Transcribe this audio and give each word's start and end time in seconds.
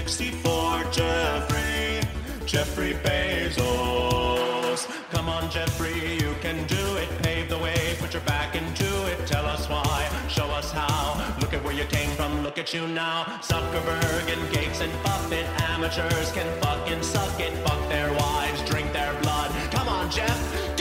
1964, 0.00 0.92
Jeffrey, 0.92 2.00
Jeffrey 2.46 2.94
Bezos. 3.04 4.88
Come 5.10 5.28
on, 5.28 5.50
Jeffrey, 5.50 6.16
you 6.16 6.34
can 6.40 6.66
do 6.66 6.96
it. 6.96 7.08
Pave 7.22 7.50
the 7.50 7.58
way, 7.58 7.96
put 7.98 8.14
your 8.14 8.22
back 8.22 8.56
into 8.56 9.06
it. 9.08 9.26
Tell 9.26 9.44
us 9.44 9.68
why, 9.68 10.08
show 10.26 10.46
us 10.46 10.72
how. 10.72 11.36
Look 11.40 11.52
at 11.52 11.62
where 11.62 11.74
you 11.74 11.84
came 11.84 12.08
from, 12.12 12.42
look 12.42 12.56
at 12.56 12.72
you 12.72 12.88
now. 12.88 13.24
Zuckerberg 13.42 14.32
and 14.32 14.54
Gates 14.54 14.80
and 14.80 14.90
Buffett, 15.02 15.44
amateurs 15.68 16.32
can 16.32 16.48
fucking 16.62 17.02
suck 17.02 17.38
it. 17.38 17.52
Fuck 17.58 17.86
their 17.90 18.10
wives, 18.14 18.62
drink 18.62 18.94
their 18.94 19.12
blood. 19.20 19.50
Come 19.70 19.88
on, 19.88 20.10
Jeff, 20.10 20.78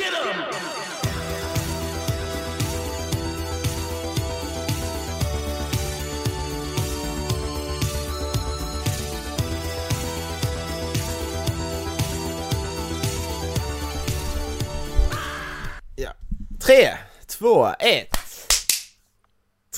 3, 16.70 16.98
2, 17.28 17.68
1. 17.80 18.08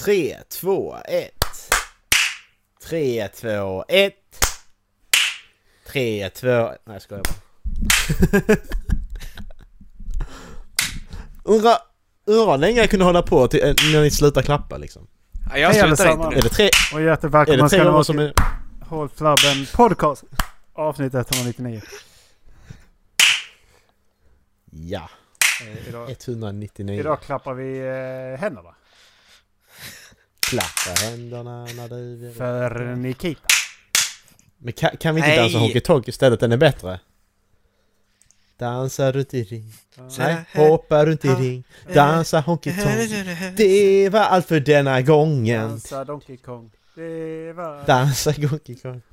3, 0.06 0.38
2, 0.50 0.96
1. 1.06 1.32
3, 2.90 3.28
2, 3.28 3.84
1. 3.88 4.14
3, 5.88 6.30
2, 6.30 6.48
Nej 6.48 6.78
jag 6.86 7.02
skojar 7.02 7.24
bara. 7.24 8.56
undrar, 11.56 11.78
hur 12.26 12.58
länge 12.58 12.80
jag 12.80 12.90
kunde 12.90 13.06
hålla 13.06 13.22
på 13.22 13.48
till, 13.48 13.64
eh, 13.64 13.74
när 13.94 14.02
ni 14.02 14.12
slutar 14.12 14.42
klappa 14.42 14.78
liksom. 14.78 15.08
Ja, 15.50 15.58
jag 15.58 15.76
slutar 15.76 16.12
inte. 16.12 16.38
Är 16.38 16.42
det 16.42 16.50
tre? 16.50 16.70
Och 16.94 17.02
hjärtligt 17.02 17.32
ska 17.68 17.84
ni 17.84 17.90
vara 17.90 18.04
som 18.04 18.20
är... 18.20 18.34
Håll 18.82 19.10
flabben 19.10 19.66
podcast. 19.74 20.24
Avsnitt 20.74 21.14
199. 21.14 21.82
Ja 24.72 25.10
idag, 25.88 26.10
199. 26.10 27.00
idag 27.00 27.22
klappar 27.22 27.54
vi 27.54 27.80
eh, 27.80 28.40
händerna. 28.40 28.76
Klappa 30.40 31.06
händerna 31.06 31.66
när 31.66 31.90
du 31.90 32.16
vill. 32.16 32.34
För 32.34 32.96
Nikita. 32.96 33.42
Men 34.58 34.74
kan, 34.74 34.98
kan 34.98 35.16
vi 35.16 35.22
inte 35.22 35.30
Nej. 35.30 35.38
dansa 35.38 35.58
Honky 35.58 35.80
Tonk 35.80 36.08
istället? 36.08 36.40
Den 36.40 36.52
är 36.52 36.58
bättre. 36.58 37.00
Dansa 38.58 39.12
runt 39.12 39.34
i 39.34 39.44
ring. 39.44 39.74
Nej, 40.18 40.36
hoppa 40.56 41.06
runt 41.06 41.26
i 41.26 41.28
ring. 41.28 41.64
Dansa 41.94 42.40
Honky 42.40 42.74
Tonk. 42.76 43.58
Det 43.58 44.10
var 44.10 44.20
allt 44.20 44.48
för 44.48 44.60
denna 44.60 45.02
gången. 45.02 45.70
Dansa 45.70 46.04
Donkey 46.06 46.38
Kong. 46.38 46.72
Det 46.96 47.54
var... 47.54 47.86
Dansa 47.86 48.32
Honky 48.32 48.76
Tonk. 48.76 49.04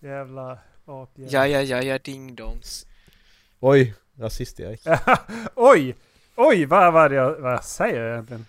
Jävla 0.00 0.58
apjävel. 0.86 1.32
Ja, 1.32 1.46
ja, 1.46 1.62
ja, 1.62 1.82
ja, 1.82 1.98
ding 1.98 2.34
dong. 2.34 2.60
Oj, 3.60 3.94
rasist 4.18 4.60
Erik. 4.60 4.86
Oj! 5.54 5.96
Oj, 6.36 6.64
vad 6.64 6.92
var 6.92 7.08
det 7.08 7.14
jag, 7.14 7.36
vad 7.36 7.52
jag 7.52 7.64
säger 7.64 8.12
egentligen? 8.12 8.46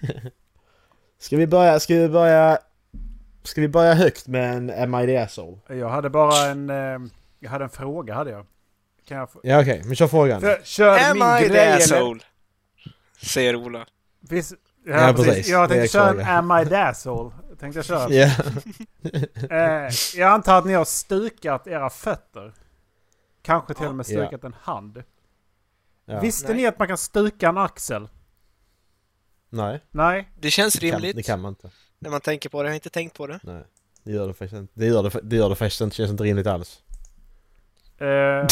Ska 1.18 1.36
vi 1.36 1.46
börja, 1.46 1.80
ska 1.80 1.94
vi 1.94 2.08
börja... 2.08 2.58
Ska 3.44 3.60
vi 3.60 3.68
börja 3.68 3.94
högt 3.94 4.26
med 4.26 4.56
en 4.56 4.70
Am 4.70 4.94
I 5.02 5.06
the 5.06 5.16
asshole? 5.16 5.56
Jag 5.68 5.88
hade 5.88 6.10
bara 6.10 6.46
en... 6.46 6.70
Eh, 6.70 6.98
jag 7.40 7.50
hade 7.50 7.64
en 7.64 7.70
fråga 7.70 8.14
hade 8.14 8.30
jag. 8.30 8.46
Kan 9.08 9.16
jag 9.18 9.30
få... 9.30 9.40
Ja 9.42 9.60
okej, 9.60 9.82
men 9.84 9.96
kör 9.96 10.06
frågan. 10.06 10.40
För, 10.40 10.60
kör 10.64 10.98
Am 10.98 11.18
min 11.18 11.46
I 11.46 11.48
grej 11.48 11.78
the 11.78 11.84
asshole? 11.84 12.20
Säger 13.22 13.56
Ola. 13.56 13.86
Finns, 14.28 14.54
ja, 14.86 15.06
Ja, 15.06 15.12
precis. 15.12 15.26
precis. 15.26 15.48
Jag 15.48 15.68
tänkte 15.68 15.88
köra 15.88 16.10
en. 16.10 16.50
Am 16.50 16.62
I 16.62 16.68
the 16.68 16.76
asshole? 16.76 17.30
Tänkte 17.60 17.78
jag 17.78 17.84
köra. 17.86 18.10
Ja. 18.10 18.30
Eh, 19.50 19.92
jag 20.16 20.30
antar 20.30 20.58
att 20.58 20.64
ni 20.64 20.72
har 20.72 20.84
stukat 20.84 21.66
era 21.66 21.90
fötter. 21.90 22.52
Kanske 23.42 23.74
till 23.74 23.86
och 23.86 23.94
med 23.94 24.06
Ja. 24.08 24.26
stukat 24.26 24.44
en 24.44 24.54
hand. 24.60 25.02
ja. 26.04 26.20
Visste 26.20 26.48
Nej. 26.48 26.56
ni 26.56 26.66
att 26.66 26.78
man 26.78 26.88
kan 26.88 26.98
stuka 26.98 27.48
en 27.48 27.58
axel? 27.58 28.08
Nej, 29.48 29.80
Nej? 29.90 30.28
Det 30.40 30.50
känns 30.50 30.74
det 30.74 30.90
kan, 30.90 30.98
rimligt 31.00 31.16
det 31.16 31.22
kan 31.22 31.40
man 31.40 31.48
inte. 31.48 31.70
när 31.98 32.10
man 32.10 32.20
tänker 32.20 32.48
på 32.48 32.62
det. 32.62 32.66
Jag 32.66 32.70
har 32.72 32.74
inte 32.74 32.90
tänkt 32.90 33.16
på 33.16 33.26
det. 33.26 33.40
Nej. 33.42 33.64
Det 34.02 34.12
gör 34.12 34.26
det 34.28 34.34
faktiskt 34.34 34.58
inte. 34.60 34.72
Det 34.76 34.86
gör 34.86 35.02
det, 35.02 35.20
det, 35.22 35.36
gör 35.36 35.48
det 35.48 35.56
faktiskt 35.56 35.80
inte. 35.80 35.92
Det 35.94 35.96
känns 35.96 36.10
inte 36.10 36.24
rimligt 36.24 36.46
alls. 36.46 36.82
Eh, 37.98 38.06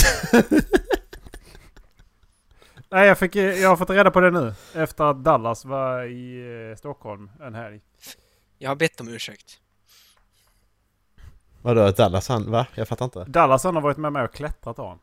nej, 2.91 3.07
jag, 3.09 3.19
fick, 3.19 3.37
jag 3.37 3.69
har 3.69 3.77
fått 3.77 3.91
reda 3.91 4.11
på 4.11 4.21
det 4.21 4.31
nu. 4.31 4.55
Efter 4.75 5.05
att 5.05 5.25
Dallas 5.25 5.65
var 5.65 6.05
i 6.05 6.41
eh, 6.71 6.77
Stockholm 6.77 7.31
en 7.41 7.55
helg. 7.55 7.81
Jag 8.59 8.71
har 8.71 8.77
bett 8.77 9.01
om 9.01 9.09
ursäkt. 9.09 9.61
Vadå, 11.62 11.91
Dallas 11.91 12.28
han, 12.28 12.50
va? 12.50 12.66
Jag 12.75 12.88
fattar 12.88 13.04
inte. 13.04 13.25
Dallas 13.25 13.65
han 13.65 13.75
har 13.75 13.82
varit 13.82 13.97
med 13.97 14.12
mig 14.12 14.25
och 14.25 14.34
klättrat 14.34 14.78
av 14.78 14.98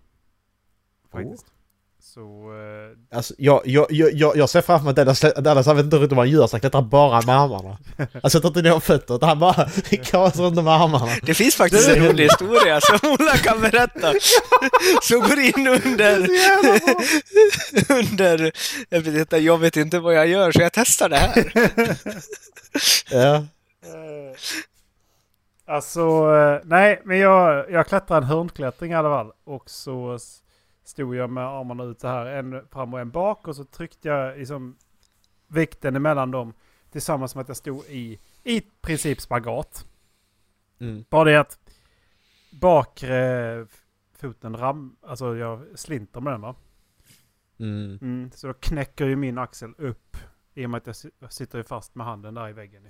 Faktiskt. 1.11 1.45
Så... 2.13 2.21
Eh, 2.21 3.17
Alltså, 3.17 3.33
jag, 3.37 3.61
jag, 3.65 3.87
jag, 3.89 4.37
jag, 4.37 4.49
ser 4.49 4.61
framför 4.61 4.83
mig 4.83 4.89
att 4.89 4.95
Dallas, 4.95 5.19
Dallas 5.37 5.65
han 5.65 5.75
vet 5.75 5.85
inte 5.85 5.97
riktigt 5.97 6.15
vad 6.17 6.25
han 6.25 6.29
gör, 6.33 6.47
så 6.47 6.53
han 6.53 6.59
klättrar 6.59 6.81
bara 6.81 7.21
med 7.21 7.35
armarna. 7.39 7.77
Han 8.21 8.31
sätter 8.31 8.47
inte 8.47 8.61
ner 8.61 8.79
fötter, 8.79 9.15
utan 9.15 9.29
han 9.29 9.39
bara 9.39 9.53
kasar 10.03 10.43
runt 10.43 10.55
med 10.55 10.73
armarna. 10.73 11.11
Det 11.21 11.33
finns 11.33 11.55
faktiskt 11.55 11.89
en 11.89 12.07
rolig 12.07 12.23
historia 12.23 12.81
som 12.81 13.11
Ola 13.11 13.37
kan 13.37 13.61
berätta. 13.61 14.13
Som 15.01 15.19
går 15.19 15.39
in 15.39 15.67
under... 15.67 16.29
under... 17.89 18.51
Jag 18.89 19.01
vet, 19.01 19.15
inte, 19.15 19.37
jag 19.37 19.57
vet 19.57 19.77
inte 19.77 19.99
vad 19.99 20.13
jag 20.13 20.27
gör 20.27 20.51
så 20.51 20.61
jag 20.61 20.73
testar 20.73 21.09
det 21.09 21.17
här. 21.17 21.53
Ja. 23.11 23.43
Alltså, 25.69 26.01
eh, 26.35 26.61
nej, 26.63 27.01
men 27.05 27.17
jag, 27.17 27.71
jag 27.71 27.87
klättrade 27.87 28.25
en 28.25 28.29
hörnklättring 28.29 28.91
i 28.91 28.95
alla 28.95 29.09
fall. 29.09 29.31
Och 29.43 29.69
så 29.69 30.17
stod 30.83 31.15
jag 31.15 31.29
med 31.29 31.43
armarna 31.43 31.83
ut 31.83 31.99
så 31.99 32.07
här, 32.07 32.25
en 32.25 32.67
fram 32.67 32.93
och 32.93 32.99
en 32.99 33.11
bak. 33.11 33.47
Och 33.47 33.55
så 33.55 33.63
tryckte 33.63 34.07
jag 34.07 34.37
liksom 34.37 34.77
vikten 35.47 35.95
emellan 35.95 36.31
dem. 36.31 36.53
Tillsammans 36.91 37.35
med 37.35 37.41
att 37.41 37.47
jag 37.47 37.57
stod 37.57 37.85
i, 37.85 38.19
i 38.43 38.61
princip 38.61 39.21
spagat. 39.21 39.87
Mm. 40.79 41.05
Bara 41.09 41.23
det 41.23 41.39
att 41.39 41.59
bakre 42.61 43.67
foten 44.13 44.57
ram, 44.57 44.97
alltså 45.01 45.35
jag 45.35 45.65
slinter 45.75 46.21
med 46.21 46.33
den 46.33 46.41
va. 46.41 46.55
Mm. 47.59 47.99
Mm, 48.01 48.31
så 48.31 48.47
då 48.47 48.53
knäcker 48.53 49.05
ju 49.05 49.15
min 49.15 49.37
axel 49.37 49.73
upp. 49.77 50.17
I 50.53 50.65
och 50.65 50.69
med 50.69 50.87
att 50.87 51.03
jag 51.19 51.33
sitter 51.33 51.57
ju 51.57 51.63
fast 51.63 51.95
med 51.95 52.05
handen 52.05 52.33
där 52.33 52.49
i 52.49 52.53
väggen. 52.53 52.87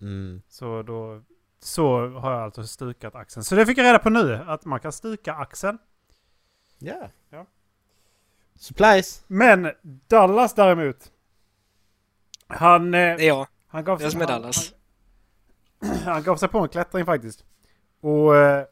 Mm. 0.00 0.42
Så 0.48 0.82
då 0.82 1.22
så 1.60 2.08
har 2.08 2.32
jag 2.32 2.42
alltså 2.42 2.64
stukat 2.66 3.14
axeln. 3.14 3.44
Så 3.44 3.54
det 3.54 3.66
fick 3.66 3.78
jag 3.78 3.84
reda 3.84 3.98
på 3.98 4.10
nu. 4.10 4.34
Att 4.46 4.64
man 4.64 4.80
kan 4.80 4.92
stuka 4.92 5.34
axeln. 5.34 5.78
Ja. 6.78 7.08
Ja. 7.30 7.46
Supplies. 8.56 9.24
Men 9.26 9.72
Dallas 9.82 10.54
däremot. 10.54 11.12
Han, 12.46 12.94
eh, 12.94 13.16
Det 13.16 13.24
är 13.24 13.28
jag. 13.28 13.46
han, 13.68 13.84
gav, 13.84 14.02
är 14.02 14.10
som 14.10 14.20
är 14.20 14.26
Dallas. 14.26 14.72
han, 15.80 15.90
han 16.04 16.22
gav 16.22 16.36
sig 16.36 16.48
på 16.48 16.58
en 16.58 16.68
klättring 16.68 17.06
faktiskt. 17.06 17.44
Och 18.00 18.36
eh, 18.36 18.64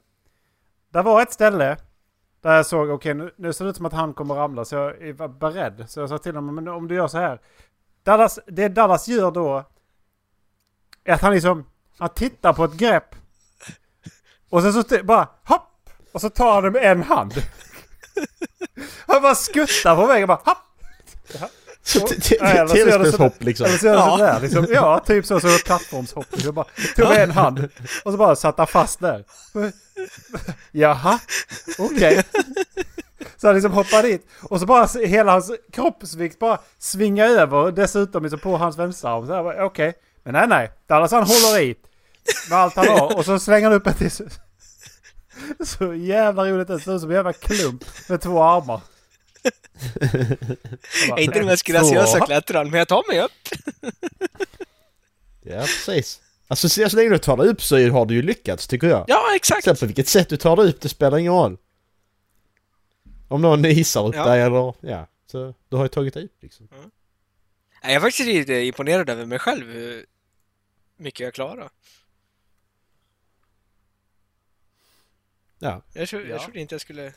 där 0.91 1.03
var 1.03 1.23
ett 1.23 1.33
ställe. 1.33 1.77
Där 2.41 2.55
jag 2.57 2.67
såg, 2.67 2.91
okej 2.91 3.15
nu, 3.15 3.35
nu 3.37 3.53
ser 3.53 3.65
det 3.65 3.71
ut 3.71 3.77
som 3.77 3.87
att 3.87 3.93
han 3.93 4.15
kommer 4.15 4.35
ramla. 4.35 4.65
Så 4.65 4.75
jag 4.75 5.15
var 5.15 5.29
beredd. 5.29 5.85
Så 5.89 6.01
jag 6.01 6.09
sa 6.09 6.19
till 6.19 6.35
honom, 6.35 6.55
men 6.55 6.69
om 6.69 6.89
du 6.89 6.95
gör 6.95 7.09
så 7.09 7.19
här. 7.19 7.41
Dallas, 8.03 8.39
det 8.47 8.69
Dallas 8.69 9.09
gör 9.09 9.31
då. 9.31 9.65
Är 11.05 11.15
att 11.15 11.21
han 11.21 11.33
liksom, 11.33 11.65
han 11.99 12.09
tittar 12.09 12.53
på 12.53 12.65
ett 12.65 12.73
grepp. 12.73 13.15
Och 14.51 14.63
sen 14.63 14.73
så 14.73 14.85
bara 15.05 15.29
hopp! 15.45 15.91
Och 16.13 16.21
så 16.21 16.31
tar 16.31 16.55
han 16.55 16.63
det 16.63 16.71
med 16.71 16.83
en 16.93 17.03
hand. 17.03 17.43
Han 19.07 19.23
bara 19.23 19.35
skuttar 19.35 19.97
på 19.97 20.07
vägen 20.07 20.29
bara 20.29 20.41
hopp! 20.45 20.59
Telespelshopp 22.69 23.43
liksom. 23.43 23.67
Eller 23.67 23.79
så 23.79 23.87
gör 23.87 23.95
Ja. 23.95 24.11
sådär 24.19 24.41
liksom. 24.41 24.67
Ja, 24.71 24.99
typ 24.99 25.27
så. 25.27 25.41
Så 25.41 25.59
plattformshopp. 25.65 26.27
Jag 26.31 26.55
bara 26.55 26.67
tog 26.97 27.09
med 27.09 27.23
en 27.23 27.31
hand. 27.31 27.69
Och 28.05 28.13
så 28.13 28.19
bara 28.19 28.37
satt 28.37 28.59
han 28.59 28.67
fast 28.67 29.01
där. 29.01 29.25
Jaha, 30.73 31.19
okej. 31.79 32.25
Så 33.37 33.47
han 33.47 33.55
liksom 33.55 33.73
hoppar 33.73 34.03
dit. 34.03 34.27
Och 34.43 34.61
så 34.61 34.67
bara 34.67 34.87
hela 34.87 35.33
hans 35.33 35.53
kroppsvikt 35.73 36.39
bara 36.39 36.59
svingar 36.79 37.27
över. 37.27 37.73
Dessutom 37.73 38.23
liksom 38.23 38.39
på 38.41 38.57
hans 38.57 38.77
jag 39.37 39.45
bara, 39.45 39.65
Okej. 39.65 39.95
Men 40.27 40.33
nej, 40.33 40.47
nej. 40.49 40.71
Dallas 40.87 41.11
han 41.13 41.23
håller 41.23 41.61
i. 41.61 41.75
Med 42.51 42.59
allt 42.59 42.75
han 42.77 42.89
har. 42.89 43.17
Och 43.19 43.25
så 43.25 43.39
slänger 43.39 43.65
han 43.69 43.73
upp 43.77 43.87
ett 43.87 43.99
till. 43.99 44.11
Så 45.67 45.95
jävla 45.95 46.45
roligt 46.45 46.71
ut. 46.71 46.83
Ser 46.83 46.95
ut 46.95 47.01
som 47.01 47.11
en 47.11 47.17
jävla 47.17 47.33
klump 47.33 47.85
med 48.09 48.21
två 48.21 48.43
armar. 48.43 48.81
Jag 51.09 51.19
är 51.19 51.23
inte 51.23 51.39
den 51.39 51.47
mest 51.47 51.63
graciösa 51.63 52.21
klättraren, 52.27 52.71
men 52.71 52.79
jag 52.79 52.89
tar 52.89 53.03
mig 53.09 53.21
upp. 53.21 53.33
Ja, 55.49 55.61
precis. 55.61 56.21
Alltså 56.49 56.69
så 56.69 56.97
länge 56.97 57.09
du 57.11 57.19
tar 57.19 57.37
dig 57.37 57.49
upp 57.49 57.63
så 57.63 57.91
har 57.91 58.07
du 58.07 58.15
ju 58.15 58.23
lyckats 58.23 58.67
tycker 58.69 58.87
jag. 58.87 59.05
Ja, 59.09 59.35
exakt. 59.37 59.65
Sen 59.65 59.77
på 59.77 59.87
vilket 59.87 60.09
sätt 60.09 60.29
du 60.29 60.37
tar 60.37 60.57
dig 60.57 60.69
upp, 60.69 60.81
det 60.81 60.89
spelar 60.89 61.19
ingen 61.19 61.33
roll. 61.33 61.57
Om 63.29 63.43
någon 63.43 63.65
hissar 63.65 64.09
upp 64.09 64.15
Ja. 64.15 64.25
dig 64.25 64.43
eller 64.43 64.75
ja, 64.81 65.07
så 65.31 65.55
du 65.69 65.77
har 65.77 65.85
ju 65.85 65.89
tagit 65.89 66.15
dig 66.15 66.25
upp 66.25 66.43
liksom. 66.43 66.69
Nej, 66.71 66.81
Jag 67.83 67.93
är 67.93 68.01
faktiskt 68.01 68.29
lite 68.29 68.53
imponerad 68.55 69.11
över 69.11 69.27
mig 69.27 69.39
själv. 69.39 69.65
Mycket 70.97 71.21
jag 71.21 71.35
klarar. 71.35 71.71
Ja. 75.59 75.83
Jag, 75.93 76.09
tro, 76.09 76.21
jag 76.21 76.29
Ja. 76.29 76.43
trodde 76.43 76.61
inte 76.61 76.75
jag 76.75 76.81
skulle 76.81 77.13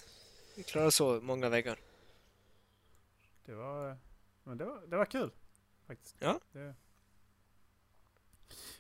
klara 0.68 0.92
så 0.92 1.20
många 1.22 1.50
väggar. 1.50 1.80
Det 3.46 3.54
var, 3.54 3.98
men 4.44 4.58
det 4.58 4.66
var, 4.66 4.82
det 4.88 4.98
var 4.98 5.06
kul. 5.06 5.32
Faktiskt. 5.88 6.16
Ja. 6.20 6.40
Det... 6.52 6.76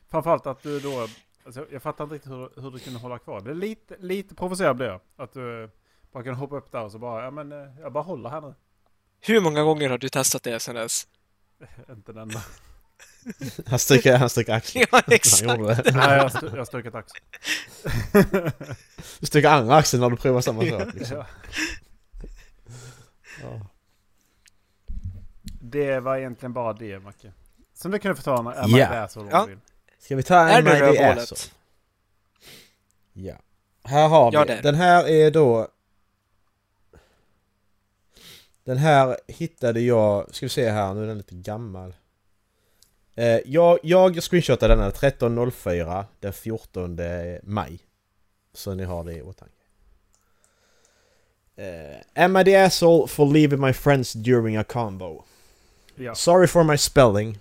Framförallt 0.08 0.46
att 0.48 0.64
du 0.64 0.80
då... 0.80 1.08
Alltså, 1.44 1.68
jag 1.72 1.82
fattar 1.84 2.04
inte 2.04 2.16
riktigt 2.16 2.32
hur, 2.32 2.62
hur 2.62 2.72
du 2.72 2.80
kunde 2.80 3.00
hålla 3.00 3.20
kvar. 3.20 3.42
Det 3.42 3.50
är 3.52 3.56
lite, 3.56 3.98
lite 3.98 4.36
provocerad 4.36 4.76
blev 4.78 4.90
jag. 4.90 5.02
Att 5.16 5.34
du 5.34 5.70
bara 6.12 6.24
kan 6.24 6.36
hoppa 6.36 6.58
upp 6.58 6.72
där 6.72 6.84
och 6.84 6.92
så 6.92 6.98
bara, 7.00 7.24
ja 7.24 7.32
men 7.32 7.52
eh, 7.52 7.80
jag 7.80 7.92
bara 7.92 8.04
håller 8.04 8.30
här 8.30 8.42
nu. 8.42 8.54
Hur 9.20 9.42
många 9.42 9.64
gånger 9.64 9.90
har 9.90 9.98
du 9.98 10.10
testat 10.10 10.44
det 10.44 10.60
sen 10.60 10.76
dess? 10.76 11.08
Inte 11.90 12.14
den 12.14 12.28
där. 12.28 12.44
Han 13.66 13.80
stryker, 13.80 14.18
han 14.18 14.30
stryker 14.30 14.54
axeln. 14.54 14.86
Ja, 14.92 14.98
Han 15.06 15.14
exakt. 15.16 15.44
gjorde 15.60 15.74
det. 15.76 15.92
Nej, 15.96 16.18
jag, 16.18 16.32
jag 16.44 16.50
har 16.58 16.66
stuckit 16.66 16.96
axeln. 16.96 17.26
Du 19.20 19.26
stryker 19.26 19.50
andra 19.50 19.76
axeln 19.76 20.02
när 20.02 20.10
du 20.10 20.16
provar 20.18 20.42
samma 20.42 20.66
sak. 20.66 20.94
Liksom. 20.94 21.18
Ja. 21.18 21.26
Ja. 23.42 23.66
Det 25.62 26.00
var 26.00 26.18
egentligen 26.18 26.54
bara 26.54 26.74
det, 26.74 27.00
Macke. 27.00 27.32
Som 27.74 27.92
du 27.92 28.00
kunde 28.00 28.16
få 28.16 28.22
ta 28.22 28.54
Ja. 28.56 28.78
yeah. 28.78 29.10
du 29.14 29.50
vill. 29.50 29.60
Ska 30.00 30.16
vi 30.16 30.24
ta 30.24 30.36
Är 30.36 30.60
en 30.60 30.66
det 30.66 30.92
My? 30.92 30.98
Asshole? 30.98 31.42
Ja. 33.14 33.36
Här 33.84 34.08
har 34.08 34.34
Ja, 34.34 34.44
vi. 34.48 34.54
det. 34.56 34.62
Den 34.62 34.76
här 34.76 35.08
är 35.10 35.32
då... 35.32 35.68
Den 38.64 38.78
här 38.78 39.18
hittade 39.28 39.80
jag... 39.82 40.36
Ska 40.36 40.46
vi 40.46 40.50
se 40.50 40.70
här, 40.70 40.94
nu 40.94 41.04
är 41.04 41.08
den 41.08 41.18
lite 41.18 41.36
gammal. 41.36 41.94
Eh, 43.20 43.40
jag, 43.46 43.80
jag 43.84 44.24
screenshotade 44.24 44.76
den 44.76 44.84
här 44.84 44.92
13.04 44.92 46.06
den 46.20 46.34
14 46.34 47.00
maj. 47.44 47.80
Så 48.54 48.74
ni 48.74 48.84
har 48.84 49.04
det 49.04 49.14
i 49.14 49.22
åtanke. 49.22 49.54
Eh, 51.56 52.24
am 52.24 52.38
I 52.38 52.44
the 52.44 52.56
asshole 52.56 53.08
for 53.08 53.34
leaving 53.34 53.62
my 53.62 53.74
friends 53.74 54.14
during 54.14 54.58
a 54.58 54.64
combo? 54.64 55.24
Ja. 55.96 56.16
Sorry 56.16 56.48
for 56.48 56.64
my 56.64 56.78
spelling. 56.78 57.38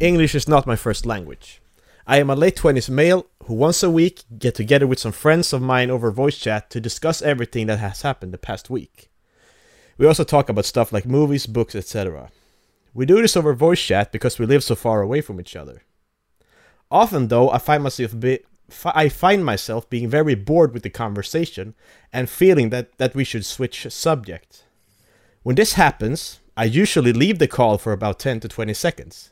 English 0.00 0.36
is 0.36 0.48
not 0.48 0.66
my 0.66 0.76
first 0.76 1.06
language. 1.06 1.60
I 2.06 2.20
am 2.20 2.30
a 2.30 2.34
late 2.34 2.62
20s 2.62 2.90
male 2.90 3.22
who 3.38 3.54
once 3.54 3.86
a 3.86 3.90
week 3.90 4.24
get 4.28 4.54
together 4.54 4.86
with 4.86 5.00
some 5.00 5.12
friends 5.12 5.52
of 5.52 5.60
mine 5.60 5.92
over 5.92 6.12
voice 6.12 6.38
chat 6.38 6.70
to 6.70 6.80
discuss 6.80 7.22
everything 7.22 7.66
that 7.66 7.78
has 7.78 8.02
happened 8.02 8.32
the 8.32 8.46
past 8.46 8.70
week. 8.70 9.08
We 9.98 10.06
also 10.06 10.24
talk 10.24 10.48
about 10.48 10.64
stuff 10.64 10.92
like 10.92 11.08
movies, 11.08 11.46
books, 11.46 11.74
etc. 11.74 12.30
We 12.92 13.06
do 13.06 13.20
this 13.22 13.36
over 13.36 13.54
voice 13.54 13.80
chat 13.80 14.12
because 14.12 14.38
we 14.38 14.46
live 14.46 14.64
so 14.64 14.74
far 14.74 15.00
away 15.02 15.20
from 15.20 15.40
each 15.40 15.56
other. 15.56 15.82
Often 16.90 17.28
though, 17.28 17.50
I 17.50 17.58
find 17.58 17.82
myself 17.82 18.18
be, 18.18 18.40
I 18.84 19.08
find 19.08 19.44
myself 19.44 19.88
being 19.88 20.08
very 20.08 20.34
bored 20.34 20.72
with 20.72 20.82
the 20.82 20.90
conversation 20.90 21.74
and 22.12 22.28
feeling 22.28 22.70
that, 22.70 22.98
that 22.98 23.14
we 23.14 23.24
should 23.24 23.44
switch 23.44 23.86
subject. 23.90 24.64
When 25.42 25.56
this 25.56 25.74
happens, 25.74 26.40
I 26.56 26.64
usually 26.64 27.12
leave 27.12 27.38
the 27.38 27.48
call 27.48 27.78
for 27.78 27.92
about 27.92 28.18
10 28.18 28.40
to 28.40 28.48
20 28.48 28.74
seconds. 28.74 29.30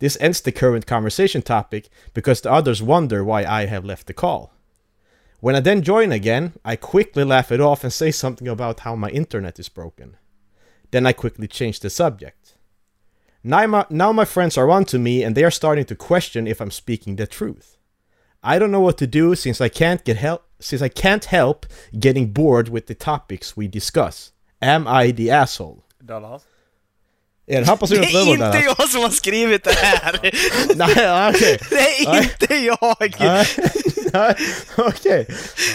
This 0.00 0.18
ends 0.20 0.40
the 0.40 0.52
current 0.52 0.86
conversation 0.86 1.42
topic 1.42 1.88
because 2.14 2.40
the 2.40 2.52
others 2.52 2.82
wonder 2.82 3.24
why 3.24 3.44
I 3.44 3.66
have 3.66 3.84
left 3.84 4.06
the 4.06 4.12
call. 4.12 4.52
When 5.40 5.54
I 5.54 5.60
then 5.60 5.82
join 5.82 6.12
again, 6.12 6.54
I 6.64 6.76
quickly 6.76 7.24
laugh 7.24 7.52
it 7.52 7.60
off 7.60 7.84
and 7.84 7.92
say 7.92 8.10
something 8.10 8.48
about 8.48 8.80
how 8.80 8.96
my 8.96 9.08
internet 9.10 9.58
is 9.58 9.68
broken. 9.68 10.16
Then 10.90 11.06
I 11.06 11.12
quickly 11.12 11.46
change 11.46 11.80
the 11.80 11.90
subject. 11.90 12.37
Now 13.44 13.66
my, 13.66 13.84
now 13.90 14.12
my 14.12 14.24
friends 14.24 14.58
are 14.58 14.70
on 14.70 14.84
to 14.86 14.98
me 14.98 15.22
and 15.24 15.34
they 15.34 15.44
are 15.44 15.50
starting 15.50 15.84
to 15.86 15.94
question 15.96 16.46
if 16.46 16.60
I'm 16.60 16.70
speaking 16.70 17.16
the 17.16 17.26
truth. 17.26 17.76
I 18.42 18.58
don't 18.58 18.70
know 18.70 18.80
what 18.84 18.98
to 18.98 19.06
do 19.06 19.34
since 19.36 19.60
I 19.60 19.68
can't 19.68 20.04
get 20.04 20.16
help 20.16 20.42
since 20.60 20.82
I 20.84 20.88
can't 20.88 21.24
help 21.24 21.66
getting 21.92 22.32
bored 22.32 22.68
with 22.68 22.86
the 22.86 22.94
topics 22.94 23.56
we 23.56 23.68
discuss. 23.68 24.32
Am 24.60 24.86
I 24.88 25.12
the 25.12 25.30
asshole? 25.30 25.82
Dallas. 26.00 26.42
Är 27.46 27.60
det 27.60 27.66
Det 27.66 27.76
personen 27.76 28.04
är 28.04 28.24
på 28.24 28.44
inte 28.56 28.62
jag 28.64 28.88
som 28.90 29.02
har 29.02 29.10
skrivit 29.10 29.64
det 29.64 29.72
här! 29.72 30.20
Nej, 30.76 31.28
okej. 31.30 31.58
Det 31.70 32.00
är 32.02 32.12
Nej. 32.12 32.22
inte 32.22 32.54
jag! 32.54 33.14
Nej, 34.12 34.34
okej. 34.76 35.26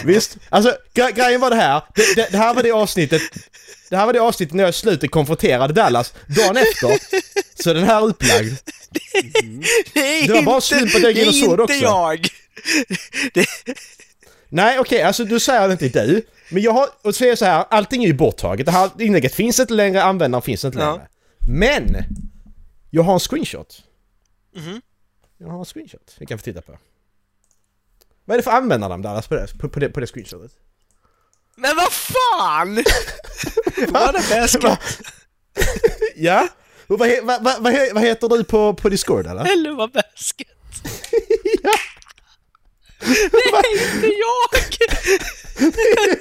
Visst. 0.04 0.36
Alltså, 0.48 0.76
gre- 0.94 1.12
grejen 1.12 1.40
var 1.40 1.50
det 1.50 1.56
här. 1.56 1.82
Det, 1.94 2.14
det, 2.16 2.28
det 2.32 2.38
här 2.38 2.54
var 2.54 2.62
det 2.62 2.70
avsnittet. 2.72 3.22
Det 3.90 3.96
här 3.96 4.06
var 4.06 4.12
det 4.12 4.20
avsnittet 4.20 4.54
när 4.54 4.62
jag 4.64 4.70
i 4.70 4.72
slutet 4.72 5.10
konfronterade 5.10 5.74
Dallas. 5.74 6.14
Dagen 6.26 6.56
efter 6.56 6.98
så 7.62 7.70
är 7.70 7.74
den 7.74 7.84
här 7.84 8.02
upplagd. 8.04 8.52
Det 9.94 10.00
är 10.00 10.26
Det 10.28 10.32
var 10.34 10.42
bara 10.42 10.60
slump 10.60 10.94
att 10.94 11.02
jag 11.02 11.12
gick 11.12 11.22
in 11.22 11.28
och 11.28 11.34
såg 11.34 11.58
det 11.58 11.62
är 11.62 11.62
inte 11.62 11.74
också. 11.74 11.84
jag! 11.84 12.28
Det, 13.34 13.46
Nej, 14.48 14.78
okej, 14.78 15.02
alltså 15.02 15.24
du 15.24 15.40
säger 15.40 15.68
det 15.68 15.82
inte 15.84 16.06
du. 16.06 16.26
Men 16.50 16.62
jag 16.62 16.72
har, 16.72 16.88
och 17.02 17.14
säger 17.14 17.36
så 17.36 17.44
här, 17.44 17.64
allting 17.70 18.02
är 18.04 18.08
ju 18.08 18.14
borttaget. 18.14 18.66
Det 18.66 18.72
här 18.72 18.90
inlägget 18.98 19.34
finns 19.34 19.60
inte 19.60 19.74
längre, 19.74 20.02
användaren 20.02 20.42
finns 20.42 20.64
inte 20.64 20.78
Ja. 20.78 20.90
längre. 20.92 21.08
Men! 21.48 21.96
Jag 22.90 23.02
har 23.02 23.14
en 23.14 23.20
screenshot. 23.20 23.82
Mhm. 24.56 24.80
Jag 25.38 25.48
har 25.48 25.58
en 25.58 25.64
screenshot 25.64 26.14
vi 26.18 26.26
kan 26.26 26.38
få 26.38 26.42
titta 26.44 26.60
på. 26.62 26.78
Vad 28.24 28.34
är 28.34 28.38
det 28.38 28.42
för 28.42 28.50
användarnamn 28.50 29.02
Dallas 29.02 29.26
på 29.28 29.34
det, 29.34 29.58
på, 29.58 29.68
på 29.68 29.80
det, 29.80 29.88
på 29.88 30.00
det 30.00 30.06
screenshotet? 30.06 30.52
Men 31.56 31.76
vad 31.76 31.92
fan! 31.92 32.74
Vad 33.88 34.14
är 34.16 34.40
basket? 34.40 34.78
Ja? 36.16 36.48
Och 36.86 36.98
vad, 36.98 37.10
vad, 37.22 37.42
vad, 37.44 37.62
vad, 37.62 37.72
he, 37.72 37.90
vad 37.92 38.02
heter 38.02 38.28
du 38.28 38.44
på, 38.44 38.74
på 38.74 38.88
Discord 38.88 39.26
eller? 39.26 39.52
Eller 39.52 39.70
vad 39.70 39.92
basket? 39.92 40.48
ja! 41.62 41.70
Det 43.30 43.38
är 43.48 43.94
inte 43.94 44.06
jag! 44.06 44.60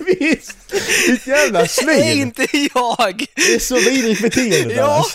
Visst! 0.06 0.58
Ditt 1.08 1.28
jävla 1.28 1.60
Det 1.60 1.66
är 1.66 1.68
svin! 1.68 2.22
inte 2.22 2.48
jag! 2.74 3.26
Det 3.36 3.54
är 3.56 3.60
så 3.60 3.76
vidrigt 3.76 4.22
beteende 4.22 4.74
Ja! 4.74 5.06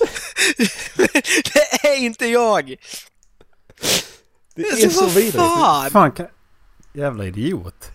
Det 1.52 1.88
är 1.88 1.96
inte 1.96 2.26
jag! 2.26 2.74
Det 4.54 4.62
är 4.62 4.72
Alltså, 4.72 4.90
så 4.90 5.00
vad 5.04 5.14
vidrigt! 5.14 5.34
fan! 5.36 5.90
Fan, 5.90 6.12
kan... 6.12 6.26
jävla 6.94 7.24
idiot. 7.26 7.90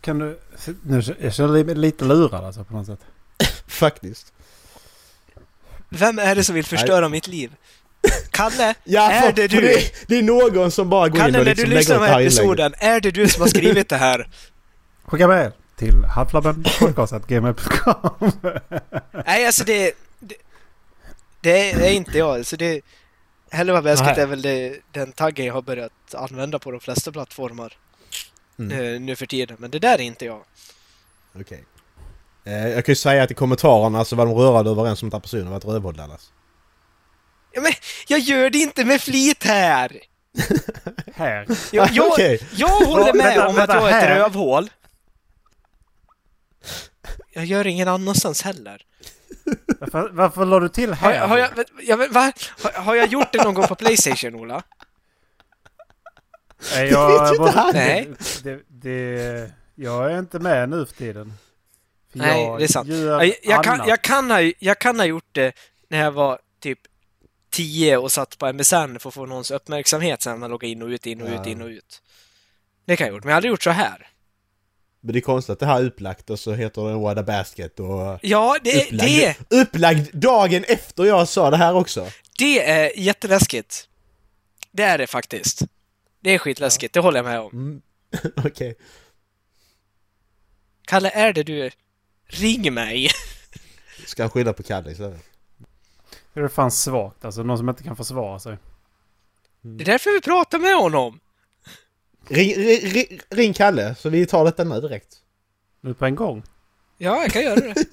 Kan 0.00 0.18
du... 0.18 0.38
Nu, 0.82 1.02
jag 1.20 1.34
känner 1.34 1.64
mig 1.64 1.74
lite 1.74 2.04
lurad 2.04 2.44
alltså 2.44 2.64
på 2.64 2.74
något 2.74 2.86
sätt. 2.86 3.00
Faktiskt. 3.66 4.32
Vem 5.88 6.18
är 6.18 6.34
det 6.34 6.44
som 6.44 6.54
vill 6.54 6.64
förstöra 6.64 7.08
mitt 7.08 7.26
liv? 7.26 7.50
Kalle? 8.30 8.74
Ja, 8.84 9.10
är 9.10 9.20
för, 9.20 9.32
det 9.32 9.48
du? 9.48 9.60
Det, 9.60 9.92
det 10.06 10.18
är 10.18 10.22
någon 10.22 10.70
som 10.70 10.90
bara 10.90 11.08
går 11.08 11.18
in 11.18 11.24
Kalle, 11.24 11.38
och 11.38 11.44
när 11.44 11.54
liksom 11.54 11.64
du 11.64 11.70
lägger 11.74 11.80
lyssnar 11.80 11.96
på 11.96 12.02
det 12.02 12.06
den 12.06 12.12
här 12.12 12.14
här 12.14 12.20
inlägget. 12.20 12.38
episoden, 12.38 12.74
är 12.78 13.00
det 13.00 13.10
du 13.10 13.28
som 13.28 13.42
har 13.42 13.48
skrivit 13.48 13.88
det 13.88 13.96
här? 13.96 14.28
Skicka 15.04 15.28
mejl 15.28 15.50
till 15.76 16.04
halflabbenpodcast.gmail.com 16.04 18.32
Nej, 19.26 19.46
alltså 19.46 19.64
det... 19.64 19.92
Det, 21.42 21.72
det 21.72 21.88
är 21.88 21.92
inte 21.92 22.18
jag. 22.18 22.46
Så 22.46 22.56
det... 22.56 22.80
Hellre 23.50 23.72
vad 23.72 23.84
Nej. 23.84 24.20
är 24.20 24.26
väl 24.26 24.42
det, 24.42 24.76
den 24.92 25.12
taggen 25.12 25.46
jag 25.46 25.54
har 25.54 25.62
börjat 25.62 26.14
använda 26.14 26.58
på 26.58 26.70
de 26.70 26.80
flesta 26.80 27.12
plattformar 27.12 27.76
Mm. 28.60 28.94
eh, 28.94 29.00
nu 29.00 29.16
för 29.16 29.26
tiden. 29.26 29.56
Men 29.60 29.70
det 29.70 29.78
där 29.78 29.94
är 29.94 30.02
inte 30.02 30.24
jag. 30.24 30.44
Okej. 31.40 31.64
Eh, 32.44 32.68
jag 32.68 32.84
kan 32.84 32.92
ju 32.92 32.96
säga 32.96 33.22
att 33.22 33.30
i 33.30 33.34
kommentarerna 33.34 34.04
så 34.04 34.16
var 34.16 34.26
de 34.26 34.34
rörande 34.34 34.70
överens 34.70 35.02
om 35.02 35.08
att 35.08 35.12
den 35.12 35.20
personen 35.20 35.50
var 35.50 35.56
ett 35.56 35.64
rövhål 35.64 35.96
Dallas. 35.96 36.32
Ja, 37.52 37.60
men 37.60 37.72
jag 38.08 38.20
gör 38.20 38.50
det 38.50 38.58
inte 38.58 38.84
med 38.84 39.00
flit 39.00 39.44
här! 39.44 40.00
Här. 41.14 41.46
Jag, 41.72 41.90
jag, 41.90 42.06
Okej. 42.12 42.40
jag 42.56 42.68
håller 42.86 43.12
med 43.12 43.24
vänta, 43.26 43.48
om 43.48 43.54
vänta, 43.54 43.78
att 43.78 43.82
jag 43.82 43.90
är 43.92 44.10
ett 44.10 44.18
rövhål. 44.18 44.70
Jag 47.32 47.44
gör 47.44 47.66
ingen 47.66 47.88
annanstans 47.88 48.42
heller. 48.42 48.82
Varför, 49.80 50.10
varför 50.12 50.44
la 50.44 50.60
du 50.60 50.68
till 50.68 50.92
Har, 50.92 51.12
här? 51.12 51.14
jag- 51.20 51.28
har, 51.28 51.38
jag, 51.38 51.50
jag, 51.82 52.08
va? 52.08 52.32
har, 52.62 52.82
har 52.82 52.94
jag 52.94 53.06
gjort 53.08 53.32
det 53.32 53.44
någon 53.44 53.54
gång 53.54 53.66
på 53.66 53.74
Playstation, 53.74 54.34
Ola? 54.34 54.62
Nej, 56.74 56.84
Det 56.84 56.90
jag, 56.90 57.20
vet 57.22 57.32
ju 57.32 57.36
inte 57.44 57.58
han. 57.58 57.70
Nej. 57.74 58.08
Det, 58.42 58.60
det, 58.68 59.52
jag 59.74 60.12
är 60.12 60.18
inte 60.18 60.38
med 60.38 60.68
nu 60.68 60.86
för 60.86 60.94
tiden. 60.94 61.32
För 62.12 62.18
Nej, 62.18 62.44
jag 62.44 62.58
det 62.58 62.64
är 62.64 62.68
sant. 62.68 62.88
Jag, 62.88 63.34
jag, 63.42 63.64
kan, 63.64 63.88
jag, 63.88 64.02
kan 64.02 64.30
ha, 64.30 64.52
jag 64.58 64.78
kan 64.78 64.98
ha 64.98 65.06
gjort 65.06 65.28
det 65.32 65.52
när 65.88 65.98
jag 65.98 66.12
var 66.12 66.38
typ 66.60 66.78
10 67.50 67.96
och 67.96 68.12
satt 68.12 68.38
på 68.38 68.52
MSN 68.52 68.98
för 68.98 69.08
att 69.08 69.14
få 69.14 69.26
någons 69.26 69.50
uppmärksamhet 69.50 70.22
sen 70.22 70.32
när 70.32 70.38
man 70.38 70.50
loggar 70.50 70.68
in 70.68 70.82
och 70.82 70.88
ut, 70.88 71.06
in 71.06 71.20
och 71.22 71.28
ut, 71.28 71.40
Ja. 71.44 71.50
in 71.50 71.62
och 71.62 71.68
ut. 71.68 72.02
Det 72.86 72.96
kan 72.96 73.06
jag 73.06 73.12
ha 73.12 73.16
gjort, 73.16 73.24
men 73.24 73.30
jag 73.30 73.34
har 73.34 73.36
aldrig 73.38 73.50
gjort 73.50 73.62
så 73.62 73.70
här. 73.70 74.06
Men 75.00 75.12
det 75.12 75.18
är 75.18 75.20
konstigt 75.20 75.52
att 75.52 75.58
det 75.60 75.66
här 75.66 75.80
är 75.80 75.84
upplagt 75.84 76.30
och 76.30 76.38
så 76.40 76.52
heter 76.52 76.82
det 76.88 76.94
What 76.94 77.18
a 77.18 77.22
Basket 77.22 77.80
och... 77.80 78.18
Ja, 78.22 78.56
det, 78.64 78.82
upplagd, 78.84 79.02
det, 79.48 79.56
upplagd 79.60 80.08
dagen 80.16 80.64
efter 80.68 81.04
jag 81.04 81.28
sa 81.28 81.50
det 81.50 81.56
här 81.56 81.74
också. 81.74 82.06
det 82.38 82.70
är 82.70 82.98
jätteläskigt. 82.98 83.88
Det 84.72 84.82
är 84.82 84.98
det 84.98 85.06
faktiskt. 85.06 85.62
Det 86.20 86.30
är 86.30 86.38
skitläskigt, 86.38 86.94
det 86.94 87.00
håller 87.00 87.18
jag 87.18 87.24
med 87.26 87.40
om. 87.40 87.50
Mm. 87.52 87.82
Okej. 88.46 88.74
Kalle, 90.86 91.10
är 91.10 91.32
det 91.32 91.42
du? 91.42 91.70
Ring 92.26 92.74
mig! 92.74 93.10
Ska 94.06 94.22
jag 94.22 94.32
skylla 94.32 94.52
på 94.52 94.62
Kalle 94.62 94.90
istället? 94.90 95.20
Det 96.32 96.40
är 96.40 96.48
fan 96.48 96.70
svagt 96.70 97.24
alltså. 97.24 97.42
Någon 97.42 97.58
som 97.58 97.68
inte 97.68 97.82
kan 97.82 97.96
försvara 97.96 98.38
sig. 98.38 98.56
Det 99.60 99.82
är 99.84 99.86
därför 99.86 100.10
vi 100.14 100.20
pratar 100.20 100.58
med 100.58 100.74
honom! 100.76 101.20
Ring, 102.28 102.54
ring, 102.54 103.20
ring, 103.30 103.52
Kalle, 103.54 103.94
så 103.94 104.08
vi 104.08 104.26
tar 104.26 104.44
detta 104.44 104.64
nu 104.64 104.80
direkt. 104.80 105.16
Nu 105.80 105.94
på 105.94 106.06
en 106.06 106.14
gång? 106.14 106.42
Ja, 106.98 107.22
jag 107.22 107.32
kan 107.32 107.42
göra 107.42 107.54
det. 107.60 107.74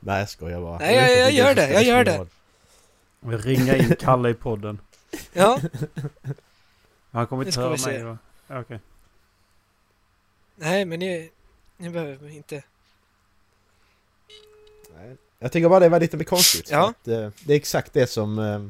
Nej 0.00 0.18
jag 0.18 0.28
skojar 0.30 0.60
bara. 0.60 0.78
Nej, 0.78 0.94
jag- 0.96 1.20
jag 1.20 1.32
gör 1.32 1.54
det, 1.54 1.68
jag 1.72 1.84
gör 1.84 2.04
det. 2.04 2.26
Vi 3.20 3.36
ringa 3.36 3.76
in 3.76 3.96
Kalle 4.00 4.28
i 4.30 4.34
podden. 4.34 4.80
Ja, 5.32 5.60
Han 7.14 7.26
kommer 7.26 7.46
inte 7.46 7.60
höra 7.60 7.76
mig 7.86 8.02
va? 8.02 8.18
Okej. 8.48 8.80
nej 10.56 10.84
men 10.84 10.98
ni, 10.98 11.30
ni 11.76 11.90
behöver 11.90 12.28
inte. 12.28 12.62
Nej. 14.96 15.16
Jag 15.38 15.52
tycker 15.52 15.68
bara 15.68 15.80
det 15.80 15.88
var 15.88 16.00
lite 16.00 16.24
konstigt. 16.24 16.70
Ja. 16.70 16.88
Att, 16.90 17.08
eh, 17.08 17.30
det 17.44 17.52
är 17.52 17.56
exakt 17.56 17.92
det 17.92 18.06
som... 18.06 18.38
eh, 18.38 18.68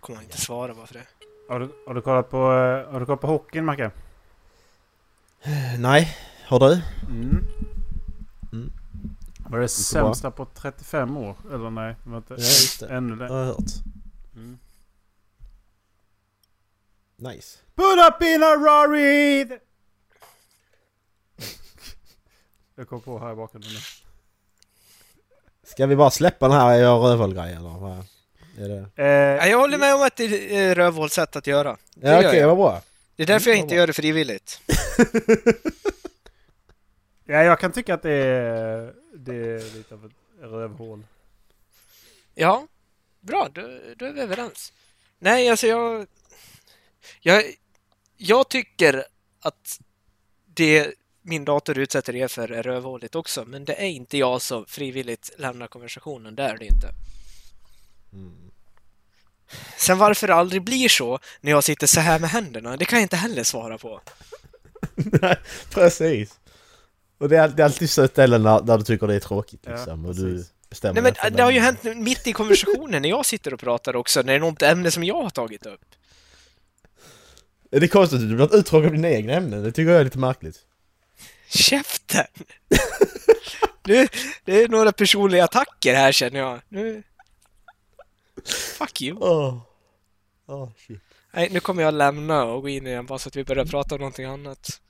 Kommer 0.00 0.16
han 0.16 0.24
inte 0.24 0.40
svara 0.40 0.74
bara 0.74 0.86
för 0.86 0.94
det. 0.94 1.06
Har 1.48 1.60
du, 1.60 1.72
har 1.86 1.94
du 1.94 2.00
kollat 2.00 2.30
på, 2.30 2.36
eh, 2.36 2.92
har 2.92 3.00
du 3.00 3.06
kollat 3.06 3.20
på 3.20 3.26
hockeyn 3.26 3.64
Macke? 3.64 3.90
nej, 5.78 6.16
har 6.46 6.60
du? 6.60 6.82
Mm. 7.08 7.44
Mm. 8.52 8.72
Var 9.38 9.50
det 9.50 9.62
bra. 9.62 9.68
sämsta 9.68 10.30
på 10.30 10.46
35 10.54 11.16
år? 11.16 11.36
Eller 11.52 11.70
nej? 11.70 11.96
Det 12.04 12.16
inte 12.16 12.34
Ja, 12.34 12.36
just 12.40 12.80
det. 12.80 12.88
ännu 12.88 13.16
Det 13.16 13.22
längre. 13.22 13.32
har 13.34 13.40
jag 13.40 13.46
hört. 13.46 13.70
Mm. 14.34 14.58
Nice. 17.22 17.58
Put 17.76 17.98
up 18.08 18.22
in 18.22 18.42
a 18.42 18.56
Rari! 18.56 19.58
Jag 22.74 22.88
kom 22.88 23.00
på 23.00 23.18
här 23.18 23.32
i 23.32 23.34
bakgrunden. 23.34 23.70
Ska 25.64 25.86
vi 25.86 25.96
bara 25.96 26.10
släppa 26.10 26.48
den 26.48 26.56
här 26.56 26.74
jag 26.78 27.04
rövhål-grejen 27.04 27.56
eller? 27.58 27.78
vad 27.78 28.04
Är 28.58 28.68
det... 28.68 29.02
Eh, 29.02 29.06
Ja, 29.36 29.46
jag 29.46 29.58
håller 29.58 29.78
med 29.78 29.94
om 29.94 30.02
att 30.02 30.16
det 30.16 30.56
är 30.56 30.74
rövhålssätt 30.74 31.36
att 31.36 31.46
göra. 31.46 31.76
Det 31.94 32.08
Ja 32.08 32.18
okej, 32.18 32.40
jag. 32.40 32.48
vad 32.48 32.56
bra. 32.56 32.82
Det 33.16 33.22
är 33.22 33.26
därför 33.26 33.50
jag 33.50 33.56
Mm, 33.56 33.64
inte 33.64 33.74
gör 33.74 33.86
det 33.86 33.92
frivilligt. 33.92 34.60
ja, 37.24 37.42
jag 37.42 37.60
kan 37.60 37.72
tycka 37.72 37.94
att 37.94 38.02
det 38.02 38.12
är, 38.12 38.94
det 39.14 39.34
är 39.34 39.74
lite 39.76 39.94
av 39.94 40.06
ett 40.06 40.12
rövhål. 40.40 41.04
Ja, 42.34 42.66
bra, 43.20 43.48
då, 43.52 43.60
då 43.96 44.04
är 44.06 44.12
vi 44.12 44.20
överens. 44.20 44.72
Nej, 45.18 45.48
alltså 45.48 45.66
jag... 45.66 46.06
Jag, 47.20 47.44
jag 48.16 48.48
tycker 48.48 49.04
att 49.40 49.80
det 50.54 50.94
min 51.22 51.44
dator 51.44 51.78
utsätter 51.78 52.16
er 52.16 52.28
för 52.28 52.52
är 52.52 52.62
rövhåligt 52.62 53.14
också, 53.14 53.44
men 53.44 53.64
det 53.64 53.82
är 53.82 53.86
inte 53.86 54.18
jag 54.18 54.42
som 54.42 54.66
frivilligt 54.66 55.30
lämnar 55.38 55.66
konversationen, 55.66 56.34
det 56.34 56.42
är 56.42 56.56
det 56.56 56.66
inte. 56.66 56.88
Mm. 58.12 58.50
Sen 59.76 59.98
varför 59.98 60.26
det 60.26 60.34
aldrig 60.34 60.62
blir 60.62 60.88
så 60.88 61.18
när 61.40 61.50
jag 61.50 61.64
sitter 61.64 61.86
så 61.86 62.00
här 62.00 62.18
med 62.18 62.30
händerna, 62.30 62.76
det 62.76 62.84
kan 62.84 62.98
jag 62.98 63.04
inte 63.04 63.16
heller 63.16 63.44
svara 63.44 63.78
på. 63.78 64.00
Nej, 64.94 65.36
precis. 65.70 66.40
Och 67.18 67.28
det 67.28 67.36
är, 67.36 67.48
det 67.48 67.62
är 67.62 67.64
alltid 67.64 67.90
så 67.90 68.08
ställen 68.08 68.42
där, 68.42 68.60
där 68.60 68.78
du 68.78 68.84
tycker 68.84 69.06
det 69.06 69.14
är 69.14 69.20
tråkigt 69.20 69.60
Ja, 69.64 69.72
liksom. 69.72 70.06
och 70.06 70.14
du 70.14 70.46
bestämmer 70.68 71.02
Nej 71.02 71.14
men 71.22 71.36
det 71.36 71.42
har 71.42 71.50
ju 71.50 71.60
hänt 71.60 71.84
mitt 71.84 72.26
i 72.26 72.32
konversationen 72.32 73.02
när 73.02 73.08
jag 73.08 73.26
sitter 73.26 73.54
och 73.54 73.60
pratar 73.60 73.96
också, 73.96 74.20
när 74.20 74.26
det 74.26 74.34
är 74.34 74.40
något 74.40 74.62
ämne 74.62 74.90
som 74.90 75.04
jag 75.04 75.22
har 75.22 75.30
tagit 75.30 75.66
upp. 75.66 75.80
Det 77.80 77.86
är 77.86 77.88
konstigt 77.88 78.22
att 78.22 78.28
du 78.28 78.34
blir 78.36 78.56
uttråkad 78.56 78.86
av 78.86 78.92
dina 78.92 79.10
egna 79.10 79.32
ämnen. 79.32 79.62
Det 79.62 79.72
tycker 79.72 79.90
jag 79.92 80.00
är 80.00 80.04
lite 80.04 80.18
märkligt. 80.18 80.56
Käften! 81.48 82.24
Nu, 83.84 84.08
det 84.44 84.62
är 84.62 84.68
några 84.68 84.92
personliga 84.92 85.44
attacker 85.44 85.94
här 85.94 86.12
känner 86.12 86.40
jag. 86.40 86.60
Nu... 86.68 87.02
Fuck 88.78 89.02
you! 89.02 89.16
Åh. 89.20 89.58
Åh, 90.46 90.68
shit. 90.86 91.00
Nej, 91.32 91.48
nu 91.52 91.60
kommer 91.60 91.82
jag 91.82 91.94
lämna 91.94 92.44
och 92.44 92.62
gå 92.62 92.68
in 92.68 92.86
igen 92.86 93.06
bara 93.06 93.18
så 93.18 93.28
att 93.28 93.36
vi 93.36 93.44
börjar 93.44 93.64
prata 93.64 93.94
om 93.94 94.00
någonting 94.00 94.24
annat. 94.24 94.80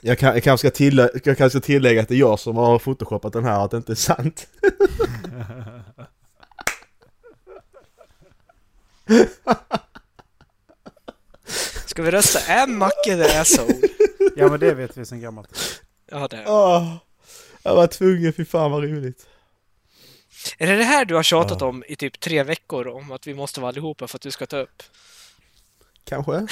Jag, 0.00 0.18
kan, 0.18 0.34
jag, 0.34 0.42
kanske 0.42 0.68
ska 0.70 0.76
tillä- 0.84 1.10
jag 1.24 1.38
kanske 1.38 1.50
ska 1.50 1.60
tillägga 1.66 2.02
att 2.02 2.08
det 2.08 2.14
är 2.14 2.18
jag 2.18 2.40
som 2.40 2.56
har 2.56 2.78
photoshopat 2.78 3.32
den 3.32 3.44
här, 3.44 3.64
att 3.64 3.70
det 3.70 3.76
inte 3.76 3.92
är 3.92 3.96
sant. 3.96 4.48
Ska 12.00 12.04
vi 12.04 12.10
rösta? 12.10 12.40
Är 12.40 12.66
Macke 12.66 13.16
the 13.16 13.38
asshole? 13.38 13.74
Ja 14.36 14.48
men 14.48 14.60
det 14.60 14.74
vet 14.74 14.96
vi 14.96 15.06
sen 15.06 15.20
gammalt. 15.20 15.80
Ja, 16.10 16.28
det 16.28 16.36
är 16.36 16.44
Åh, 16.48 16.96
jag 17.62 17.74
var 17.74 17.86
tvungen, 17.86 18.32
fy 18.32 18.44
fan 18.44 18.70
vad 18.70 18.82
roligt. 18.82 19.26
Är 20.58 20.66
det 20.66 20.76
det 20.76 20.84
här 20.84 21.04
du 21.04 21.14
har 21.14 21.22
tjatat 21.22 21.60
Ja. 21.60 21.66
om 21.66 21.84
i 21.88 21.96
typ 21.96 22.20
tre 22.20 22.42
veckor 22.42 22.88
om 22.88 23.12
att 23.12 23.26
vi 23.26 23.34
måste 23.34 23.60
vara 23.60 23.68
allihopa 23.68 24.08
för 24.08 24.18
att 24.18 24.22
du 24.22 24.30
ska 24.30 24.46
ta 24.46 24.56
upp? 24.56 24.82
Kanske? 26.04 26.46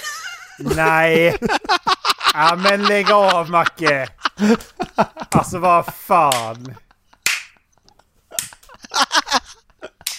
Nej! 0.58 1.36
Ja 2.34 2.56
men 2.56 2.82
lägg 2.82 3.10
av 3.10 3.50
Macke! 3.50 4.08
Alltså 5.30 5.58
vad 5.58 5.94
fan! 5.94 6.74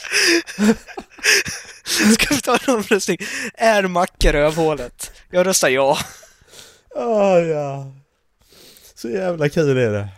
Ska 2.13 2.35
vi 2.35 2.41
ta 2.41 2.57
en 2.67 2.75
omröstning? 2.75 3.17
Är 3.53 3.87
Macke 3.87 4.33
rövhålet? 4.33 5.11
Jag 5.29 5.45
röstar 5.47 5.69
ja. 5.69 5.97
Åh 6.95 7.39
ja. 7.39 7.91
Så 8.95 9.09
jävla 9.09 9.49
kul 9.49 9.77
är 9.77 9.91
det. 9.91 10.09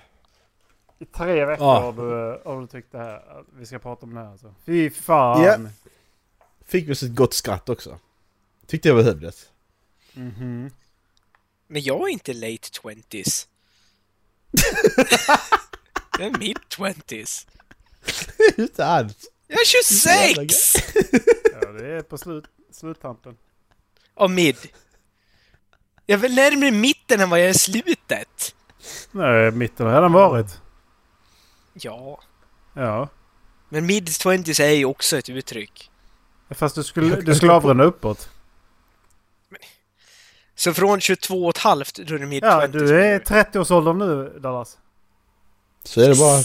I 0.99 1.05
tre 1.05 1.45
veckor 1.45 1.65
Ja. 1.67 1.79
har, 1.79 1.93
du, 1.93 2.41
har 2.49 2.61
du 2.61 2.67
tyckt 2.67 2.91
det 2.91 2.97
här. 2.97 3.15
att 3.15 3.45
Vi 3.57 3.65
ska 3.65 3.79
prata 3.79 4.05
om 4.05 4.13
det 4.13 4.19
här 4.21 4.31
alltså. 4.31 4.55
Fy 4.65 4.89
fan! 4.89 5.43
Ja. 5.43 5.57
Fick 6.65 6.87
vi 6.87 6.93
oss 6.93 7.03
ett 7.03 7.15
gott 7.15 7.33
skratt 7.33 7.69
också. 7.69 7.99
Tyckte 8.67 8.87
jag 8.87 8.97
behövdes. 8.97 9.45
Mhm. 10.13 10.71
Men 11.67 11.81
jag 11.81 12.01
är 12.01 12.07
inte 12.07 12.33
late 12.33 12.69
twenties. 12.81 13.47
jag 16.19 16.27
är 16.27 16.37
mid 16.39 16.57
twenties. 16.69 17.47
Inte 18.57 18.85
alls. 18.85 19.15
Jag 19.51 19.61
är 19.61 19.65
26! 19.65 20.75
Ja 21.61 21.71
det 21.71 21.87
är 21.97 22.01
på 22.01 22.17
slut, 22.17 22.45
sluttampen. 22.71 23.37
Av 24.15 24.29
mid. 24.29 24.57
Jag 26.05 26.17
är 26.17 26.21
väl 26.21 26.35
närmare 26.35 26.71
mitten 26.71 27.19
än 27.21 27.29
vad 27.29 27.39
jag 27.39 27.49
är 27.49 27.53
slutet. 27.53 28.55
Nej, 29.11 29.51
mitten 29.51 29.85
har 29.85 29.93
redan 29.93 30.13
varit. 30.13 30.61
Ja. 31.73 32.21
Ja. 32.73 33.09
Men 33.69 33.85
mid 33.85 34.19
twenties 34.19 34.59
är 34.59 34.69
ju 34.69 34.85
också 34.85 35.17
ett 35.17 35.29
uttryck. 35.29 35.91
Fast 36.49 36.75
du 36.75 36.83
skulle, 36.83 37.21
du 37.21 37.35
skulle 37.35 37.53
avrunda 37.53 37.83
uppåt. 37.83 38.29
Så 40.55 40.73
från 40.73 40.99
22 41.01 41.43
och 41.45 41.49
ett 41.49 41.57
halvt 41.57 41.95
då 41.95 42.15
är 42.15 42.19
det 42.19 42.25
mid 42.25 42.43
Ja, 42.43 42.61
20s. 42.65 42.67
du 42.71 43.03
är 43.03 43.19
30-årsåldern 43.19 43.97
nu 43.97 44.39
Dallas. 44.39 44.77
Så 45.83 46.01
är 46.01 46.09
det 46.09 46.15
bara... 46.15 46.41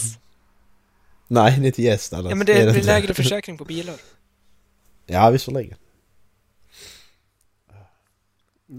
Nej, 1.27 1.65
inte 1.65 1.81
yes 1.81 2.09
Dallas. 2.09 2.29
Ja 2.29 2.35
men 2.35 2.45
det 2.45 2.53
är, 2.53 2.65
det 2.65 2.71
är 2.71 2.75
inte. 2.75 2.87
lägre 2.87 3.13
försäkring 3.13 3.57
på 3.57 3.65
bilar. 3.65 3.95
Ja, 5.05 5.29
visserligen. 5.29 5.77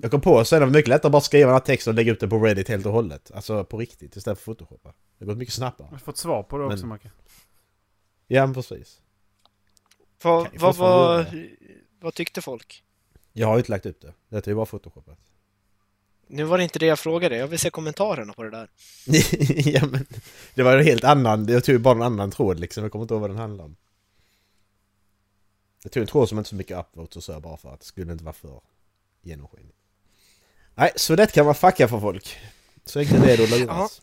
Jag 0.02 0.10
kom 0.10 0.20
på 0.20 0.44
sen 0.44 0.56
att 0.56 0.60
det 0.60 0.66
var 0.66 0.72
mycket 0.72 0.88
lättare 0.88 1.08
att 1.08 1.12
bara 1.12 1.20
skriva 1.22 1.46
den 1.46 1.54
här 1.54 1.60
texten 1.60 1.90
och 1.90 1.94
lägga 1.94 2.12
ut 2.12 2.20
den 2.20 2.30
på 2.30 2.38
Reddit 2.38 2.68
helt 2.68 2.86
och 2.86 2.92
hållet. 2.92 3.30
Alltså 3.34 3.64
på 3.64 3.78
riktigt 3.78 4.16
istället 4.16 4.38
för 4.38 4.44
photoshoppa. 4.44 4.92
Det 5.18 5.24
går 5.24 5.34
mycket 5.34 5.58
Jag 5.58 5.64
har 5.64 5.72
snabbare. 5.76 5.98
fått 5.98 6.18
svar 6.18 6.42
på 6.42 6.58
det 6.58 6.64
också 6.64 6.86
Macke. 6.86 7.10
Ja, 8.26 8.46
men 8.46 8.54
precis. 8.54 9.00
Vad, 10.22 10.44
Kan 10.44 10.52
ju 10.52 10.58
vad, 10.58 10.76
vad, 10.76 11.24
fortfarande 11.26 11.48
vad 12.00 12.14
tyckte 12.14 12.42
folk? 12.42 12.84
Jag 13.32 13.46
har 13.46 13.54
ju 13.54 13.58
inte 13.58 13.70
lagt 13.70 13.86
upp 13.86 14.00
det. 14.00 14.12
Det 14.28 14.46
är 14.46 14.50
ju 14.50 14.54
bara 14.56 14.66
photoshoppat. 14.66 15.18
Nu 16.30 16.44
var 16.44 16.58
det 16.58 16.64
inte 16.64 16.78
det 16.78 16.86
jag 16.86 16.98
frågade, 16.98 17.36
jag 17.36 17.46
vill 17.48 17.58
se 17.58 17.70
kommentarerna 17.70 18.32
på 18.32 18.42
det 18.42 18.50
där. 18.50 18.68
ja, 19.68 19.86
men 19.86 20.06
det 20.54 20.62
var 20.62 20.76
en 20.78 20.84
helt 20.84 21.04
annan... 21.04 21.46
Jag 21.48 21.64
tog 21.64 21.80
bara 21.80 21.94
en 21.94 22.02
annan 22.02 22.30
tråd 22.30 22.60
liksom. 22.60 22.82
Jag 22.82 22.92
kommer 22.92 23.02
inte 23.02 23.14
ihåg 23.14 23.20
vad 23.20 23.30
den 23.30 23.38
handlade 23.38 23.64
om. 23.64 23.76
Jag 25.82 25.92
tog 25.92 26.00
en 26.00 26.06
tråd 26.06 26.28
som 26.28 26.38
inte 26.38 26.50
så 26.50 26.56
mycket 26.56 26.78
upvotes 26.78 27.16
och 27.16 27.24
så 27.24 27.40
bara 27.40 27.56
för 27.56 27.74
att 27.74 27.80
det 27.80 27.86
skulle 27.86 28.12
inte 28.12 28.24
vara 28.24 28.32
för 28.32 28.60
genomskinligt. 29.22 29.76
Nej, 30.74 30.92
så 30.96 31.16
det 31.16 31.32
kan 31.32 31.46
man 31.46 31.54
fucka 31.54 31.88
för 31.88 32.00
folk. 32.00 32.38
Så 32.84 32.98
enkelt 32.98 33.24
är 33.24 33.36
det 33.36 33.44
att 33.44 33.50
luras. 33.60 34.02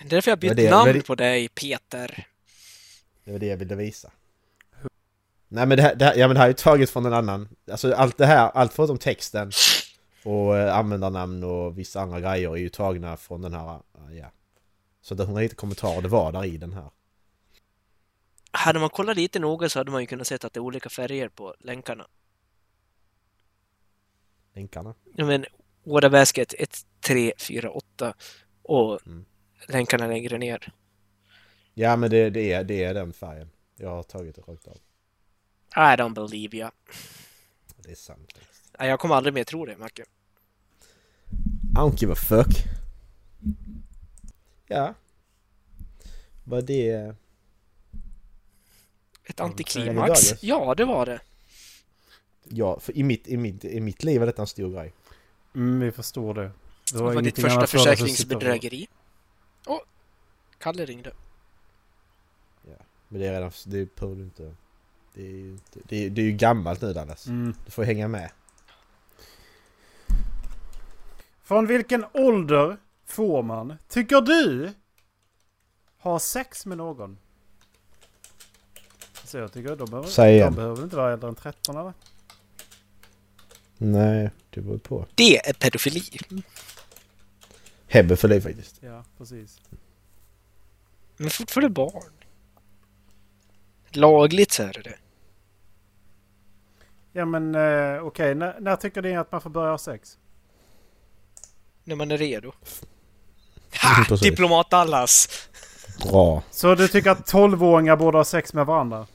Det 0.00 0.06
är 0.06 0.10
därför 0.10 0.30
jag 0.30 0.38
bytt 0.38 0.70
namn 0.70 0.92
det- 0.92 1.06
på 1.06 1.14
dig, 1.14 1.48
Peter. 1.48 2.26
Det 3.24 3.32
var 3.32 3.38
det 3.38 3.46
jag 3.46 3.56
ville 3.56 3.74
visa. 3.74 4.10
Nej 5.54 5.66
men 5.66 5.76
det 5.76 5.82
här, 5.82 5.94
det 5.94 6.04
här, 6.04 6.14
ja, 6.16 6.26
men 6.28 6.34
det 6.34 6.40
här 6.40 6.46
är 6.46 6.50
ju 6.50 6.54
taget 6.54 6.90
från 6.90 7.06
en 7.06 7.12
annan... 7.12 7.48
Alltså 7.70 7.92
allt 7.94 8.18
det 8.18 8.26
här, 8.26 8.50
allt 8.50 8.72
förutom 8.72 8.98
texten 8.98 9.50
och 10.24 10.56
eh, 10.58 10.76
användarnamn 10.76 11.44
och 11.44 11.78
vissa 11.78 12.00
andra 12.00 12.20
grejer 12.20 12.50
är 12.50 12.56
ju 12.56 12.68
tagna 12.68 13.16
från 13.16 13.42
den 13.42 13.54
här... 13.54 13.74
eh, 13.74 14.18
ja. 14.18 14.30
Så 15.02 15.14
det 15.14 15.22
190 15.22 15.56
kommentarer 15.56 16.02
det 16.02 16.08
var 16.08 16.32
där 16.32 16.44
i 16.44 16.56
den 16.56 16.72
här. 16.72 16.90
Hade 18.50 18.78
man 18.80 18.90
kollat 18.90 19.16
lite 19.16 19.38
noga 19.38 19.68
så 19.68 19.78
hade 19.80 19.90
man 19.90 20.00
ju 20.00 20.06
kunnat 20.06 20.26
se 20.26 20.34
att 20.34 20.40
det 20.40 20.56
är 20.56 20.60
olika 20.60 20.88
färger 20.88 21.28
på 21.28 21.54
länkarna. 21.60 22.06
Länkarna. 24.54 24.94
Ja, 25.16 25.24
men 25.24 25.44
Ådabasket 25.84 26.54
1, 26.58 26.76
3, 27.00 27.32
4, 27.38 27.70
8 27.70 28.14
och 28.62 29.06
Mm. 29.06 29.24
länkarna 29.68 30.06
längre 30.06 30.38
ner. 30.38 30.72
Ja 31.74 31.96
men 31.96 32.10
det, 32.10 32.30
det, 32.30 32.52
är, 32.52 32.64
det 32.64 32.84
är 32.84 32.94
den 32.94 33.12
färgen. 33.12 33.50
Jag 33.76 33.90
har 33.90 34.02
tagit 34.02 34.36
det 34.36 34.42
rakt 34.42 34.68
av. 34.68 34.76
I 35.76 35.96
don't 35.96 36.14
believe 36.14 36.56
you. 36.56 36.70
Det 37.76 37.90
är 37.90 37.94
sant. 37.94 38.38
Nej, 38.78 38.88
jag 38.88 39.00
kommer 39.00 39.14
aldrig 39.14 39.34
mer 39.34 39.44
tro 39.44 39.66
det, 39.66 39.76
Macke. 39.76 40.02
I 40.02 41.74
don't 41.74 41.96
give 42.00 42.12
a 42.12 42.16
fuck. 42.16 42.64
Ja. 44.66 44.94
Var 46.44 46.62
det... 46.62 47.14
Ett 49.24 49.38
Ja, 49.38 49.44
antiklimax? 49.44 50.42
Ja, 50.42 50.74
det 50.74 50.84
var 50.84 51.06
det. 51.06 51.20
Ja, 52.44 52.80
för 52.80 52.96
i 52.96 53.02
mitt, 53.02 53.28
i 53.28 53.36
mitt, 53.36 53.64
i 53.64 53.80
mitt 53.80 54.04
liv 54.04 54.22
är 54.22 54.26
detta 54.26 54.42
en 54.42 54.48
stor 54.48 54.72
grej. 54.72 54.92
Mm, 55.54 55.80
vi 55.80 55.92
förstår 55.92 56.34
det. 56.34 56.42
Det 56.42 56.98
Det 56.98 57.02
var 57.02 57.22
ditt 57.22 57.38
första 57.38 57.60
för 57.60 57.66
försäkringsbedrägeri. 57.66 58.88
Åh! 59.66 59.80
Kalle 60.58 60.84
ringde. 60.84 61.12
Men 63.08 63.20
det 63.20 63.26
är 63.26 63.32
redan... 63.32 63.52
Det 63.66 63.94
behöver 63.94 64.16
du 64.16 64.22
inte... 64.22 64.54
Det 65.14 65.22
är, 65.22 65.30
ju 65.30 65.50
inte- 65.50 65.80
det 65.84 65.96
är, 66.06 66.10
det 66.10 66.20
är 66.20 66.24
ju 66.26 66.32
gammalt 66.32 66.80
nu 66.80 66.92
Dallas. 66.92 67.26
Mm. 67.26 67.54
Du 67.64 67.70
får 67.70 67.84
hänga 67.84 68.08
med. 68.08 68.30
Från 71.42 71.66
vilken 71.66 72.04
ålder 72.12 72.76
får 73.06 73.42
man, 73.42 73.74
tycker 73.88 74.20
du, 74.20 74.72
ha 75.98 76.18
sex 76.18 76.66
med 76.66 76.78
någon? 76.78 77.18
Så 79.24 79.38
jag 79.38 79.52
tycker 79.52 79.76
de 79.76 79.90
behöver, 79.90 80.08
Säg 80.08 80.34
igen. 80.34 80.52
de 80.52 80.56
behöver 80.56 80.82
inte 80.84 80.96
vara 80.96 81.12
äldre 81.12 81.28
än 81.28 81.34
13 81.34 81.76
eller? 81.76 81.92
Nej, 83.78 84.30
det 84.50 84.60
beror 84.60 84.78
på. 84.78 85.06
Det 85.14 85.48
är 85.48 85.52
pedofili. 85.52 86.02
Hebbe 87.88 88.16
för 88.16 88.28
liv 88.28 88.40
faktiskt. 88.40 88.76
Ja, 88.80 89.04
precis. 89.18 89.60
Men 91.16 91.30
fortfarande 91.30 91.70
barn. 91.70 92.12
Lagligt 93.90 94.52
så 94.52 94.62
är 94.62 94.72
det 94.72 94.82
det. 94.82 94.96
Ja 97.12 97.24
men 97.24 97.54
eh, 97.54 98.04
okej, 98.04 98.34
när, 98.34 98.60
när 98.60 98.76
tycker 98.76 99.02
ni 99.02 99.16
att 99.16 99.32
man 99.32 99.40
får 99.40 99.50
börja 99.50 99.70
ha 99.70 99.78
sex? 99.78 100.18
När 101.84 101.96
man 101.96 102.10
är 102.10 102.18
redo. 102.18 102.52
Ha! 103.82 104.16
Diplomat 104.16 104.70
Dallas! 104.70 105.48
Bra. 106.10 106.42
Så 106.50 106.74
du 106.74 106.88
tycker 106.88 107.10
att 107.10 107.32
12-åringar 107.32 107.96
borde 107.96 108.18
ha 108.18 108.24
sex 108.24 108.54
med 108.54 108.66
varandra? 108.66 109.06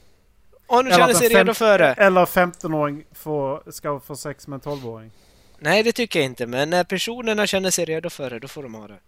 Om 0.66 0.84
du 0.84 0.90
Eller 0.90 0.98
känner 0.98 1.14
sig 1.14 1.28
redo 1.28 1.54
för 1.54 1.78
det. 1.78 1.92
Eller 1.92 2.24
15-åring 2.24 3.04
får, 3.12 3.70
ska 3.70 4.00
få 4.00 4.16
sex 4.16 4.46
med 4.46 4.66
en 4.66 4.72
12-åring? 4.72 5.10
Nej, 5.58 5.82
det 5.82 5.92
tycker 5.92 6.18
jag 6.18 6.26
inte. 6.26 6.46
Men 6.46 6.70
när 6.70 6.84
personerna 6.84 7.46
känner 7.46 7.70
sig 7.70 7.84
redo 7.84 8.10
för 8.10 8.30
det, 8.30 8.38
då 8.38 8.48
får 8.48 8.62
de 8.62 8.74
ha 8.74 8.88
det. 8.88 8.98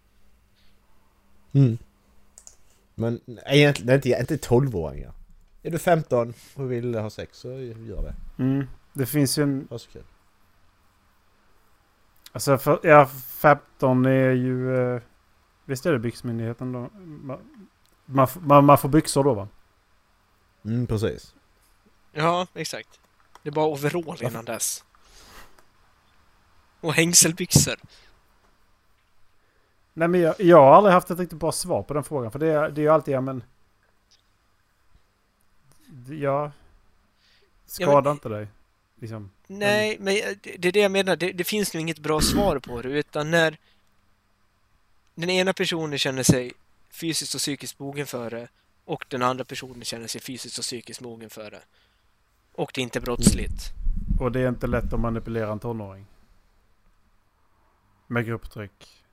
Mm. 1.54 1.78
Men 2.94 3.20
egentligen, 3.47 4.00
det 4.00 4.12
är 4.12 4.20
inte, 4.20 4.35
inte 4.35 4.49
12-åringar. 4.49 5.12
Är 5.62 5.70
du 5.70 5.78
15 5.78 6.35
och 6.54 6.73
vill 6.73 6.94
ha 6.94 7.11
sex 7.11 7.38
så 7.38 7.49
gör 7.49 8.02
det. 8.02 8.42
Mm. 8.42 8.66
Det 8.92 9.06
finns 9.06 9.38
ju 9.38 9.42
en... 9.42 9.68
Kul. 9.92 10.04
Alltså 12.32 12.59
för, 12.59 12.80
ja, 12.82 13.06
15 13.06 14.06
är 14.06 14.30
ju... 14.30 14.76
Eh, 14.76 15.02
visst 15.64 15.87
är 15.87 15.92
det 15.92 15.99
byxmyndigheten 15.99 16.73
då? 16.73 16.88
Man, 18.04 18.26
man, 18.40 18.64
man, 18.64 18.78
får 18.78 18.88
byxor 18.88 19.25
då 19.25 19.35
va? 19.35 19.49
Mm, 20.64 20.87
precis. 20.87 21.35
Ja, 22.12 22.47
exakt. 22.54 23.00
Det 23.43 23.49
är 23.49 23.52
bara 23.52 23.67
overall 23.67 24.23
innan 24.23 24.45
dess. 24.45 24.84
Och 26.80 26.93
hängselbyxor. 26.95 27.76
Nej 29.93 30.08
men 30.08 30.21
jag, 30.21 30.34
jag 30.41 30.56
har 30.56 30.75
aldrig 30.75 30.93
haft 30.93 31.10
ett 31.10 31.19
riktigt 31.19 31.38
bra 31.38 31.52
svar 31.52 31.82
på 31.82 31.95
den 31.95 32.04
frågan. 32.04 32.30
För 32.32 32.38
det, 32.38 32.47
är- 32.47 32.71
det 32.71 32.80
är 32.80 32.82
ju 32.82 32.88
alltid, 32.88 33.14
ja 33.14 33.21
men... 33.21 33.43
Ja... 36.08 36.17
Ja, 36.19 36.52
Skada 37.67 38.00
men- 38.02 38.12
inte 38.12 38.28
dig. 38.28 38.49
Liksom. 39.00 39.30
Nej, 39.47 39.97
men 40.00 40.15
det 40.15 40.56
det 40.58 40.69
är 40.69 40.73
det 40.73 40.80
jag 40.80 40.93
menar. 40.93 41.17
Det, 41.17 41.32
det 41.32 41.45
finns 41.45 41.75
nog 41.75 41.80
inget 41.80 41.99
bra 41.99 42.21
svar 42.21 42.58
på 42.58 42.82
det, 42.82 42.89
utan 42.89 43.30
när 43.30 43.58
den 45.15 45.30
ena 45.30 45.52
personen 45.52 45.99
känner 45.99 46.23
sig 46.23 46.52
fysiskt 46.91 47.34
och 47.34 47.41
psykiskt 47.41 47.78
mogen 47.78 48.06
för 48.06 48.30
det 48.30 48.49
och 48.84 49.04
den 49.08 49.23
andra 49.23 49.45
personen 49.45 49.84
känner 49.84 50.06
sig 50.06 50.21
fysiskt 50.21 50.58
och 50.58 50.65
psykiskt 50.65 51.00
mogen 51.00 51.30
för 51.30 51.50
det. 51.50 51.63
Och 52.52 52.71
det 52.75 52.80
är 52.80 52.82
inte 52.82 53.00
brottsligt. 53.00 53.63
Och 54.21 54.32
det 54.32 54.41
är 54.41 54.49
inte 54.49 54.67
lätt 54.67 54.93
att 54.93 55.00
manipulera 55.00 55.52
en 55.52 55.58
tonåring. 55.58 56.06
Med 58.06 58.26
grupptryck. 58.26 59.04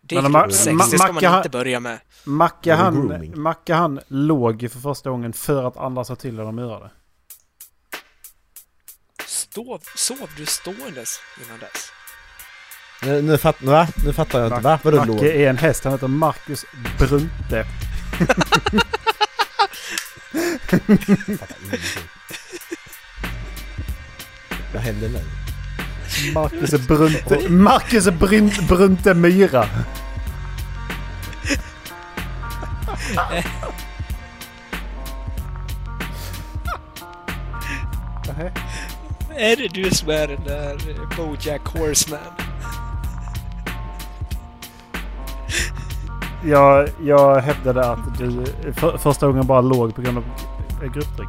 Det 0.00 0.16
är 0.16 0.22
Men 0.22 0.32
Ma- 0.32 0.46
det 0.46 0.98
ska 0.98 1.12
man 1.12 1.36
inte 1.36 1.48
börja 1.48 1.80
med. 1.80 2.00
Macke 2.24 2.70
Ja, 2.70 2.76
han. 2.76 3.32
Macke 3.34 3.74
han 3.74 4.00
låg 4.08 4.60
för 4.60 4.80
första 4.80 5.10
gången 5.10 5.32
för 5.32 5.64
att 5.64 5.76
andra 5.76 6.04
sa 6.04 6.16
till 6.16 6.38
honom 6.38 6.58
att 6.58 6.64
göra 6.64 6.80
det. 6.80 6.90
Stov, 9.56 9.80
sov 9.94 10.28
du 10.36 10.46
ståendes 10.46 11.20
innan 11.46 11.58
dess? 11.58 11.92
Nu, 13.02 13.22
nu, 13.22 13.38
fatt, 13.38 13.62
va? 13.62 13.88
nu 14.04 14.12
fattar 14.12 14.38
jag 14.40 14.48
inte. 14.48 14.60
Va? 14.60 14.78
Vadå 14.82 15.04
låg? 15.04 15.16
Macke 15.16 15.32
är 15.32 15.50
en 15.50 15.58
häst, 15.58 15.84
han 15.84 15.92
heter 15.92 16.08
Marcus 16.08 16.64
Brunte. 16.98 17.66
Vad 24.72 24.82
händer 24.82 25.08
nu? 25.08 25.20
Marcus 26.34 26.70
Brunte, 26.86 27.48
Marcus 27.48 28.04
Brunte, 28.04 28.62
Brunte 28.62 29.14
Myra. 29.14 29.68
Är 39.38 39.56
det 39.56 39.68
du 39.68 39.90
som 39.90 40.08
är 40.08 40.28
den 40.28 40.44
där 40.44 40.76
Bojack 41.16 41.66
Horseman? 41.66 42.20
Jag, 46.44 46.88
jag 47.04 47.40
hävdade 47.40 47.90
att 47.90 48.18
du 48.18 48.44
för, 48.72 48.98
första 48.98 49.26
gången 49.26 49.46
bara 49.46 49.60
låg 49.60 49.94
på 49.94 50.02
grund 50.02 50.18
av 50.18 50.24
grupptryck. 50.80 51.28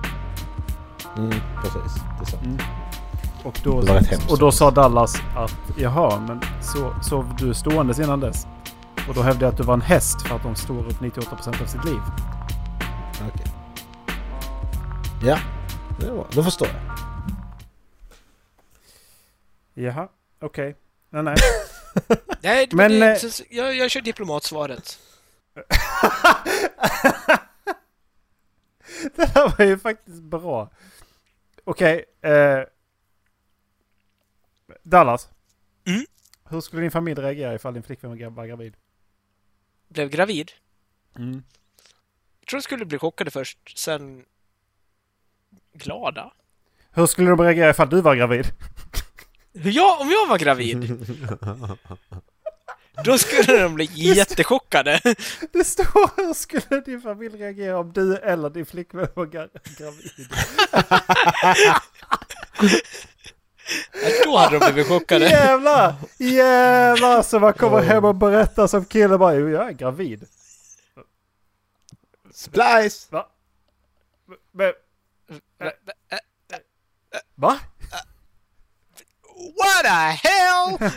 Mm, 1.18 1.34
precis. 1.62 2.02
Det 2.20 2.22
är 2.22 2.26
sant. 2.26 2.44
Mm. 2.44 2.58
Och 3.44 3.60
då, 3.64 3.84
och 4.30 4.40
då 4.40 4.52
sa 4.52 4.72
Dallas 4.72 5.16
att 5.36 5.56
jaha, 5.78 6.20
men 6.28 6.42
så 6.62 6.94
sov 7.02 7.36
du 7.40 7.54
ståendes 7.54 8.00
innan 8.00 8.20
dess? 8.20 8.48
Och 9.08 9.14
då 9.14 9.22
hävdade 9.22 9.46
jag 9.46 9.52
att 9.52 9.58
du 9.58 9.64
var 9.64 9.74
en 9.74 9.82
häst 9.82 10.22
för 10.22 10.36
att 10.36 10.44
de 10.44 10.56
står 10.56 10.80
upp 10.80 11.02
98% 11.02 11.62
av 11.64 11.66
sitt 11.66 11.86
liv. 11.86 12.00
Okej. 13.34 13.52
Ja, 15.24 15.38
det 16.00 16.12
var, 16.12 16.26
då 16.32 16.44
förstår 16.44 16.68
jag. 16.68 16.97
Jaha, 19.78 20.10
okej. 20.40 20.76
Nej, 21.10 21.24
nej. 21.24 21.36
Nej, 22.42 22.68
men, 22.72 22.78
Men, 22.92 23.00
det, 23.00 23.12
eh, 23.12 23.30
så, 23.30 23.44
jag, 23.50 23.76
jag 23.76 23.92
kör 23.92 24.02
diplomatsvaret. 24.02 25.00
det 29.16 29.26
här 29.36 29.58
var 29.58 29.66
ju 29.66 29.78
faktiskt 29.78 30.24
bra. 30.24 30.70
Okej. 31.64 32.06
eh, 32.22 32.60
Dallas. 34.84 35.30
Mm? 35.88 36.06
Hur 36.50 36.62
skulle 36.62 36.82
din 36.82 36.92
familj 36.92 37.22
reagera 37.22 37.56
ifall 37.56 37.74
din 37.74 37.84
flickvän 37.84 38.36
var 38.36 38.46
gravid? 38.46 38.76
Blev 39.88 40.10
gravid. 40.10 40.52
Mm. 41.16 41.44
Jag 42.40 42.48
tror 42.48 42.60
de 42.60 42.64
skulle 42.64 42.86
bli 42.86 43.00
chockade 43.00 43.32
först, 43.32 43.80
sen 43.80 44.26
glada. 45.74 46.34
Hur 46.92 47.06
skulle 47.06 47.30
de 47.30 47.42
reagera 47.42 47.70
ifall 47.70 47.90
du 47.90 48.02
var 48.02 48.16
gravid? 48.16 48.46
Hur 49.64 49.72
jag, 49.72 50.02
om 50.02 50.12
jag 50.12 50.28
var 50.28 50.38
gravid? 50.38 51.06
Då 53.04 53.18
skulle 53.18 53.60
de 53.62 53.76
bli 53.76 53.86
jättechockade. 53.94 55.00
Det 55.54 55.64
står 55.64 56.22
hur 56.26 56.34
skulle 56.34 56.82
din 56.82 57.02
familj 57.02 57.38
reagera 57.38 57.80
om 57.80 57.94
du 57.94 58.18
eller 58.18 58.50
din 58.50 58.66
flickvän 58.66 59.08
var 59.16 59.26
gra- 59.26 59.78
gravid? 59.78 60.28
Då 64.26 64.38
hade 64.38 64.60
de 64.60 64.66
blivit 64.74 64.88
chockade. 64.88 65.26
Jävlar! 65.30 65.96
Jävlar! 66.18 67.22
Så 67.24 67.40
man 67.40 67.54
kommer 67.54 67.82
hem 67.82 68.06
och 68.06 68.16
berättar 68.16 68.68
som 68.68 68.86
kille 68.86 69.18
bara 69.18 69.36
"Jo, 69.36 69.50
jag 69.50 69.68
är 69.68 69.72
gravid. 69.72 70.26
Splice! 72.34 73.08
Va? 73.12 73.28
Men, 74.52 74.74
va? 77.36 77.60
What 79.38 79.84
the 79.84 80.28
hell? 80.28 80.92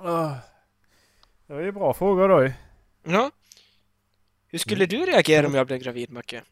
Åh. 0.00 0.36
Det 1.46 1.54
var 1.54 1.60
ju 1.60 1.72
bra 1.72 1.94
frågor 1.94 2.28
då. 2.28 2.52
Ja. 3.12 3.30
Hur 4.46 4.58
skulle 4.58 4.86
du 4.86 4.96
reagera 5.06 5.46
om 5.46 5.54
jag 5.54 5.66
blev 5.66 5.78
gravid, 5.78 6.10
Macke? 6.10 6.42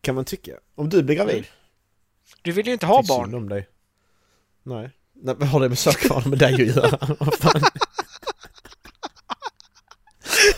Kan 0.00 0.14
man 0.14 0.24
tycka. 0.24 0.52
Om 0.74 0.88
du 0.88 1.02
blir 1.02 1.16
gravid. 1.16 1.46
Du 2.42 2.52
vill 2.52 2.66
ju 2.66 2.72
inte 2.72 2.86
ha 2.86 3.02
barn. 3.08 3.34
om 3.34 3.48
dig. 3.48 3.68
Nej. 4.62 4.90
Nej, 5.12 5.34
vad 5.38 5.48
har 5.48 5.60
det 5.60 5.68
med 5.68 5.78
saker 5.78 6.28
med 6.28 6.38
dig 6.38 6.54
att 6.54 6.76
göra? 6.76 6.98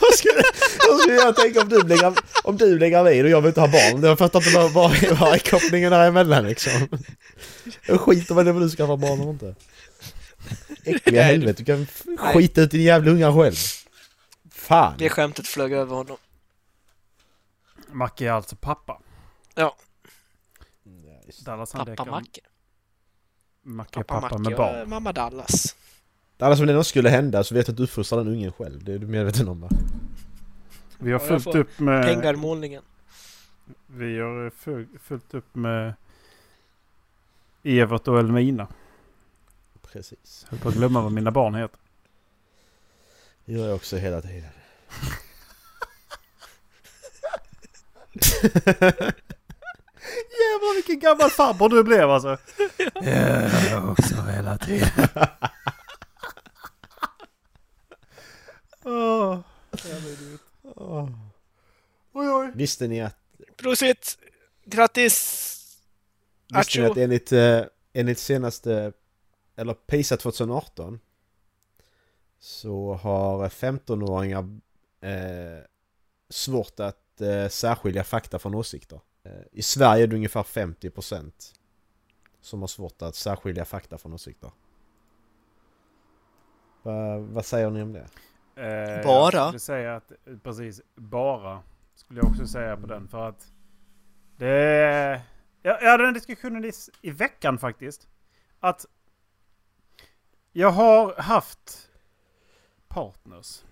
Vad 0.00 0.14
skulle, 0.14 0.42
vad 0.88 1.00
skulle 1.00 1.16
jag 1.16 1.36
tänka 1.36 1.60
om 1.60 1.68
du 1.68 1.84
blir 1.84 1.98
gravid? 1.98 2.18
om 2.44 2.56
du 2.56 2.76
blir 2.76 2.88
gravid 2.88 3.24
och 3.24 3.30
jag 3.30 3.40
vill 3.40 3.48
inte 3.48 3.60
ha 3.60 3.68
barn, 3.68 4.02
jag 4.02 4.18
fattar 4.18 4.38
inte 4.38 4.58
vad, 4.58 4.72
vad, 4.72 5.18
vad 5.18 5.34
är 5.34 5.38
kopplingen 5.50 5.90
däremellan 5.90 6.44
liksom. 6.44 6.88
Jag 7.86 8.00
skiter 8.00 8.34
väl 8.34 8.48
i 8.48 8.50
om 8.50 8.60
du 8.60 8.70
ska 8.70 8.84
ha 8.84 8.96
barn 8.96 9.20
eller 9.20 9.30
inte. 9.30 9.54
Äckliga 10.84 11.22
helvete, 11.22 11.62
du 11.62 11.64
kan 11.64 11.86
skita 12.18 12.60
ut 12.60 12.70
din 12.70 12.82
jävla 12.82 13.10
unga 13.10 13.34
själv. 13.34 13.54
Fan. 14.50 14.94
Det 14.98 15.08
skämtet 15.08 15.46
flög 15.46 15.72
över 15.72 15.96
honom. 15.96 16.16
Macke 17.92 18.26
är 18.26 18.30
alltså 18.30 18.56
pappa. 18.56 19.00
Ja, 19.54 19.76
Dallas 21.44 21.72
pappa 21.72 22.04
Macke. 22.04 22.40
Macke 23.62 24.00
är 24.00 24.02
Pappa 24.02 24.20
pappa 24.20 24.38
Macke 24.38 24.50
med 24.50 24.58
barn. 24.58 24.88
mamma 24.88 25.12
Dallas. 25.12 25.76
Alla 26.38 26.56
som 26.56 26.66
det 26.66 26.72
något 26.72 26.86
skulle 26.86 27.08
hända 27.08 27.44
så 27.44 27.54
vet 27.54 27.66
du 27.66 27.70
att 27.72 27.76
du 27.76 27.82
uppfostrar 27.82 28.18
den 28.18 28.28
ungen 28.28 28.52
själv. 28.52 28.84
Det 28.84 28.92
är 28.92 28.98
du 28.98 29.06
medveten 29.06 29.48
om 29.48 29.60
va? 29.60 29.68
Vi 30.98 31.12
har 31.12 31.20
jag 31.20 31.42
fullt 31.42 31.54
upp 31.56 31.78
med... 31.78 32.04
Pengarmålningen. 32.04 32.82
Vi 33.86 34.18
har 34.18 34.50
full- 34.50 34.98
fullt 35.02 35.34
upp 35.34 35.54
med 35.54 35.94
Evert 37.62 38.08
och 38.08 38.18
Elmina. 38.18 38.68
Precis. 39.92 40.46
Jag 40.46 40.50
höll 40.50 40.60
på 40.62 40.68
att 40.68 40.74
glömma 40.74 41.00
vad 41.02 41.12
mina 41.12 41.30
barn 41.30 41.54
heter. 41.54 41.78
Det 43.44 43.52
gör 43.52 43.66
jag 43.66 43.74
också 43.76 43.96
hela 43.96 44.20
tiden. 44.22 44.50
Jävlar 50.38 50.74
vilken 50.74 50.98
gammal 51.00 51.30
farbror 51.30 51.68
du 51.68 51.84
blev 51.84 52.10
alltså. 52.10 52.36
Ja, 53.70 53.90
också 53.90 54.14
hela 54.22 54.58
tiden. 54.58 54.88
Idiot. 58.88 60.40
Oj, 62.12 62.28
oj. 62.30 62.52
Visste 62.54 62.88
ni 62.88 63.00
att, 63.00 63.16
Prosit! 63.56 64.18
Grattis! 64.64 65.44
visste 66.48 66.80
ni 66.80 66.86
att 66.86 66.96
enligt, 66.96 67.32
eh, 67.32 67.60
enligt 67.92 68.18
senaste, 68.18 68.92
eller 69.56 69.74
PISA 69.74 70.16
2018 70.16 71.00
så 72.38 72.94
har 72.94 73.48
15-åringar 73.48 74.58
eh, 75.00 75.64
svårt 76.28 76.80
att 76.80 77.20
eh, 77.20 77.48
särskilja 77.48 78.04
fakta 78.04 78.38
från 78.38 78.54
åsikter. 78.54 79.00
Eh, 79.22 79.32
I 79.52 79.62
Sverige 79.62 80.02
är 80.02 80.06
det 80.06 80.16
ungefär 80.16 80.42
50% 80.42 81.32
som 82.40 82.60
har 82.60 82.68
svårt 82.68 83.02
att 83.02 83.14
särskilja 83.14 83.64
fakta 83.64 83.98
från 83.98 84.12
åsikter. 84.12 84.50
Va, 86.82 87.18
vad 87.18 87.46
säger 87.46 87.70
ni 87.70 87.82
om 87.82 87.92
det? 87.92 88.08
Eh, 88.58 89.04
Bara? 89.04 89.36
Jag 89.36 89.48
skulle 89.48 89.58
säga 89.58 89.96
att, 89.96 90.12
precis, 90.42 90.80
bara. 90.94 91.62
Skulle 91.94 92.20
jag 92.20 92.30
också 92.30 92.46
säga 92.46 92.76
på 92.76 92.86
den 92.86 93.08
för 93.08 93.28
att 93.28 93.52
det... 94.36 95.22
Jag, 95.62 95.82
jag 95.82 95.90
hade 95.90 96.04
den 96.04 96.14
diskussionen 96.14 96.64
i, 96.64 96.72
i 97.02 97.10
veckan 97.10 97.58
faktiskt. 97.58 98.08
Att 98.60 98.86
jag 100.52 100.70
har 100.70 101.14
haft 101.18 101.90
partners. 102.88 103.64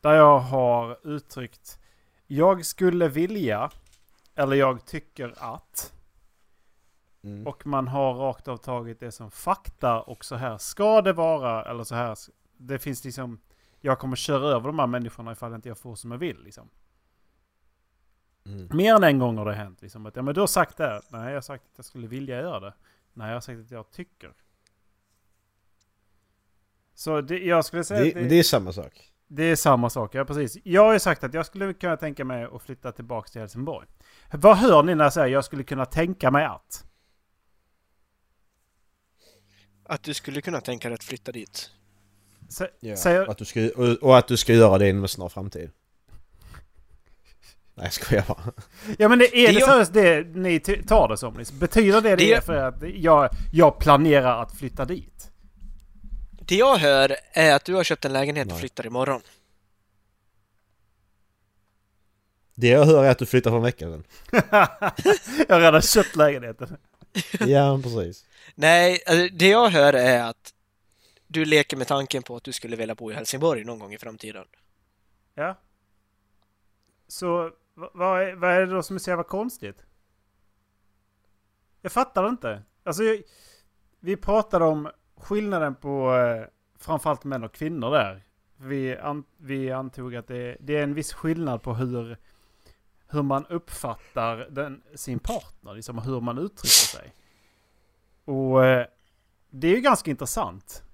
Där 0.00 0.14
jag 0.14 0.38
har 0.38 0.98
uttryckt 1.04 1.80
jag 2.32 2.66
skulle 2.66 3.08
vilja 3.08 3.70
eller 4.34 4.56
jag 4.56 4.86
tycker 4.86 5.34
att. 5.38 5.92
Mm. 7.22 7.46
Och 7.46 7.66
man 7.66 7.88
har 7.88 8.14
rakt 8.14 8.48
av 8.48 8.56
tagit 8.56 9.00
det 9.00 9.12
som 9.12 9.30
fakta 9.30 10.00
och 10.00 10.24
så 10.24 10.36
här 10.36 10.58
ska 10.58 11.02
det 11.02 11.12
vara 11.12 11.70
eller 11.70 11.84
så 11.84 11.94
här. 11.94 12.18
Det 12.56 12.78
finns 12.78 13.04
liksom 13.04 13.40
jag 13.80 13.98
kommer 13.98 14.16
köra 14.16 14.48
över 14.48 14.66
de 14.66 14.78
här 14.78 14.86
människorna 14.86 15.32
ifall 15.32 15.54
inte 15.54 15.68
jag 15.68 15.78
får 15.78 15.94
som 15.94 16.10
jag 16.10 16.18
vill. 16.18 16.42
Liksom. 16.42 16.70
Mm. 18.46 18.68
Mer 18.72 18.94
än 18.94 19.04
en 19.04 19.18
gång 19.18 19.36
har 19.38 19.44
det 19.46 19.54
hänt. 19.54 19.82
Liksom, 19.82 20.06
att, 20.06 20.16
ja, 20.16 20.22
men 20.22 20.34
du 20.34 20.40
har 20.40 20.46
sagt 20.46 20.76
det. 20.76 21.02
Nej, 21.08 21.28
jag 21.28 21.36
har 21.36 21.40
sagt 21.40 21.64
att 21.64 21.72
jag 21.76 21.84
skulle 21.84 22.06
vilja 22.06 22.40
göra 22.40 22.60
det. 22.60 22.74
Nej, 23.12 23.28
jag 23.28 23.36
har 23.36 23.40
sagt 23.40 23.60
att 23.60 23.70
jag 23.70 23.90
tycker. 23.90 24.32
Så 26.94 27.20
det, 27.20 27.38
jag 27.38 27.64
skulle 27.64 27.84
säga 27.84 28.00
Det, 28.00 28.08
att 28.08 28.14
det, 28.14 28.28
det 28.28 28.38
är 28.38 28.42
samma 28.42 28.72
sak. 28.72 29.12
det 29.26 29.42
är 29.42 29.56
samma 29.56 29.90
sak. 29.90 30.14
Ja, 30.14 30.24
precis. 30.24 30.58
Jag 30.64 30.84
har 30.84 30.92
ju 30.92 30.98
sagt 31.00 31.24
att 31.24 31.34
jag 31.34 31.46
skulle 31.46 31.72
kunna 31.74 31.96
tänka 31.96 32.24
mig 32.24 32.44
att 32.44 32.62
flytta 32.62 32.92
tillbaka 32.92 33.28
till 33.28 33.40
Helsingborg. 33.40 33.86
Vad 34.32 34.56
hör 34.56 34.82
ni 34.82 34.94
när 34.94 35.04
jag 35.04 35.12
säger 35.12 35.28
jag 35.34 35.44
skulle 35.44 35.62
kunna 35.64 35.84
tänka 35.86 36.30
mig 36.30 36.44
att? 36.44 36.84
Att 39.84 40.02
du 40.02 40.14
skulle 40.14 40.40
kunna 40.40 40.60
tänka 40.60 40.88
dig 40.88 40.94
att 40.94 41.04
flytta 41.04 41.32
dit. 41.32 41.70
Sä, 42.50 42.68
Ja. 42.80 42.96
säger, 42.96 43.22
Och, 43.24 43.30
att 43.30 43.38
du 43.38 43.44
ska, 43.44 43.60
och, 43.76 43.88
och 43.88 44.18
att 44.18 44.28
du 44.28 44.36
ska 44.36 44.52
göra 44.52 44.78
det 44.78 44.88
inom 44.88 45.02
en 45.02 45.08
snar 45.08 45.28
framtid. 45.28 45.70
Nej 47.74 47.86
jag 47.86 47.92
skojar 47.92 48.24
bara. 48.28 48.52
Ja 48.98 49.08
men 49.08 49.18
det, 49.18 49.24
är 49.38 49.46
Det 49.46 49.52
det 49.52 49.58
jag- 49.60 49.68
seriöst 49.68 49.92
det 49.92 50.36
ni 50.36 50.60
tar 50.60 51.08
det 51.08 51.16
som? 51.16 51.44
Betyder 51.52 52.00
det 52.00 52.16
det, 52.16 52.34
Det- 52.34 52.44
för 52.44 52.54
att 52.56 52.82
jag, 52.94 53.28
jag 53.52 53.78
planerar 53.78 54.42
att 54.42 54.56
flytta 54.58 54.84
dit? 54.84 55.30
Det 56.30 56.56
jag 56.56 56.76
hör 56.76 57.16
är 57.32 57.54
att 57.54 57.64
du 57.64 57.74
har 57.74 57.84
köpt 57.84 58.04
en 58.04 58.12
lägenhet 58.12 58.46
och 58.46 58.52
Nej. 58.52 58.60
flyttar 58.60 58.86
imorgon. 58.86 59.20
Det 62.54 62.68
jag 62.68 62.84
hör 62.84 63.04
är 63.04 63.10
att 63.10 63.18
du 63.18 63.26
flyttar 63.26 63.50
för 63.50 63.56
en 63.56 63.62
vecka 63.62 63.84
sedan. 63.84 64.04
jag 65.48 65.54
har 65.56 65.60
redan 65.60 65.82
köpt 65.82 66.16
lägenheten. 66.16 66.76
Ja 67.40 67.80
precis. 67.82 68.24
Nej, 68.54 69.02
alltså, 69.06 69.28
det 69.36 69.48
jag 69.48 69.68
hör 69.70 69.92
är 69.92 70.22
att 70.24 70.54
du 71.32 71.44
leker 71.44 71.76
med 71.76 71.86
tanken 71.86 72.22
på 72.22 72.36
att 72.36 72.44
du 72.44 72.52
skulle 72.52 72.76
vilja 72.76 72.94
bo 72.94 73.10
i 73.10 73.14
Helsingborg 73.14 73.64
någon 73.64 73.78
gång 73.78 73.94
i 73.94 73.98
framtiden. 73.98 74.46
Ja. 75.34 75.54
Så 77.08 77.52
vad 77.74 78.22
är, 78.22 78.34
vad 78.34 78.50
är 78.50 78.60
det 78.60 78.66
då 78.66 78.82
som 78.82 78.96
är 78.96 79.00
så 79.00 79.10
jävla 79.10 79.24
konstigt? 79.24 79.84
Jag 81.80 81.92
fattar 81.92 82.28
inte. 82.28 82.62
Alltså, 82.82 83.02
jag, 83.02 83.22
vi 84.00 84.16
pratade 84.16 84.64
om 84.64 84.90
skillnaden 85.16 85.74
på 85.74 86.14
eh, 86.14 86.46
framförallt 86.78 87.24
män 87.24 87.44
och 87.44 87.54
kvinnor 87.54 87.90
där. 87.90 88.24
Vi, 88.56 88.96
an, 88.96 89.24
vi 89.36 89.70
antog 89.70 90.16
att 90.16 90.26
det, 90.26 90.56
det 90.60 90.76
är 90.76 90.82
en 90.82 90.94
viss 90.94 91.12
skillnad 91.12 91.62
på 91.62 91.74
hur, 91.74 92.16
hur 93.08 93.22
man 93.22 93.46
uppfattar 93.46 94.36
den, 94.36 94.82
sin 94.94 95.18
partner, 95.18 95.74
liksom 95.74 95.98
hur 95.98 96.20
man 96.20 96.38
uttrycker 96.38 96.98
sig. 96.98 97.14
Och 98.24 98.64
eh, 98.64 98.86
det 99.50 99.68
är 99.68 99.74
ju 99.74 99.80
ganska 99.80 100.10
intressant. 100.10 100.84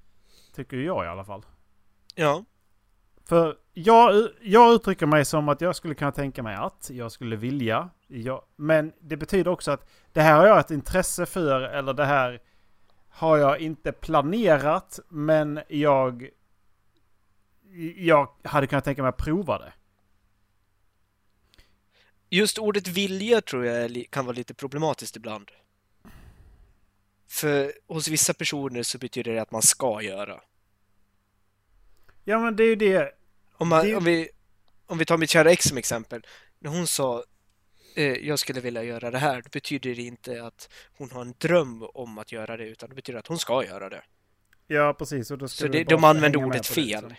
Tycker 0.57 0.77
jag 0.77 1.05
i 1.05 1.09
alla 1.09 1.25
fall. 1.25 1.47
Ja. 2.15 2.45
För 3.25 3.57
jag, 3.73 4.29
jag 4.43 4.75
uttrycker 4.75 5.07
mig 5.07 5.25
som 5.25 5.49
att 5.49 5.61
jag 5.61 5.77
skulle 5.77 5.95
kunna 5.95 6.13
tänka 6.13 6.43
mig 6.43 6.57
att, 6.57 6.91
jag 6.93 7.13
skulle 7.13 7.37
vilja. 7.37 7.91
Jag, 8.07 8.43
men 8.57 8.93
det 9.01 9.17
betyder 9.17 9.51
också 9.51 9.71
att 9.71 9.89
det 10.13 10.21
här 10.21 10.37
har 10.37 10.47
jag 10.47 10.59
ett 10.59 10.71
intresse 10.71 11.27
för 11.27 11.61
eller 11.61 11.95
det 11.95 12.05
här 12.05 12.43
har 13.09 13.37
jag 13.37 13.59
inte 13.59 13.93
planerat 13.93 14.99
men 15.09 15.61
jag, 15.69 16.29
jag 17.97 18.29
hade 18.43 18.67
kunnat 18.67 18.85
tänka 18.85 19.03
mig 19.03 19.09
att 19.09 19.17
prova 19.17 19.59
det. 19.59 19.73
Just 22.31 22.59
ordet 22.59 22.89
vilja 22.89 23.41
tror 23.41 23.65
jag 23.65 24.05
kan 24.11 24.25
vara 24.27 24.37
lite 24.37 24.55
problematiskt 24.55 25.17
ibland. 25.17 25.51
För 27.29 27.73
hos 27.87 28.09
vissa 28.09 28.35
personer 28.35 28.83
så 28.83 28.99
betyder 28.99 29.33
det 29.35 29.43
att 29.43 29.51
man 29.51 29.63
ska 29.63 30.03
göra. 30.03 30.41
Ja 32.25 32.39
men 32.41 32.57
det 32.57 32.63
är 32.65 32.69
ju 32.69 32.77
det. 32.77 33.13
Om, 33.53 33.69
man, 33.69 33.85
Det- 33.87 33.97
om, 33.97 34.05
vi, 34.05 34.29
om 34.87 34.99
vi 34.99 35.05
tar 35.05 35.17
mitt 35.19 35.31
kära 35.31 35.51
ex 35.51 35.65
som 35.65 35.79
exempel. 35.79 36.27
När 36.59 36.71
hon 36.71 36.87
sa 36.87 37.25
eh, 37.97 38.05
jag 38.13 38.39
skulle 38.39 38.61
vilja 38.61 38.83
göra 38.83 39.11
det 39.11 39.19
här, 39.19 39.43
då 39.43 39.49
betyder 39.53 39.95
det 39.95 40.03
inte 40.03 40.45
att 40.45 40.69
hon 40.99 41.11
har 41.11 41.21
en 41.23 41.35
dröm 41.39 41.83
om 41.83 42.19
att 42.19 42.33
göra 42.33 42.57
det, 42.57 42.65
utan 42.65 42.89
det 42.89 42.95
betyder 42.95 43.19
att 43.19 43.27
hon 43.27 43.39
ska 43.39 43.65
göra 43.65 43.89
det. 43.89 44.03
Ja 44.67 44.95
precis. 44.99 45.31
Och 45.31 45.39
då 45.39 45.49
ska 45.49 45.65
Så 45.65 45.69
det, 45.73 45.85
de 45.85 46.05
använder 46.05 46.45
ordet 46.47 46.63
det, 46.63 46.69
fel. 46.75 46.85
liksom. 46.85 47.15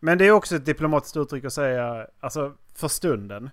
Men 0.00 0.18
det 0.18 0.26
är 0.26 0.30
också 0.30 0.56
ett 0.56 0.64
diplomatiskt 0.66 1.16
uttryck 1.16 1.44
att 1.44 1.52
säga, 1.52 2.06
alltså 2.20 2.56
för 2.74 2.88
stunden. 2.88 3.50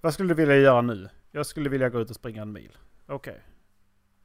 Vad 0.00 0.14
skulle 0.14 0.28
du 0.28 0.34
vilja 0.34 0.56
göra 0.56 0.80
nu? 0.82 1.08
Jag 1.30 1.46
skulle 1.46 1.68
vilja 1.68 1.88
gå 1.88 2.00
ut 2.00 2.10
och 2.10 2.16
springa 2.16 2.42
en 2.42 2.52
mil. 2.52 2.78
Okej. 3.06 3.40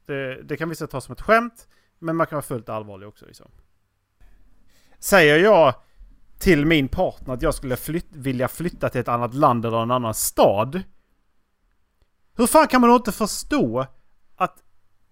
Det, 0.06 0.42
det 0.42 0.56
kan 0.56 0.68
vissa 0.68 0.86
ta 0.86 1.00
som 1.00 1.12
ett 1.12 1.20
skämt, 1.20 1.68
men 1.98 2.16
man 2.16 2.26
kan 2.26 2.36
vara 2.36 2.42
fullt 2.42 2.68
allvarlig 2.68 3.08
också 3.08 3.26
liksom. 3.26 3.50
Säger 4.98 5.38
jag 5.38 5.74
till 6.38 6.66
min 6.66 6.88
partner 6.88 7.34
att 7.34 7.42
jag 7.42 7.54
skulle 7.54 7.76
flyt, 7.76 8.06
vilja 8.10 8.48
flytta 8.48 8.88
till 8.88 9.00
ett 9.00 9.08
annat 9.08 9.34
land 9.34 9.66
eller 9.66 9.82
en 9.82 9.90
annan 9.90 10.14
stad. 10.14 10.82
Hur 12.34 12.46
fan 12.46 12.68
kan 12.68 12.80
man 12.80 12.90
då 12.90 12.96
inte 12.96 13.12
förstå 13.12 13.86
att 14.36 14.62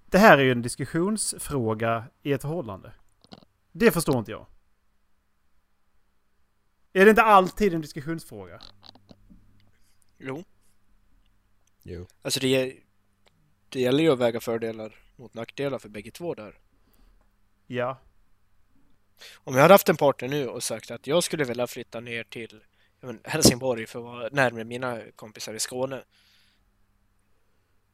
det 0.06 0.18
här 0.18 0.38
är 0.38 0.42
ju 0.42 0.52
en 0.52 0.62
diskussionsfråga 0.62 2.04
i 2.22 2.32
ett 2.32 2.42
förhållande? 2.42 2.92
Det 3.72 3.90
förstår 3.90 4.18
inte 4.18 4.30
jag. 4.30 4.46
Är 6.92 7.04
det 7.04 7.10
inte 7.10 7.22
alltid 7.22 7.74
en 7.74 7.80
diskussionsfråga? 7.80 8.60
Jo, 10.18 10.44
Jo. 11.86 12.06
alltså 12.22 12.40
det, 12.40 12.76
det 13.68 13.80
gäller 13.80 14.02
ju 14.02 14.12
att 14.12 14.18
väga 14.18 14.40
fördelar 14.40 14.94
mot 15.16 15.34
nackdelar 15.34 15.78
för 15.78 15.88
bägge 15.88 16.10
två 16.10 16.34
där. 16.34 16.58
Ja. 17.66 17.98
Om 19.34 19.54
jag 19.54 19.62
hade 19.62 19.74
haft 19.74 19.88
en 19.88 19.96
partner 19.96 20.28
nu 20.28 20.48
och 20.48 20.62
sagt 20.62 20.90
att 20.90 21.06
jag 21.06 21.24
skulle 21.24 21.44
vilja 21.44 21.66
flytta 21.66 22.00
ner 22.00 22.24
till, 22.24 22.60
men 23.00 23.20
Helsingborg 23.24 23.86
för 23.86 23.98
att 23.98 24.04
vara 24.04 24.28
närmare 24.32 24.64
mina 24.64 25.00
kompisar 25.16 25.54
i 25.54 25.58
Skåne. 25.58 26.04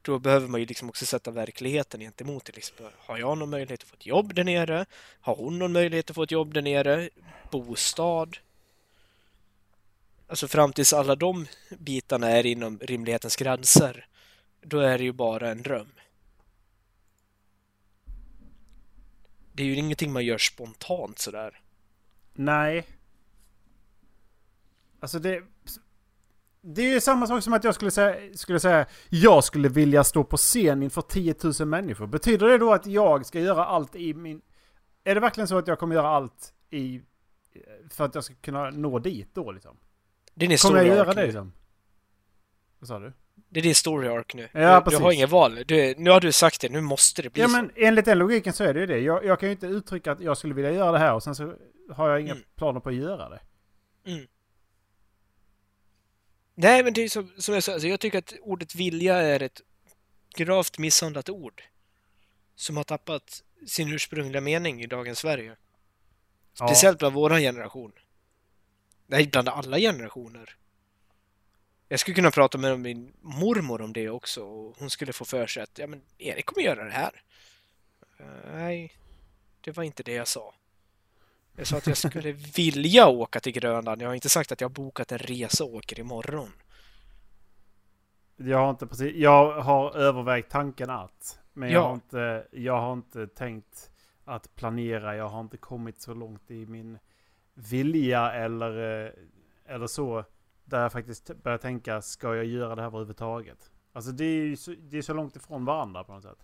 Då 0.01 0.19
behöver 0.19 0.47
man 0.47 0.59
ju 0.59 0.65
liksom 0.65 0.89
också 0.89 1.05
sätta 1.05 1.31
verkligheten 1.31 1.99
gentemot 1.99 2.45
det. 2.45 2.55
Liksom. 2.55 2.75
Har 2.97 3.17
jag 3.17 3.37
någon 3.37 3.49
möjlighet 3.49 3.83
att 3.83 3.89
få 3.89 3.95
ett 3.95 4.05
jobb 4.05 4.33
där 4.33 4.43
nere? 4.43 4.85
Har 5.21 5.35
hon 5.35 5.59
någon 5.59 5.71
möjlighet 5.71 6.09
att 6.09 6.15
få 6.15 6.23
ett 6.23 6.31
jobb 6.31 6.53
där 6.53 6.61
nere? 6.61 7.09
Bostad? 7.51 8.37
Alltså 10.31 10.47
fram 10.47 10.73
tills 10.73 10.93
alla 10.93 11.15
de 11.15 11.45
bitarna 11.79 12.29
är 12.29 12.45
inom 12.45 12.79
rimlighetens 12.79 13.35
gränser, 13.35 14.07
då 14.61 14.79
är 14.79 14.97
det 14.97 15.03
ju 15.03 15.11
bara 15.11 15.49
en 15.49 15.61
dröm. 15.61 15.91
Det 19.53 19.63
är 19.63 19.67
ju 19.67 19.75
ingenting 19.75 20.13
man 20.13 20.25
gör 20.25 20.37
spontant 20.37 21.19
sådär. 21.19 21.61
Nej. 22.33 22.87
Alltså 24.99 25.19
det... 25.19 25.43
Det 26.61 26.81
är 26.81 26.93
ju 26.93 27.01
samma 27.01 27.27
sak 27.27 27.43
som 27.43 27.53
att 27.53 27.63
jag 27.63 27.75
skulle 27.75 27.91
säga, 27.91 28.37
skulle 28.37 28.59
säga 28.59 28.85
jag 29.09 29.43
skulle 29.43 29.69
vilja 29.69 30.03
stå 30.03 30.23
på 30.23 30.37
scen 30.37 30.83
inför 30.83 31.01
10 31.01 31.35
000 31.59 31.67
människor. 31.67 32.07
Betyder 32.07 32.47
det 32.47 32.57
då 32.57 32.73
att 32.73 32.85
jag 32.85 33.25
ska 33.25 33.39
göra 33.39 33.65
allt 33.65 33.95
i 33.95 34.13
min... 34.13 34.41
Är 35.03 35.15
det 35.15 35.21
verkligen 35.21 35.47
så 35.47 35.57
att 35.57 35.67
jag 35.67 35.79
kommer 35.79 35.95
göra 35.95 36.09
allt 36.09 36.53
i... 36.69 37.01
För 37.89 38.05
att 38.05 38.15
jag 38.15 38.23
ska 38.23 38.33
kunna 38.33 38.69
nå 38.69 38.99
dit 38.99 39.29
då 39.33 39.51
liksom? 39.51 39.77
Det 40.41 40.45
är 40.45 40.49
din 40.49 40.57
Kommer 40.57 40.77
jag 40.77 40.87
göra 40.87 41.13
det 41.13 41.23
liksom? 41.25 41.53
Vad 42.79 42.87
sa 42.87 42.99
du? 42.99 43.13
Det 43.49 43.59
är 43.59 43.63
din 43.63 43.75
story 43.75 44.07
arc 44.07 44.33
nu. 44.33 44.49
Ja, 44.51 44.81
du, 44.85 44.91
du 44.91 44.97
har 45.03 45.11
inget 45.11 45.29
val. 45.29 45.63
Du, 45.67 45.95
nu 45.97 46.09
har 46.09 46.19
du 46.19 46.31
sagt 46.31 46.61
det, 46.61 46.69
nu 46.69 46.81
måste 46.81 47.21
det 47.21 47.29
bli 47.29 47.41
Ja 47.41 47.47
så. 47.47 47.51
men 47.51 47.71
enligt 47.75 48.05
den 48.05 48.17
logiken 48.19 48.53
så 48.53 48.63
är 48.63 48.73
det 48.73 48.79
ju 48.79 48.85
det. 48.85 48.99
Jag, 48.99 49.25
jag 49.25 49.39
kan 49.39 49.49
ju 49.49 49.53
inte 49.53 49.67
uttrycka 49.67 50.11
att 50.11 50.21
jag 50.21 50.37
skulle 50.37 50.53
vilja 50.53 50.71
göra 50.71 50.91
det 50.91 50.99
här 50.99 51.13
och 51.13 51.23
sen 51.23 51.35
så 51.35 51.53
har 51.89 52.09
jag 52.09 52.21
inga 52.21 52.31
Mm. 52.31 52.43
planer 52.55 52.79
på 52.79 52.89
att 52.89 52.95
göra 52.95 53.29
det. 53.29 53.39
Nej, 56.55 56.83
men 56.83 56.93
det 56.93 57.01
är 57.01 57.09
som, 57.09 57.31
som 57.37 57.53
jag 57.53 57.63
sa, 57.63 57.73
alltså 57.73 57.87
jag 57.87 57.99
tycker 57.99 58.17
att 58.19 58.33
ordet 58.41 58.75
vilja 58.75 59.15
är 59.17 59.41
ett 59.41 59.61
gravt 60.35 60.77
misshandlat 60.77 61.29
ord. 61.29 61.63
Som 62.55 62.77
har 62.77 62.83
tappat 62.83 63.43
sin 63.67 63.93
ursprungliga 63.93 64.41
mening 64.41 64.81
i 64.83 64.87
dagens 64.87 65.19
Sverige. 65.19 65.55
Ja. 66.59 66.67
Speciellt 66.67 66.99
bland 66.99 67.15
vår 67.15 67.29
generation. 67.39 67.91
Nej, 69.11 69.27
bland 69.27 69.49
alla 69.49 69.77
generationer. 69.77 70.55
Jag 71.87 71.99
skulle 71.99 72.15
kunna 72.15 72.31
prata 72.31 72.57
med 72.57 72.79
min 72.79 73.13
mormor 73.21 73.81
om 73.81 73.93
det 73.93 74.09
också 74.09 74.43
och 74.43 74.75
hon 74.79 74.89
skulle 74.89 75.13
få 75.13 75.25
för 75.25 75.47
sig 75.47 75.63
att 75.63 75.77
ja, 75.79 75.87
men 75.87 76.01
Erik 76.17 76.45
kommer 76.45 76.61
göra 76.65 76.83
det 76.83 76.91
här. 76.91 77.21
Eh, 78.19 78.25
nej, 78.55 78.93
det 79.61 79.71
var 79.77 79.83
inte 79.83 80.03
det 80.03 80.13
jag 80.13 80.27
sa. 80.27 80.53
Jag 81.55 81.67
sa 81.67 81.77
att 81.77 81.87
jag 81.87 81.97
skulle 81.97 82.31
vilja 82.55 83.07
åka 83.07 83.39
till 83.39 83.51
Grönland. 83.53 84.01
Jag 84.01 84.07
har 84.07 84.15
inte 84.15 84.29
sagt 84.29 84.51
att 84.51 84.61
jag 84.61 84.69
har 84.69 84.73
bokat 84.73 85.11
en 85.11 85.17
resa 85.17 85.63
och 85.63 85.73
åker 85.73 85.99
imorgon. 85.99 86.51
Jag 88.37 88.57
har 88.57 88.69
inte 88.69 88.87
precis, 88.87 89.15
jag 89.15 89.61
har 89.61 89.95
övervägt 89.95 90.51
tanken 90.51 90.89
att. 90.89 91.39
Men 91.53 91.69
jag, 91.69 91.81
Ja. 91.81 91.87
har 91.87 91.93
inte, 91.93 92.47
jag 92.51 92.81
har 92.81 92.93
inte 92.93 93.27
tänkt 93.27 93.91
att 94.25 94.55
planera. 94.55 95.15
Jag 95.15 95.29
har 95.29 95.41
inte 95.41 95.57
kommit 95.57 96.01
så 96.01 96.13
långt 96.13 96.51
i 96.51 96.65
min 96.65 96.99
vilja 97.53 98.31
eller, 98.31 99.03
eh, 99.05 99.11
eller 99.65 99.87
så. 99.87 100.25
Där 100.63 100.81
jag 100.81 100.91
faktiskt 100.91 101.31
börjar 101.43 101.57
tänka, 101.57 102.01
ska 102.01 102.35
jag 102.35 102.45
göra 102.45 102.75
det 102.75 102.81
här 102.81 102.87
överhuvudtaget? 102.87 103.71
Alltså 103.93 104.11
det 104.11 104.23
är 104.25 104.43
ju 104.45 104.55
så, 104.57 104.73
det 104.79 104.97
är 104.97 105.01
så 105.01 105.13
långt 105.13 105.35
ifrån 105.35 105.65
varandra 105.65 106.03
på 106.03 106.13
något 106.13 106.23
sätt. 106.23 106.37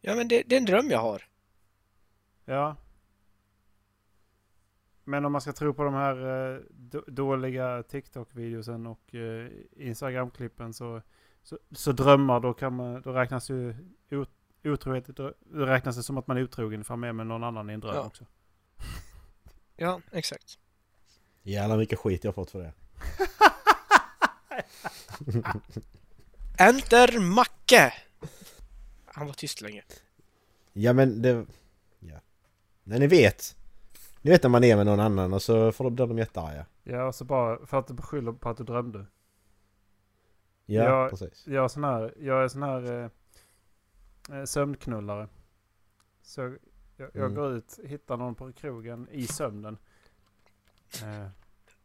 Ja, 0.00 0.14
men 0.14 0.28
det, 0.28 0.42
det 0.46 0.54
är 0.56 0.60
en 0.60 0.66
dröm 0.66 0.86
jag 0.90 0.98
har. 0.98 1.22
Ja. 2.44 2.76
Men 5.04 5.24
om 5.24 5.32
man 5.32 5.40
ska 5.40 5.52
tro 5.52 5.74
på 5.74 5.84
de 5.84 5.94
här 5.94 6.52
eh, 6.54 6.60
då- 6.70 7.04
dåliga 7.06 7.82
TikTok-videosen 7.82 8.86
och 8.86 9.14
eh, 9.14 9.50
Instagram-klippen 9.76 10.72
så, 10.74 11.02
så, 11.42 11.58
så 11.70 11.92
drömmar 11.92 12.40
då, 12.40 12.54
kan 12.54 12.76
man, 12.76 13.02
då 13.02 13.12
räknas 13.12 13.50
ju 13.50 13.74
otrohet, 14.64 15.06
då 15.06 15.32
räknas 15.50 15.96
det 15.96 16.02
som 16.02 16.18
att 16.18 16.26
man 16.26 16.36
är 16.36 16.42
otrogen 16.42 16.80
ifall 16.80 16.96
man 16.98 17.08
är 17.08 17.12
med 17.12 17.26
någon 17.26 17.44
annan 17.44 17.70
i 17.70 17.72
en 17.72 17.80
dröm 17.80 17.94
Ja. 17.94 18.06
också. 18.06 18.24
Ja, 19.76 20.00
exakt. 20.12 20.58
Jävlar 21.42 21.76
mycket 21.76 21.98
skit 21.98 22.24
jag 22.24 22.34
fått 22.34 22.50
för 22.50 22.58
det. 22.58 22.72
Enter 26.58 27.20
Macke! 27.20 27.94
Han 29.06 29.26
var 29.26 29.34
tyst 29.34 29.60
länge. 29.60 29.82
Ja 30.72 30.92
men 30.92 31.22
det... 31.22 31.46
Ja. 31.98 32.20
När 32.84 32.98
ni 32.98 33.06
vet. 33.06 33.56
Ni 34.22 34.30
vet 34.30 34.42
när 34.42 34.50
man 34.50 34.64
är 34.64 34.76
med 34.76 34.86
någon 34.86 35.00
annan 35.00 35.34
och 35.34 35.42
så 35.42 35.72
får 35.72 35.84
de, 35.84 35.94
blir 35.94 36.06
de 36.06 36.18
jättearga. 36.18 36.66
Ja, 36.84 37.06
och 37.06 37.14
så 37.14 37.24
bara 37.24 37.66
för 37.66 37.78
att 37.78 37.86
du 37.86 37.94
beskyller 37.94 38.32
på 38.32 38.48
att 38.48 38.56
du 38.56 38.64
drömde. 38.64 39.06
Ja, 40.66 40.84
Ja. 40.84 41.08
precis. 41.10 41.46
Jag 41.46 41.64
är 41.64 41.68
sån 41.68 41.84
här, 41.84 42.14
jag 42.20 42.44
är 42.44 42.48
sån 42.48 42.62
här 42.62 43.10
eh, 44.30 44.36
eh, 44.38 44.44
sömnknullare. 44.44 45.28
Så 46.22 46.56
jag, 46.96 47.08
jag 47.12 47.22
Mm. 47.24 47.34
går 47.34 47.52
ut, 47.56 47.78
hittar 47.84 48.16
någon 48.16 48.34
på 48.34 48.52
krogen 48.52 49.08
i 49.12 49.26
sömnen. 49.26 49.76
Eh, 51.02 51.28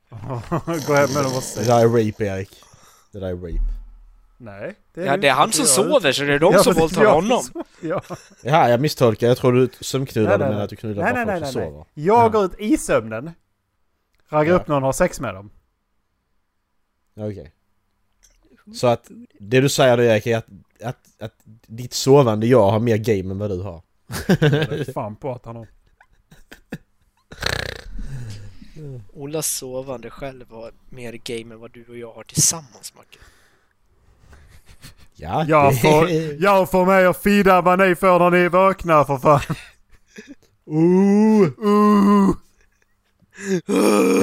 går 0.87 0.95
hem 0.95 1.13
med 1.13 1.23
dem 1.23 1.25
och 1.25 1.31
Det 1.33 1.41
säger 1.41 1.67
där 1.67 1.79
är 1.99 2.05
rape 2.07 2.25
Erik. 2.25 2.63
Det 3.11 3.19
där 3.19 3.27
är 3.27 3.35
rape. 3.35 3.63
Nej. 4.37 4.75
Ja, 4.93 5.17
det 5.17 5.27
är 5.27 5.33
han 5.33 5.51
som 5.51 5.65
sover 5.65 6.11
så 6.11 6.23
det 6.23 6.33
är 6.33 6.39
de 6.39 6.53
Ja, 6.53 6.63
som 6.63 6.73
det 6.73 6.79
är 6.79 6.81
våldtar 6.81 7.05
honom. 7.05 7.41
som- 7.43 7.63
Ja. 7.81 8.01
Jaha, 8.43 8.69
jag 8.69 8.81
misstolkar. 8.81 9.27
Jag 9.27 9.37
tror 9.37 9.53
du 9.53 9.63
menar 10.37 10.53
nej. 10.55 10.63
att 10.63 10.69
du 10.69 10.75
knullar 10.75 11.03
Nej, 11.03 11.13
bara 11.13 11.25
nej, 11.25 11.39
nej, 11.41 11.51
som 11.51 11.61
nej, 11.61 11.69
sover. 11.71 11.85
Jag 11.93 12.25
Ja. 12.25 12.29
går 12.29 12.45
ut 12.45 12.59
i 12.59 12.77
sömnen. 12.77 13.31
Raggar 14.29 14.53
Ja. 14.53 14.59
upp 14.59 14.67
någon 14.67 14.83
och 14.83 14.87
har 14.87 14.93
sex 14.93 15.19
med 15.19 15.33
dem. 15.33 15.49
Ja, 17.13 17.27
Okej. 17.27 17.53
Så 18.75 18.87
att 18.87 19.11
det 19.39 19.61
du 19.61 19.69
säger 19.69 19.97
då 19.97 20.03
Erik 20.03 20.27
är 20.27 20.37
att, 20.37 20.45
att, 20.83 21.21
att 21.21 21.33
ditt 21.67 21.93
sovande 21.93 22.47
jag 22.47 22.71
har 22.71 22.79
mer 22.79 22.97
game 22.97 23.31
än 23.33 23.37
vad 23.39 23.49
du 23.49 23.61
har. 23.61 23.81
Fan 24.93 25.15
på 25.15 25.31
att 25.31 25.45
han 25.45 25.55
har. 25.55 25.67
Ollas 29.13 29.47
sovande 29.47 30.09
själv 30.09 30.51
har 30.51 30.71
mer 30.89 31.13
game 31.13 31.53
än 31.55 31.59
vad 31.61 31.71
du 31.71 31.85
och 31.85 31.97
jag 31.97 32.13
har 32.13 32.23
tillsammans, 32.23 32.93
Macke. 32.97 33.17
Ja, 35.15 35.45
Jag 35.47 35.81
får, 35.81 36.09
jag 36.39 36.71
får 36.71 36.85
med 36.85 37.09
och 37.09 37.17
fida 37.17 37.61
vad 37.61 37.79
ni 37.79 37.95
får 37.95 38.19
när 38.19 38.29
ni 38.29 38.47
vaknar 38.47 39.03
för 39.03 39.17
fan. 39.17 39.55
Ooh. 40.65 41.49
Uh. 41.65 42.35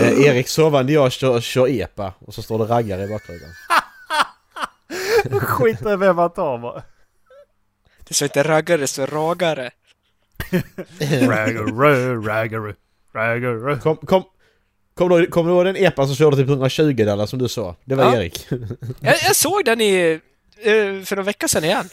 Eh, 0.01 0.21
Erik 0.21 0.49
sovande 0.49 0.93
jag 0.93 1.13
kör, 1.13 1.41
kör 1.41 1.69
epa 1.69 2.13
och 2.19 2.35
så 2.35 2.43
står 2.43 2.59
det 2.59 2.65
raggare 2.65 3.05
i 3.05 3.09
bakgrunden. 3.09 3.51
Skit 5.41 5.81
i 5.81 5.97
vem 5.97 6.17
man 6.17 6.31
tar 6.31 6.59
bara. 6.59 6.83
Det 8.09 8.15
står 8.15 8.27
inte 8.27 8.43
raggare, 8.43 8.81
det 8.81 8.87
står 8.87 9.07
ragare. 9.07 9.71
Raggare, 11.01 12.15
raggare, 12.17 12.75
raggare. 13.13 13.79
Kom, 13.79 13.97
kom, 13.97 14.25
kom, 14.95 15.09
du, 15.09 15.27
kom 15.27 15.47
du 15.47 15.53
ihåg 15.53 15.65
den 15.65 15.77
epan 15.77 16.07
som 16.07 16.17
körde 16.17 16.37
typ 16.37 16.49
120 16.49 16.93
dollar 16.93 17.27
som 17.27 17.39
du 17.39 17.49
sa? 17.49 17.77
Det 17.85 17.95
var 17.95 18.05
Ja. 18.05 18.17
Erik. 18.17 18.47
Jag, 19.01 19.17
jag 19.27 19.37
såg 19.37 19.65
den 19.65 19.81
i, 19.81 20.21
eh, 20.59 21.03
för 21.05 21.17
några 21.17 21.23
veckor 21.27 21.49
sedan 21.49 21.65
igen. 21.65 21.89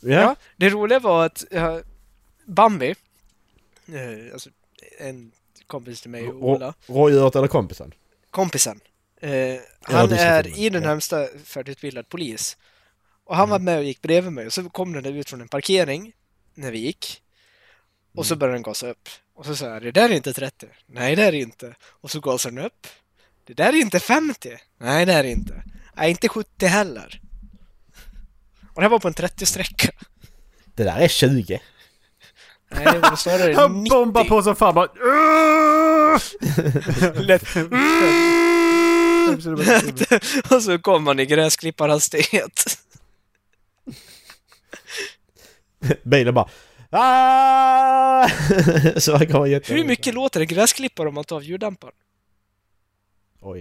ja. 0.00 0.20
Ja, 0.20 0.36
det 0.56 0.68
roliga 0.68 0.98
var 0.98 1.26
att 1.26 1.44
uh, 1.54 1.76
Bambi, 2.46 2.94
eh, 3.88 4.32
alltså 4.32 4.50
en 4.98 5.32
kompis 5.66 6.00
till 6.00 6.10
mig 6.10 6.28
och 6.28 6.48
Ola, 6.50 6.74
Rådjuret 6.86 7.36
eller 7.36 7.48
kompisen? 7.48 7.94
kompisen, 8.30 8.80
eh, 9.20 9.30
han 9.82 10.12
är 10.12 10.58
i 10.58 10.68
den 10.70 10.82
närmsta 10.82 11.26
färdigutbildad 11.44 12.08
polis. 12.08 12.56
Och 13.24 13.36
han 13.36 13.48
var 13.48 13.56
Mm. 13.56 13.64
med 13.64 13.78
och 13.78 13.84
gick 13.84 14.02
bredvid 14.02 14.32
mig 14.32 14.46
och 14.46 14.52
så 14.52 14.70
kom 14.70 14.92
den 14.92 15.06
ut 15.06 15.28
från 15.28 15.40
en 15.40 15.48
parkering 15.48 16.12
när 16.54 16.70
vi 16.70 16.78
gick. 16.78 17.22
Och 18.12 18.18
Mm. 18.18 18.24
så 18.24 18.36
började 18.36 18.56
den 18.56 18.62
gasa 18.62 18.90
upp. 18.90 19.08
Och 19.34 19.46
så 19.46 19.56
sa 19.56 19.66
jag, 19.66 19.82
det 19.82 19.90
där 19.92 20.08
är 20.08 20.12
inte 20.12 20.32
30. 20.32 20.66
Nej, 20.86 21.16
det 21.16 21.22
är 21.22 21.32
det 21.32 21.38
inte. 21.38 21.74
Och 21.84 22.10
så 22.10 22.20
gasar 22.20 22.50
den 22.50 22.64
upp. 22.64 22.86
Det 23.44 23.54
där 23.54 23.68
är 23.68 23.76
inte 23.76 24.00
50. 24.00 24.56
Nej, 24.78 25.06
det 25.06 25.12
är 25.12 25.22
det 25.22 25.30
inte. 25.30 25.62
Nej, 25.96 26.10
inte 26.10 26.28
70 26.28 26.66
heller. 26.66 27.20
Och 28.74 28.80
det 28.80 28.82
här 28.82 28.88
var 28.88 28.98
på 28.98 29.08
en 29.08 29.14
30-sträcka. 29.14 29.90
Det 30.74 30.84
där 30.84 30.98
är 31.00 31.08
20. 31.08 31.60
Nej, 32.70 32.84
det 32.84 32.98
var 32.98 33.16
snarare 33.16 33.54
Han 33.56 33.82
90. 33.82 33.90
bombar 33.96 34.24
på 34.24 34.42
som 34.42 34.56
fan 34.56 34.74
bara. 34.74 34.88
Lätt. 37.20 37.42
och 40.52 40.62
så 40.62 40.78
kom 40.78 41.04
man 41.04 41.20
i 41.20 41.26
gräsklipparhastighet. 41.26 42.78
Bilen 46.02 46.34
bara 46.34 46.48
"Ah!" 46.90 48.28
Så 49.00 49.16
han 49.16 49.26
kan 49.26 49.38
vara 49.38 49.48
jätte... 49.48 49.74
Hur 49.74 49.84
mycket 49.84 50.14
låter 50.14 50.40
en 50.40 50.46
gräsklippare 50.46 51.08
om 51.08 51.14
man 51.14 51.24
tar 51.24 51.36
av 51.36 51.44
ljuddämparen? 51.44 51.94
Oj, 53.40 53.60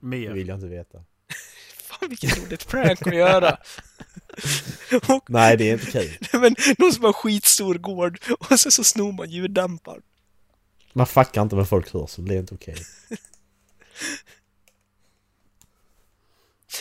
det 0.00 0.06
Mer. 0.06 0.32
vill 0.32 0.48
jag 0.48 0.56
inte 0.56 0.66
veta. 0.66 0.98
Fan 1.82 2.08
vilket 2.08 2.38
roligt 2.38 2.68
prank 2.68 3.06
att 3.06 3.14
göra! 3.14 3.56
och, 5.08 5.30
Nej, 5.30 5.56
det 5.56 5.70
är 5.70 5.72
inte 5.72 5.90
kul. 5.90 6.18
men 6.40 6.54
någon 6.78 6.92
som 6.92 7.04
har 7.04 7.12
skitstor 7.12 7.74
gård 7.74 8.18
och 8.50 8.60
så, 8.60 8.70
så 8.70 8.84
snor 8.84 9.12
man 9.12 9.30
ljuddämparen. 9.30 10.02
Man 10.92 11.06
fuckar 11.06 11.42
inte 11.42 11.56
med 11.56 11.68
folk 11.68 11.92
hör 11.92 12.06
så 12.06 12.20
det 12.22 12.34
är 12.34 12.38
inte 12.38 12.54
okej. 12.54 12.76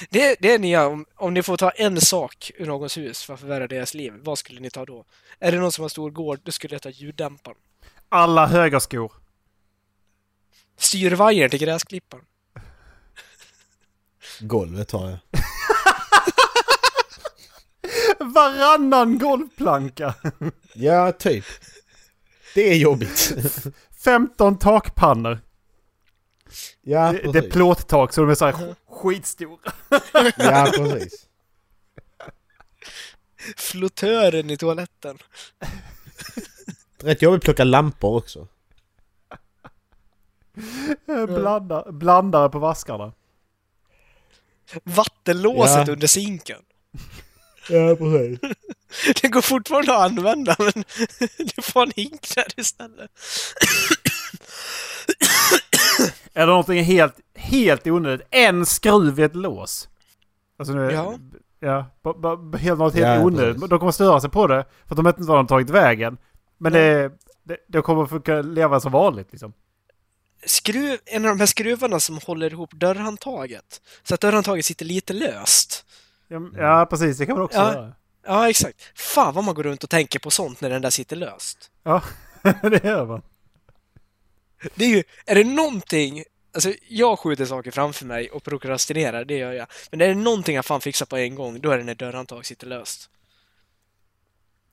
Det, 0.09 0.37
det 0.39 0.53
är 0.53 0.59
nya, 0.59 0.87
om, 0.87 1.05
om 1.15 1.33
ni 1.33 1.43
får 1.43 1.57
ta 1.57 1.69
en 1.69 2.01
sak 2.01 2.51
ur 2.55 2.65
någons 2.65 2.97
hus 2.97 3.23
för 3.23 3.33
att 3.33 3.39
förvärra 3.39 3.67
deras 3.67 3.93
liv, 3.93 4.13
vad 4.23 4.37
skulle 4.37 4.59
ni 4.59 4.69
ta 4.69 4.85
då? 4.85 5.05
Är 5.39 5.51
det 5.51 5.57
någon 5.57 5.71
som 5.71 5.81
har 5.81 5.89
stor 5.89 6.11
gård, 6.11 6.39
då 6.43 6.51
skulle 6.51 6.75
jag 6.75 6.81
ta 6.81 6.89
ljuddämparen. 6.89 7.57
Alla 8.09 8.47
högerskor. 8.47 9.11
Styrvajern 10.77 11.49
till 11.49 11.59
gräsklipparen. 11.59 12.25
Golvet 14.39 14.87
tar 14.87 15.09
jag. 15.09 15.19
Varannan 18.33 19.17
golvplanka. 19.17 20.13
Ja, 20.73 21.11
typ. 21.11 21.45
Det 22.55 22.69
är 22.69 22.75
jobbigt. 22.75 23.33
15 24.03 24.57
takpannor. 24.59 25.39
Ja, 26.81 27.11
Det, 27.11 27.31
det 27.31 27.39
är 27.39 27.49
plåttak 27.51 28.13
så 28.13 28.21
de 28.21 28.29
är 28.29 28.35
så 28.35 28.45
här 28.45 28.75
skitstora. 28.89 29.71
Ja, 30.37 30.71
precis. 30.75 31.27
Flottören 33.57 34.49
i 34.49 34.57
toaletten. 34.57 35.17
Rätt 36.99 37.21
jobbigt 37.21 37.37
att 37.37 37.45
plocka 37.45 37.63
lampor 37.63 38.17
också. 38.17 38.47
Blanda, 41.27 41.91
blandare 41.91 42.49
på 42.49 42.59
vaskarna. 42.59 43.13
Vattenlåset 44.83 45.87
Ja. 45.87 45.93
under 45.93 46.07
sinken. 46.07 46.61
Ja, 47.69 47.95
precis. 47.95 48.39
Det 49.21 49.27
går 49.27 49.41
fortfarande 49.41 49.95
att 49.95 50.11
använda 50.11 50.55
men 50.59 50.73
du 51.55 51.61
får 51.61 51.83
en 51.83 51.91
hink 51.95 52.35
där 52.35 52.45
istället. 52.59 53.11
Eller 56.33 56.47
någonting 56.47 56.83
helt, 56.83 57.15
helt 57.35 57.87
onödigt. 57.87 58.27
En 58.31 58.65
skruv 58.65 59.19
i 59.19 59.23
ett 59.23 59.35
lås. 59.35 59.89
Alltså 60.59 60.73
nu, 60.73 60.91
Ja. 60.91 61.15
Ja, 61.63 61.85
helt, 62.57 62.79
något 62.79 62.93
helt 62.93 63.07
Ja, 63.07 63.23
onödigt. 63.23 63.53
precis. 63.55 63.69
De 63.69 63.79
kommer 63.79 63.91
störa 63.91 64.21
sig 64.21 64.29
på 64.29 64.47
det. 64.47 64.65
För 64.85 64.93
att 64.93 64.95
de 64.95 65.05
vet 65.05 65.17
inte 65.17 65.29
var 65.29 65.37
de 65.37 65.47
tagit 65.47 65.69
vägen. 65.69 66.17
Men 66.57 66.73
det, 66.73 67.11
det, 67.43 67.57
det 67.67 67.81
kommer 67.81 68.05
funka 68.05 68.41
leva 68.41 68.79
som 68.79 68.91
vanligt 68.91 69.27
liksom. 69.31 69.53
Skruv, 70.45 70.97
en 71.05 71.25
av 71.25 71.29
de 71.29 71.39
här 71.39 71.45
skruvarna 71.47 71.99
som 71.99 72.17
håller 72.25 72.51
ihop 72.53 72.71
dörrhandtaget. 72.73 73.81
Så 74.03 74.13
att 74.13 74.21
dörrhandtaget 74.21 74.65
sitter 74.65 74.85
lite 74.85 75.13
löst. 75.13 75.85
Ja, 76.27 76.41
ja 76.57 76.87
precis. 76.89 77.17
Det 77.17 77.25
kan 77.25 77.35
man 77.35 77.43
också 77.45 77.57
Ja. 77.57 77.73
göra. 77.73 77.93
Ja, 78.25 78.49
exakt. 78.49 78.81
Fan 78.99 79.33
vad 79.33 79.43
man 79.43 79.55
går 79.55 79.63
runt 79.63 79.83
och 79.83 79.89
tänker 79.89 80.19
på 80.19 80.31
sånt 80.31 80.61
när 80.61 80.69
den 80.69 80.81
där 80.81 80.89
sitter 80.89 81.15
löst. 81.15 81.71
Ja, 81.83 82.01
det 82.61 82.83
gör 82.83 83.05
man. 83.05 83.21
Det 84.75 84.85
är 84.85 84.89
ju, 84.89 85.03
är 85.25 85.35
det 85.35 85.43
någonting, 85.43 86.23
alltså 86.53 86.73
jag 86.87 87.19
skjuter 87.19 87.45
saker 87.45 87.71
framför 87.71 88.05
mig 88.05 88.29
och 88.29 88.43
prokrastinerar, 88.43 89.25
det 89.25 89.37
gör 89.37 89.51
jag. 89.51 89.67
Men 89.91 90.01
är 90.01 90.07
det 90.07 90.15
någonting 90.15 90.55
jag 90.55 90.65
fan 90.65 90.81
fixar 90.81 91.05
på 91.05 91.17
en 91.17 91.35
gång, 91.35 91.61
då 91.61 91.71
är 91.71 91.77
det 91.77 91.83
när 91.83 91.95
dörrhandtag 91.95 92.45
sitter 92.45 92.67
löst. 92.67 93.09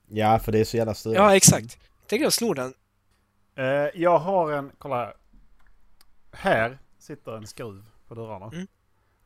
Ja, 0.09 0.39
för 0.39 0.53
det 0.53 0.59
är 0.59 0.65
så 0.65 0.77
jävla 0.77 0.95
störigt. 0.95 1.19
Ja, 1.19 1.37
exakt. 1.37 1.79
Tänk 2.07 2.23
jag 2.23 2.33
snor 2.33 2.55
den. 2.55 2.75
Eh, 3.55 4.01
jag 4.01 4.19
har 4.19 4.53
en, 4.53 4.73
kolla 4.79 4.97
här. 4.97 5.15
Här 6.33 6.79
sitter 6.99 7.37
en 7.37 7.47
skruv 7.47 7.85
på 8.09 8.15
dörrarna. 8.15 8.47
Mm. 8.47 8.67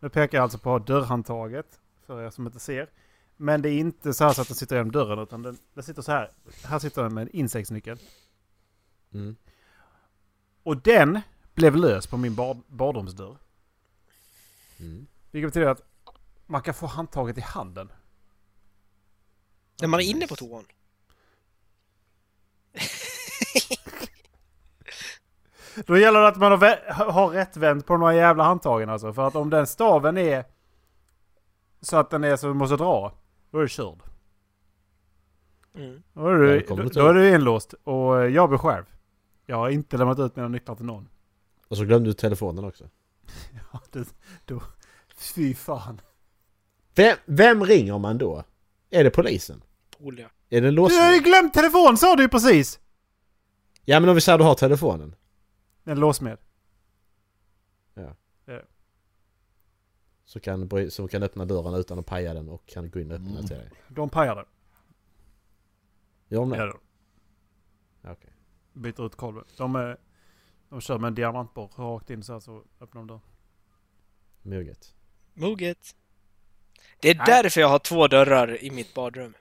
Nu 0.00 0.08
pekar 0.08 0.38
jag 0.38 0.42
alltså 0.42 0.58
på 0.58 0.78
dörrhandtaget. 0.78 1.66
För 2.06 2.22
er 2.22 2.30
som 2.30 2.46
inte 2.46 2.58
ser. 2.60 2.90
Men 3.36 3.62
det 3.62 3.70
är 3.70 3.78
inte 3.78 4.14
så 4.14 4.24
här 4.24 4.32
så 4.32 4.42
att 4.42 4.48
den 4.48 4.56
sitter 4.56 4.76
genom 4.76 4.92
dörren 4.92 5.18
utan 5.18 5.42
den, 5.42 5.58
den 5.74 5.84
sitter 5.84 6.02
så 6.02 6.12
här. 6.12 6.32
Här 6.64 6.78
sitter 6.78 7.02
den 7.02 7.14
med 7.14 7.22
en 7.22 7.36
insektsnyckel. 7.36 7.98
Mm. 9.14 9.36
Och 10.62 10.76
den 10.76 11.20
blev 11.54 11.76
lös 11.76 12.06
på 12.06 12.16
min 12.16 12.34
bad, 12.34 12.62
badrumsdörr. 12.66 13.36
Mm. 14.80 15.06
Vilket 15.30 15.48
betyder 15.48 15.66
att 15.66 15.82
man 16.46 16.62
kan 16.62 16.74
få 16.74 16.86
handtaget 16.86 17.38
i 17.38 17.40
handen. 17.40 17.92
När 19.80 19.88
man 19.88 20.00
är 20.00 20.04
inne 20.04 20.26
på 20.26 20.36
toan. 20.36 20.64
Då 25.86 25.98
gäller 25.98 26.20
det 26.20 26.28
att 26.28 26.36
man 26.36 26.52
har, 26.52 26.92
har 27.12 27.28
rättvänt 27.28 27.86
på 27.86 27.92
de 27.92 28.02
här 28.02 28.12
jävla 28.12 28.44
handtagen 28.44 28.88
alltså. 28.88 29.12
För 29.12 29.28
att 29.28 29.34
om 29.34 29.50
den 29.50 29.66
staven 29.66 30.18
är 30.18 30.44
så 31.80 31.96
att 31.96 32.10
den 32.10 32.24
är 32.24 32.36
så 32.36 32.46
du 32.46 32.54
måste 32.54 32.76
dra. 32.76 33.12
Då 33.50 33.58
är 33.58 33.62
du 33.62 33.68
körd. 33.68 33.98
Mm. 35.74 36.02
Då 36.12 36.26
är 36.26 36.34
du, 36.34 36.66
då, 36.68 36.76
då 36.76 37.06
är 37.06 37.14
du 37.14 37.34
inlåst. 37.34 37.74
Och 37.84 38.30
jag 38.30 38.48
blir 38.48 38.58
själv. 38.58 38.84
Jag 39.52 39.56
har 39.58 39.70
inte 39.70 39.96
lämnat 39.96 40.18
ut 40.18 40.36
mina 40.36 40.48
nycklar 40.48 40.74
till 40.74 40.84
någon. 40.84 41.08
Och 41.68 41.76
så 41.76 41.84
glömde 41.84 42.08
du 42.10 42.14
telefonen 42.14 42.64
också. 42.64 42.88
Ja, 43.72 43.80
det, 43.90 44.14
då, 44.44 44.62
fy 45.16 45.54
fan. 45.54 46.00
Vem, 46.94 47.16
vem 47.24 47.64
ringer 47.64 47.98
man 47.98 48.18
då? 48.18 48.44
Är 48.90 49.04
det 49.04 49.10
polisen? 49.10 49.62
Polio. 49.98 50.26
Är 50.48 50.60
det 50.60 50.68
en 50.68 50.74
Du 50.74 50.80
har 50.80 51.12
ju 51.12 51.20
glömt 51.20 51.54
telefon 51.54 51.96
sa 51.96 52.16
du 52.16 52.22
ju 52.22 52.28
precis! 52.28 52.80
Ja 53.84 54.00
men 54.00 54.08
om 54.08 54.14
vi 54.14 54.20
säger 54.20 54.34
att 54.34 54.40
du 54.40 54.44
har 54.44 54.54
telefonen. 54.54 55.14
En 55.84 56.00
låsmed. 56.00 56.38
Så 60.24 60.40
kan, 60.40 60.70
så 60.90 61.08
kan 61.08 61.22
öppna 61.22 61.44
dörren 61.44 61.74
utan 61.74 61.98
att 61.98 62.06
paja 62.06 62.34
den 62.34 62.48
och 62.48 62.66
kan 62.66 62.90
gå 62.90 63.00
in 63.00 63.10
och 63.10 63.16
öppna 63.16 63.30
Mm. 63.30 63.46
till 63.46 63.56
dig. 63.56 63.70
De 63.88 64.10
pajar 64.10 64.34
det. 64.36 64.44
Gör 66.28 66.40
de 66.40 66.50
det? 66.50 66.56
Ja. 66.56 66.78
Ja, 68.02 68.12
okej. 68.12 68.31
Byter 68.72 69.06
ut 69.06 69.16
kolven. 69.16 69.44
De, 69.56 69.74
är, 69.76 69.96
de 70.68 70.80
kör 70.80 70.98
med 70.98 71.08
en 71.08 71.14
diamantborr 71.14 71.70
rakt 71.76 72.10
in 72.10 72.22
så 72.22 72.32
här 72.32 72.40
så 72.40 72.64
öppnar 72.80 73.00
de 73.00 73.06
dörren. 73.06 73.20
Moget. 74.42 74.94
Moget. 75.34 75.96
Det 77.00 77.10
är 77.10 77.14
Nej. 77.14 77.24
därför 77.26 77.60
jag 77.60 77.68
har 77.68 77.78
två 77.78 78.08
dörrar 78.08 78.64
i 78.64 78.70
mitt 78.70 78.94
badrum. 78.94 79.34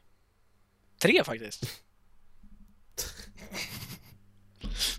Tre 1.02 1.24
faktiskt. 1.24 1.64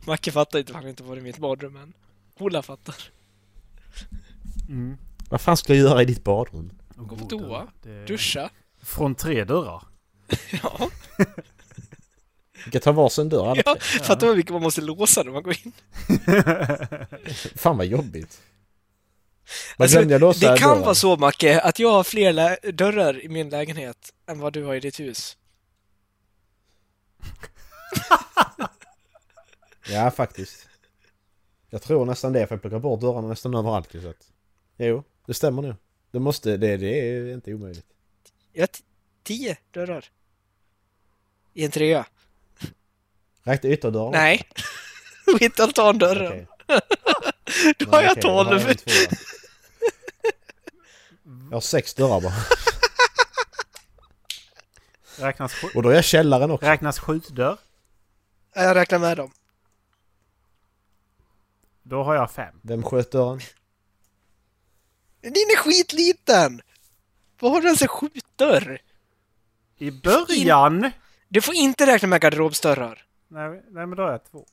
Macke 0.06 0.32
fattar 0.32 0.58
inte 0.58 0.72
för 0.72 0.74
han 0.74 0.84
har 0.84 0.90
inte 0.90 1.02
varit 1.02 1.20
i 1.20 1.24
mitt 1.24 1.38
badrum 1.38 1.76
än. 1.76 1.92
Ola 2.38 2.62
fattar. 2.62 2.96
Mm. 4.68 4.96
Vad 5.30 5.40
fan 5.40 5.56
ska 5.56 5.74
jag 5.74 5.82
göra 5.82 6.02
i 6.02 6.04
ditt 6.04 6.24
badrum? 6.24 6.70
Gå 6.96 7.16
på 7.16 7.24
toa. 7.26 7.72
Det- 7.82 8.06
Duscha. 8.06 8.50
Från 8.82 9.14
tre 9.14 9.44
dörrar. 9.44 9.82
Ja, 10.62 10.90
Vi 12.64 12.70
kan 12.70 12.80
ta 12.80 12.92
varsin 12.92 13.28
dörr 13.28 13.46
alla 13.46 13.62
ja. 13.66 13.76
fattar 13.80 14.26
vad 14.26 14.36
mycket 14.36 14.52
man 14.52 14.62
måste 14.62 14.80
låsa 14.80 15.22
när 15.22 15.32
man 15.32 15.42
går 15.42 15.56
in. 15.64 15.72
Fan 17.56 17.76
vad 17.76 17.86
jobbigt. 17.86 18.40
Alltså, 19.76 20.04
det 20.40 20.58
kan 20.58 20.80
vara 20.80 20.94
så 20.94 21.16
Macke, 21.16 21.60
att 21.60 21.78
jag 21.78 21.92
har 21.92 22.04
fler 22.04 22.72
dörrar 22.72 23.24
i 23.24 23.28
min 23.28 23.48
lägenhet 23.48 24.12
än 24.26 24.38
vad 24.38 24.52
du 24.52 24.64
har 24.64 24.74
i 24.74 24.80
ditt 24.80 25.00
hus. 25.00 25.36
Ja 29.88 30.10
faktiskt. 30.10 30.68
Jag 31.70 31.82
tror 31.82 32.06
nästan 32.06 32.32
det 32.32 32.46
för 32.46 32.54
jag 32.54 32.62
plockar 32.62 32.78
bort 32.78 33.00
dörrarna 33.00 33.28
nästan 33.28 33.54
överallt 33.54 33.92
så 33.92 34.08
att... 34.08 34.32
Jo, 34.76 35.04
det 35.26 35.34
stämmer 35.34 35.62
nog. 35.62 35.74
Det 36.10 36.18
måste, 36.18 36.56
det, 36.56 36.76
det 36.76 36.86
är 36.86 37.34
inte 37.34 37.54
omöjligt. 37.54 37.86
Jag 38.52 38.62
har 38.62 38.68
tio 39.22 39.56
dörrar. 39.70 40.04
I 41.54 41.64
en 41.64 41.70
trea. 41.70 42.06
Räkna 43.42 43.70
ytterdörren? 43.70 44.12
Nej. 44.12 44.48
Och 45.34 45.42
inte 45.42 45.62
altandörren. 45.62 46.26
Okej. 46.26 46.46
Då 47.78 47.90
har 47.90 48.02
jag 48.02 48.20
tolv. 48.20 48.74
jag 51.50 51.56
har 51.56 51.60
sex 51.60 51.94
dörrar 51.94 52.20
bara. 52.20 52.32
Räknas, 55.26 55.52
sk- 55.54 55.76
Och 55.76 55.82
då 55.82 55.88
är 55.88 55.94
jag 55.94 56.04
källaren 56.04 56.50
också. 56.50 56.66
räknas 56.66 56.98
skjutdörr. 56.98 57.56
Ja, 58.54 58.62
Jag 58.62 58.76
räknar 58.76 58.98
med 58.98 59.16
dem. 59.16 59.32
Då 61.82 62.02
har 62.02 62.14
jag 62.14 62.30
fem. 62.30 62.54
Vem 62.62 62.82
sköt 62.82 63.10
dörren? 63.12 63.40
Din 65.20 65.32
är 65.32 65.56
skitliten! 65.56 66.60
Vad 67.40 67.52
har 67.52 67.60
du 67.60 67.66
ens 67.66 67.82
en 67.82 67.88
skjutdörr? 67.88 68.78
I 69.78 69.90
början! 69.90 70.90
Du 71.28 71.40
får 71.40 71.54
inte 71.54 71.86
räkna 71.86 72.08
med 72.08 72.20
garderobsdörrar. 72.20 73.04
Nej, 73.32 73.62
nej 73.70 73.86
men 73.86 73.96
då 73.96 74.02
har 74.02 74.10
jag 74.10 74.24
två. 74.24 74.46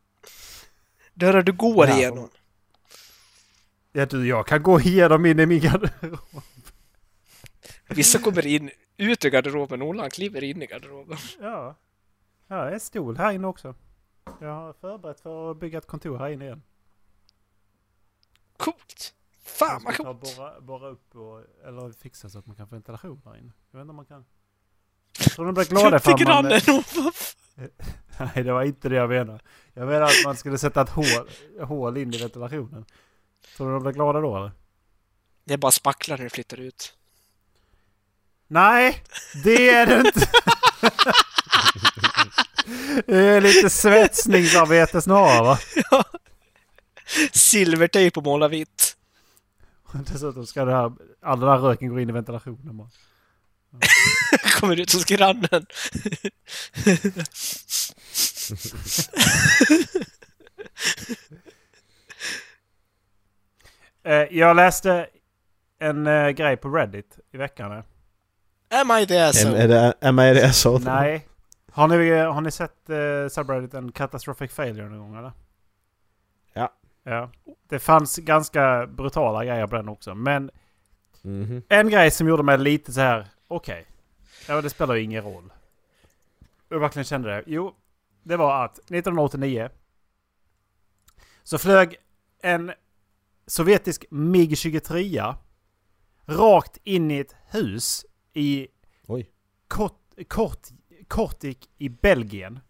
Dörrar 1.14 1.42
du 1.42 1.52
går 1.52 1.86
Ja, 1.86 1.96
igenom. 1.96 2.30
Ja 3.92 4.06
du, 4.06 4.28
jag 4.28 4.46
kan 4.46 4.62
gå 4.62 4.80
igenom 4.80 5.26
in 5.26 5.40
i 5.40 5.46
min 5.46 5.60
garderob. 5.60 6.42
Vissa 7.88 8.18
kommer 8.18 8.46
in 8.46 8.70
ut 8.96 9.24
ur 9.24 9.30
garderoben, 9.30 9.82
Ola 9.82 10.10
kliver 10.10 10.44
in 10.44 10.62
i 10.62 10.66
garderoben. 10.66 11.18
Ja. 11.40 11.74
Ja, 12.46 12.56
det 12.64 12.70
är 12.70 12.72
en 12.72 12.80
stol 12.80 13.16
här 13.16 13.32
inne 13.32 13.46
också. 13.46 13.74
Jag 14.40 14.54
har 14.54 14.72
förberett 14.72 15.20
för 15.20 15.50
att 15.50 15.60
bygga 15.60 15.78
ett 15.78 15.86
kontor 15.86 16.18
här 16.18 16.28
inne 16.28 16.44
igen. 16.44 16.62
Coolt! 18.56 19.14
Fan 19.42 19.82
vad 19.84 19.96
coolt! 19.96 20.20
Borra, 20.36 20.60
borra 20.60 20.88
upp 20.88 21.16
och, 21.16 21.42
eller 21.64 21.92
fixa 21.92 22.30
så 22.30 22.38
att 22.38 22.46
man 22.46 22.56
kan 22.56 22.68
få 22.68 22.74
ventilation 22.74 23.22
här 23.24 23.36
inne. 23.36 23.52
Jag 23.70 23.78
vet 23.78 23.82
inte 23.84 23.90
om 23.90 23.96
man 23.96 24.06
kan. 24.06 24.24
Jag 25.18 25.32
tror 25.32 25.44
de 25.44 25.54
blir 25.54 25.64
glada 25.64 25.98
för 25.98 26.12
att 26.12 26.20
man... 26.20 26.26
grannen 26.26 26.60
ovanför. 26.68 27.47
Nej, 28.18 28.44
det 28.44 28.52
var 28.52 28.62
inte 28.62 28.88
det 28.88 28.96
jag 28.96 29.08
menade. 29.08 29.40
Jag 29.74 29.86
menar 29.86 30.02
att 30.02 30.24
man 30.24 30.36
skulle 30.36 30.58
sätta 30.58 30.82
ett 30.82 30.88
hål, 30.88 31.30
hål 31.60 31.96
in 31.96 32.14
i 32.14 32.18
ventilationen. 32.18 32.84
Tror 33.56 33.66
du 33.66 33.72
de 33.72 33.82
blir 33.82 33.92
glada 33.92 34.20
då 34.20 34.36
eller? 34.36 34.52
Det 35.44 35.54
är 35.54 35.58
bara 35.58 35.72
spacklar 35.72 36.16
när 36.16 36.24
du 36.24 36.30
flyttar 36.30 36.60
ut. 36.60 36.94
Nej, 38.46 39.02
det 39.44 39.70
är 39.70 39.86
det 39.86 39.96
inte. 40.06 40.28
det 43.06 43.16
är 43.16 43.40
lite 43.40 43.70
svetsningsarbete 43.70 45.02
snarare 45.02 45.42
va? 45.42 45.58
Silvertejp 47.32 48.20
och 48.20 48.24
måla 48.24 48.48
vitt. 48.48 48.96
Dessutom 49.92 50.46
ska 50.46 50.64
det 50.64 50.72
här, 50.72 50.92
all 51.22 51.40
den 51.40 51.48
här 51.48 51.58
röken 51.58 51.88
gå 51.88 52.00
in 52.00 52.08
i 52.08 52.12
ventilationen 52.12 52.76
bara. 52.76 52.90
Kommer 54.60 54.80
ut 54.80 54.92
hos 54.92 55.04
grannen. 55.04 55.66
Eh, 64.04 64.12
jag 64.38 64.56
läste 64.56 65.06
en 65.78 66.06
eh, 66.06 66.28
grej 66.30 66.56
på 66.56 66.68
Reddit 66.68 67.18
i 67.32 67.36
veckan. 67.36 67.72
eh. 67.72 67.84
Am 68.80 68.90
I 68.98 69.06
the 69.06 69.18
Am, 69.18 69.30
asshole? 69.30 69.62
är 69.62 69.68
det, 69.68 69.94
am 70.00 70.18
I 70.18 70.34
the 70.34 70.42
asshole? 70.46 70.84
Nej. 70.84 71.28
Har 71.72 71.88
ni, 71.88 72.10
har 72.10 72.40
ni 72.40 72.50
sett 72.50 72.90
eh, 72.90 73.28
subredditen 73.30 73.92
Catastrophic 73.92 74.52
Failure 74.52 74.88
någon 74.88 74.98
gång 74.98 75.16
eller? 75.18 75.32
Ja. 76.52 76.72
Ja. 77.02 77.30
Det 77.68 77.78
fanns 77.78 78.16
ganska 78.16 78.86
brutala 78.86 79.44
grejer 79.44 79.66
på 79.66 79.76
den 79.76 79.88
också. 79.88 80.14
Men 80.14 80.50
Mhm. 81.22 81.62
en 81.68 81.90
grej 81.90 82.10
som 82.10 82.28
gjorde 82.28 82.42
mig 82.42 82.58
lite 82.58 82.92
så 82.92 83.00
här. 83.00 83.26
okej. 83.48 83.86
Ja, 84.48 84.60
det 84.62 84.70
spelar 84.70 84.94
ju 84.94 85.02
ingen 85.02 85.22
roll. 85.24 85.52
Jag 86.68 86.80
verkligen 86.80 87.04
kände 87.04 87.28
det. 87.28 87.42
Jo, 87.46 87.74
det 88.22 88.36
var 88.36 88.64
att 88.64 88.78
1989 88.78 89.68
så 91.42 91.58
flög 91.58 91.96
en 92.42 92.72
sovjetisk 93.46 94.04
MiG-23 94.10 95.34
rakt 96.26 96.78
in 96.84 97.10
i 97.10 97.18
ett 97.18 97.36
hus 97.50 98.06
i 98.32 98.68
Oj. 99.06 99.30
Kort, 99.68 100.00
Kort, 100.28 100.66
Kortik 101.08 101.70
i 101.78 101.88
Belgien. 101.88 102.60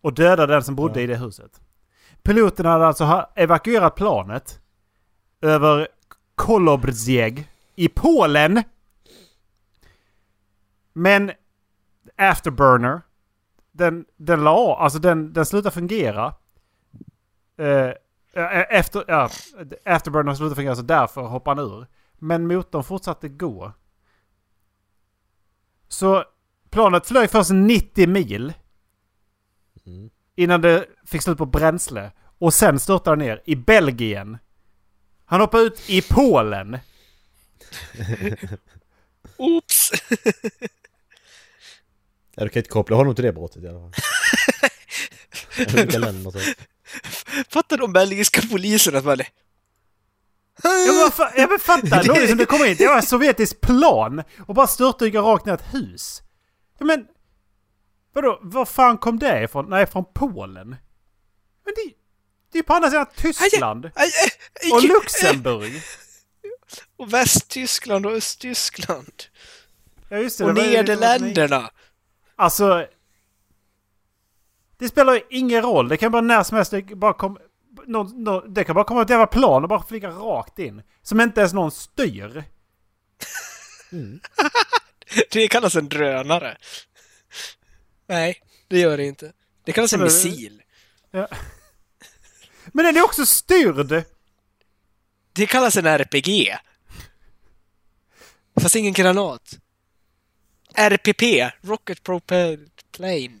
Och 0.00 0.14
dödade 0.14 0.52
den 0.52 0.62
som 0.64 0.76
bodde 0.76 1.00
Ja. 1.00 1.04
i 1.04 1.06
det 1.06 1.16
huset. 1.16 1.60
Piloten 2.22 2.66
hade 2.66 2.86
alltså 2.86 3.04
ha- 3.04 3.32
evakuerat 3.34 3.94
planet 3.94 4.60
över 5.40 5.88
Kolobrzeg 6.34 7.48
i 7.74 7.88
Polen. 7.88 8.62
Men 10.98 11.32
Afterburner, 12.16 13.00
den, 13.72 14.04
den 14.16 14.44
la 14.44 14.50
av, 14.50 14.78
alltså 14.78 14.98
den, 14.98 15.32
den 15.32 15.46
slutade 15.46 15.74
fungera. 15.74 16.34
Eh, 17.58 17.66
eh, 17.66 17.94
eh, 18.34 18.64
efter, 18.70 19.04
ja, 19.08 19.30
Afterburner 19.84 20.34
slutade 20.34 20.54
fungera 20.54 20.76
så 20.76 20.82
därför 20.82 21.22
hoppade 21.22 21.60
han 21.62 21.70
ur. 21.72 21.86
Men 22.18 22.46
motorn 22.46 22.84
fortsatte 22.84 23.28
gå. 23.28 23.72
Så 25.88 26.24
planet 26.70 27.06
flög 27.06 27.30
först 27.30 27.50
90 27.52 28.06
mil 28.08 28.52
Mm. 29.86 30.10
innan 30.34 30.60
det 30.60 30.86
fick 31.04 31.22
slut 31.22 31.38
på 31.38 31.46
bränsle. 31.46 32.12
Och 32.38 32.54
sen 32.54 32.80
störtade 32.80 33.16
ner 33.16 33.42
i 33.44 33.56
Belgien. 33.56 34.38
Han 35.24 35.40
hoppade 35.40 35.62
ut 35.62 35.90
i 35.90 36.02
Polen. 36.02 36.78
Oops! 39.36 39.90
Ja, 42.36 42.44
du 42.44 42.48
kan 42.50 42.60
inte 42.60 42.70
koppla 42.70 42.96
honom 42.96 43.14
till 43.14 43.24
det 43.24 43.32
brottet 43.32 43.62
i 43.64 43.68
alla 43.68 43.80
fall. 43.80 43.92
Olika 45.74 45.98
länder 45.98 46.30
så. 46.30 46.38
Fattar 47.48 47.76
de 47.78 47.92
belgiska 47.92 48.42
poliserna 48.50 48.98
som 48.98 49.06
bara... 49.06 49.16
Ja 50.62 50.70
men, 50.86 50.96
vad 50.98 51.12
fa- 51.12 51.32
ja, 51.36 51.46
men 51.50 51.58
fatta! 51.58 52.02
Någon 52.02 52.28
som 52.28 52.38
det 52.38 52.46
kommer 52.46 52.66
in. 52.66 52.76
Det 52.78 52.86
var 52.86 52.98
ett 52.98 53.08
sovjetiskt 53.08 53.60
plan 53.60 54.22
och 54.46 54.54
bara 54.54 54.66
störtdyker 54.66 55.20
rakt 55.20 55.46
ner 55.46 55.54
ett 55.54 55.74
hus. 55.74 56.22
Ja, 56.78 56.84
men... 56.86 57.06
Vadå? 58.12 58.38
Var 58.42 58.64
fan 58.64 58.98
kom 58.98 59.18
det 59.18 59.42
ifrån? 59.42 59.66
Nej, 59.70 59.86
från 59.86 60.04
Polen. 60.14 60.68
Men 61.64 61.74
det, 61.76 61.92
det 62.52 62.58
är 62.58 62.60
ju 62.60 62.62
på 62.62 62.74
andra 62.74 62.90
sidan 62.90 63.06
Tyskland. 63.16 63.90
Och 64.72 64.82
Luxemburg. 64.82 65.82
Och 66.96 67.12
Västtyskland 67.12 68.06
och 68.06 68.12
Östtyskland. 68.12 69.22
Ja, 70.08 70.16
just 70.18 70.38
det, 70.38 70.44
Och 70.44 70.54
Nederländerna. 70.54 71.70
Alltså... 72.36 72.86
Det 74.78 74.88
spelar 74.88 75.14
ju 75.14 75.20
ingen 75.30 75.62
roll. 75.62 75.88
Det 75.88 75.96
kan 75.96 76.12
bara 76.12 76.22
när 76.22 76.42
som 76.42 76.56
helst 76.56 76.70
det 76.70 76.82
bara 76.82 77.12
kom, 77.14 77.38
någon, 77.86 78.24
nå- 78.24 78.40
det 78.40 78.64
kan 78.64 78.74
bara 78.74 78.84
komma 78.84 79.02
ett 79.02 79.10
jävla 79.10 79.26
plan 79.26 79.62
och 79.62 79.68
bara 79.68 79.82
flyga 79.82 80.10
rakt 80.10 80.58
in. 80.58 80.82
Som 81.02 81.20
inte 81.20 81.40
ens 81.40 81.52
någon 81.52 81.70
styr. 81.70 82.44
Det 85.30 85.48
kallas 85.48 85.74
en 85.76 85.88
drönare. 85.88 86.56
Nej, 88.06 88.42
det 88.68 88.78
gör 88.80 88.96
det 88.96 89.04
inte. 89.04 89.32
Det 89.64 89.72
kallas 89.72 89.92
en 89.92 90.02
missil. 90.02 90.62
Men 92.66 92.84
den 92.84 92.96
är 92.96 93.04
också 93.04 93.26
styrd! 93.26 94.04
Det 95.32 95.46
kallas 95.46 95.76
en 95.76 95.86
RPG. 95.86 96.56
Fast 98.60 98.76
ingen 98.76 98.92
granat. 98.92 99.58
RPP, 100.76 101.52
Rocket 101.62 102.02
Propelled 102.02 102.70
Plane. 102.92 103.40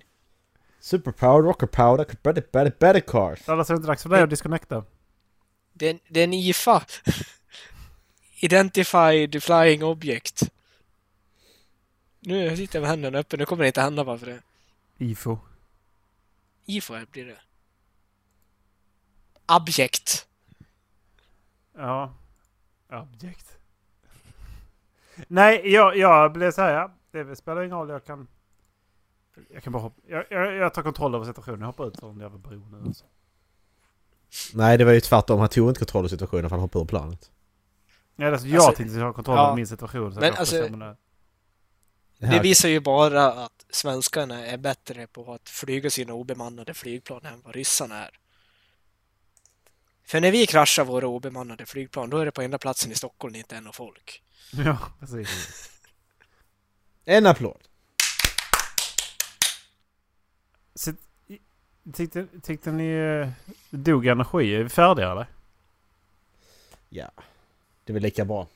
Superpowered 0.80 1.44
rocker 1.44 1.66
power 1.66 1.96
that 1.96 2.08
could 2.08 2.22
better, 2.22 2.42
better, 2.52 2.70
better 2.70 3.00
cars. 3.00 3.48
Är 3.48 3.56
det 3.56 3.74
inte 3.74 3.86
dags 3.86 4.02
för 4.02 4.10
dig 4.10 4.22
att 4.22 4.30
disconnecta. 4.30 4.84
Det 5.72 5.88
är, 5.88 5.98
det 6.08 6.20
är 6.20 6.24
en 6.24 6.32
IFA. 6.32 6.84
Identified 8.40 9.42
Flying 9.42 9.84
Object. 9.84 10.42
Nu 12.20 12.56
sitter 12.56 12.78
jag 12.78 12.80
med 12.80 12.90
händerna 12.90 13.18
uppe, 13.18 13.36
nu 13.36 13.44
kommer 13.44 13.62
det 13.62 13.66
inte 13.66 13.80
hända 13.80 14.04
bara 14.04 14.18
för 14.18 14.26
det. 14.26 14.42
IFO. 14.98 15.38
IFA 16.66 17.06
blir 17.10 17.24
det. 17.24 17.38
Object. 19.46 20.26
Ja. 21.76 22.14
Object. 22.92 23.56
Nej, 25.28 25.72
jag, 25.72 25.96
jag 25.96 26.32
blev 26.32 26.52
så 26.52 26.62
här. 26.62 26.90
Ja, 27.18 27.24
det 27.24 27.36
spelar 27.36 27.62
ingen 27.62 27.76
roll. 27.76 27.88
Jag 27.88 28.04
kan... 28.04 28.28
Jag 29.50 29.62
kan 29.62 29.72
bara 29.72 29.82
hoppa. 29.82 30.00
Jag, 30.06 30.24
jag, 30.30 30.54
jag 30.54 30.74
tar 30.74 30.82
kontroll 30.82 31.14
över 31.14 31.24
situationen. 31.24 31.60
Jag 31.60 31.66
hoppar 31.66 31.88
ut 31.88 32.00
från 32.00 32.20
jävla 32.20 32.38
bron 32.38 32.70
nu. 32.70 32.86
Alltså. 32.86 33.04
Nej, 34.54 34.78
det 34.78 34.84
var 34.84 34.92
ju 34.92 35.00
tvärtom. 35.00 35.40
Han 35.40 35.48
tog 35.48 35.68
inte 35.70 35.78
kontroll 35.78 36.00
över 36.00 36.08
situationen 36.08 36.50
för 36.50 36.56
han 36.56 36.60
hoppade 36.60 36.82
ur 36.82 36.86
planet. 36.86 37.30
Ja, 38.16 38.32
alltså, 38.32 38.46
jag 38.46 38.56
Alltså, 38.56 38.72
tänkte 38.72 39.00
ha 39.00 39.12
kontroll 39.12 39.36
ja. 39.36 39.44
över 39.46 39.56
min 39.56 39.66
situation. 39.66 40.14
Så 40.14 40.20
Men 40.20 40.28
jag 40.28 40.38
alltså- 40.38 40.68
det. 40.68 40.96
Det 42.18 42.26
Det 42.26 42.40
visar 42.40 42.68
ju 42.68 42.80
bara 42.80 43.32
att 43.32 43.66
svenskarna 43.70 44.46
är 44.46 44.58
bättre 44.58 45.06
på 45.06 45.32
att 45.34 45.48
flyga 45.48 45.90
sina 45.90 46.12
obemannade 46.12 46.74
flygplan 46.74 47.26
än 47.26 47.40
vad 47.44 47.54
ryssarna 47.54 48.04
är. 48.04 48.10
För 50.04 50.20
när 50.20 50.30
vi 50.32 50.46
kraschar 50.46 50.84
våra 50.84 51.06
obemannade 51.06 51.66
flygplan, 51.66 52.10
då 52.10 52.18
är 52.18 52.24
det 52.24 52.32
på 52.32 52.42
enda 52.42 52.58
platsen 52.58 52.92
i 52.92 52.94
Stockholm 52.94 53.32
det 53.32 53.38
inte 53.38 53.56
är 53.56 53.60
någon 53.60 53.72
folk. 53.72 54.22
Ja, 54.52 54.78
precis. 55.00 55.70
En 57.08 57.26
applåd! 57.26 57.62
Så, 60.74 60.92
tyckte, 61.94 62.26
tyckte 62.42 62.70
ni 62.72 62.88
eh, 62.92 63.28
dog 63.70 64.06
energi? 64.06 64.54
Är 64.54 64.62
vi 64.62 64.68
färdiga 64.68 65.10
eller? 65.12 65.26
Ja. 66.88 67.10
Det 67.84 67.92
är 67.92 67.94
väl 67.94 68.02
lika 68.02 68.24
bra. 68.24 68.46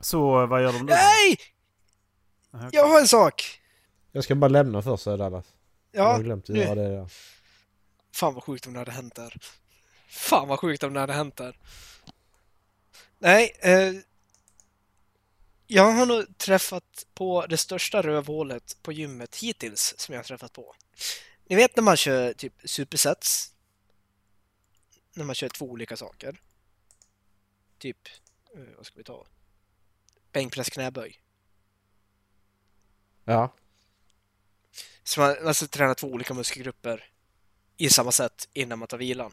Så 0.00 0.46
vad 0.46 0.62
gör 0.62 0.72
de 0.72 0.78
nu? 0.78 0.84
Nej! 0.92 1.36
Aha. 2.54 2.68
Jag 2.72 2.88
har 2.88 3.00
en 3.00 3.08
sak! 3.08 3.60
Jag 4.12 4.24
ska 4.24 4.34
bara 4.34 4.48
lämna 4.48 4.82
först 4.82 5.02
så 5.02 5.16
Dallas. 5.16 5.44
Jag 5.92 6.04
Ja, 6.04 6.12
har 6.12 6.22
glömt 6.22 6.44
att 6.44 6.48
nu. 6.56 6.60
göra 6.60 6.74
det. 6.74 6.88
Ja. 6.94 7.08
Fan 8.12 8.34
vad 8.34 8.44
sjukt 8.44 8.66
om 8.66 8.72
det 8.72 8.78
hade 8.78 8.90
hänt 8.92 9.14
där. 9.14 9.36
Fan 10.08 10.48
vad 10.48 10.60
sjukt 10.60 10.82
om 10.82 10.92
det 10.94 11.00
hade 11.00 11.12
hänt 11.12 11.36
där. 11.36 11.56
Nej, 13.18 13.52
eh, 13.60 13.92
jag 15.72 15.92
har 15.92 16.06
nog 16.06 16.38
träffat 16.38 17.06
på 17.14 17.46
det 17.46 17.56
största 17.56 18.02
rövhålet 18.02 18.76
på 18.82 18.92
gymmet 18.92 19.36
hittills 19.36 19.94
som 19.98 20.12
jag 20.12 20.18
har 20.18 20.24
träffat 20.24 20.52
på. 20.52 20.74
Ni 21.44 21.56
vet 21.56 21.76
när 21.76 21.82
man 21.82 21.96
kör 21.96 22.32
typ 22.32 22.52
supersets? 22.64 23.52
När 25.14 25.24
man 25.24 25.34
kör 25.34 25.48
två 25.48 25.66
olika 25.66 25.96
saker. 25.96 26.40
Typ, 27.78 28.08
eh, 28.54 28.76
vad 28.76 28.86
ska 28.86 28.98
vi 28.98 29.04
ta? 29.04 29.26
Bänkpress 30.32 30.70
knäböj. 30.70 31.20
ja. 33.24 33.52
Så 35.02 35.20
man, 35.20 35.36
man 35.44 35.54
ska 35.54 35.66
träna 35.66 35.94
två 35.94 36.06
olika 36.06 36.34
muskelgrupper 36.34 37.04
i 37.76 37.90
samma 37.90 38.12
sätt 38.12 38.48
innan 38.52 38.78
man 38.78 38.88
tar 38.88 38.98
vilan. 38.98 39.32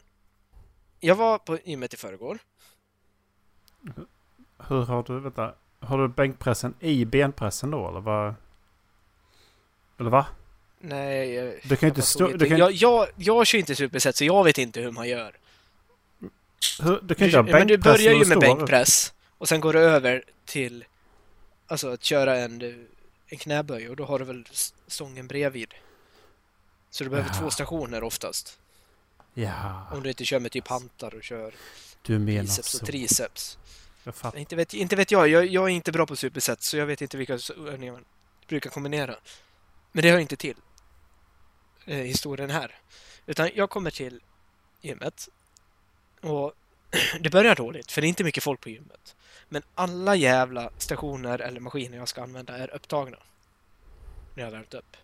Jag 1.00 1.14
var 1.14 1.38
på 1.38 1.58
gymmet 1.64 1.94
i 1.94 1.96
förrgår. 1.96 2.38
Hur 4.58 4.84
har 4.84 5.02
du, 5.02 5.20
vänta, 5.20 5.54
har 5.80 5.98
du 5.98 6.08
bänkpressen 6.08 6.74
i 6.80 7.04
benpressen 7.04 7.70
då 7.70 7.88
eller 7.88 8.00
vad? 8.00 8.34
Eller 10.00 10.10
va? 10.10 10.26
Nej, 10.80 11.34
jag, 11.34 11.54
Du 11.64 11.76
kan 11.76 11.86
ju 11.86 11.88
inte 11.88 12.02
stå- 12.02 12.36
du 12.36 12.48
kan- 12.48 12.58
jag, 12.58 12.72
jag, 12.72 13.08
jag 13.16 13.46
kör 13.46 13.58
inte 13.58 13.74
superset 13.74 14.16
så 14.16 14.24
jag 14.24 14.44
vet 14.44 14.58
inte 14.58 14.80
hur 14.80 14.90
man 14.90 15.08
gör. 15.08 15.36
Hur, 16.82 17.00
du 17.02 17.14
kan 17.14 17.16
Du, 17.18 17.24
inte 17.24 17.36
ha 17.36 17.42
men 17.42 17.66
du 17.66 17.76
bänkpress 17.78 17.96
börjar 18.04 18.12
ju 18.18 18.24
med 18.24 18.38
bänkpress 18.38 19.14
Och 19.38 19.48
sen 19.48 19.60
går 19.60 19.72
du 19.72 19.78
över 19.80 20.24
till 20.44 20.84
alltså 21.66 21.88
att 21.88 22.04
köra 22.04 22.36
en, 22.38 22.62
en 23.26 23.38
knäböj 23.38 23.88
och 23.88 23.96
då 23.96 24.04
har 24.04 24.18
du 24.18 24.24
väl 24.24 24.44
stången 24.86 25.28
bredvid. 25.28 25.74
Så 26.90 27.04
du 27.04 27.10
behöver 27.10 27.30
Ja. 27.34 27.40
två 27.40 27.50
stationer 27.50 28.02
oftast. 28.02 28.58
Ja, 29.34 29.86
Om 29.92 30.02
du 30.02 30.08
inte 30.08 30.24
kör 30.24 30.40
med 30.40 30.52
typ 30.52 30.68
hantar 30.68 31.14
och 31.14 31.22
kör 31.22 31.54
du 32.02 32.18
menar 32.18 32.42
biceps 32.42 32.74
och 32.74 32.80
så. 32.80 32.86
triceps. 32.86 33.58
Jag 34.08 34.14
fattar. 34.14 34.38
Inte 34.38 34.56
vet, 34.56 34.74
inte 34.74 34.96
vet 34.96 35.10
jag. 35.10 35.28
jag, 35.28 35.46
jag 35.46 35.64
är 35.64 35.68
inte 35.68 35.92
bra 35.92 36.06
på 36.06 36.16
superset 36.16 36.62
så 36.62 36.76
jag 36.76 36.86
vet 36.86 37.02
inte 37.02 37.16
vilka 37.16 37.38
övningar 37.68 37.92
man 37.92 38.04
brukar 38.46 38.70
kombinera. 38.70 39.16
Men 39.92 40.02
det 40.02 40.10
hör 40.10 40.18
inte 40.18 40.36
till 40.36 40.56
eh, 41.86 41.96
historien 41.96 42.50
här. 42.50 42.78
Utan 43.26 43.50
jag 43.54 43.70
kommer 43.70 43.90
till 43.90 44.20
gymmet 44.80 45.28
och 46.20 46.52
det 47.20 47.30
börjar 47.30 47.54
dåligt 47.54 47.92
för 47.92 48.00
det 48.00 48.06
är 48.06 48.08
inte 48.08 48.24
mycket 48.24 48.44
folk 48.44 48.60
på 48.60 48.68
gymmet. 48.68 49.16
Men 49.48 49.62
alla 49.74 50.14
jävla 50.14 50.70
stationer 50.78 51.38
eller 51.38 51.60
maskiner 51.60 51.98
jag 51.98 52.08
ska 52.08 52.22
använda 52.22 52.56
är 52.56 52.74
upptagna. 52.74 53.18
När 54.34 54.42
jag 54.42 54.46
har 54.50 54.56
värmt 54.56 54.74
upp. 54.74 54.96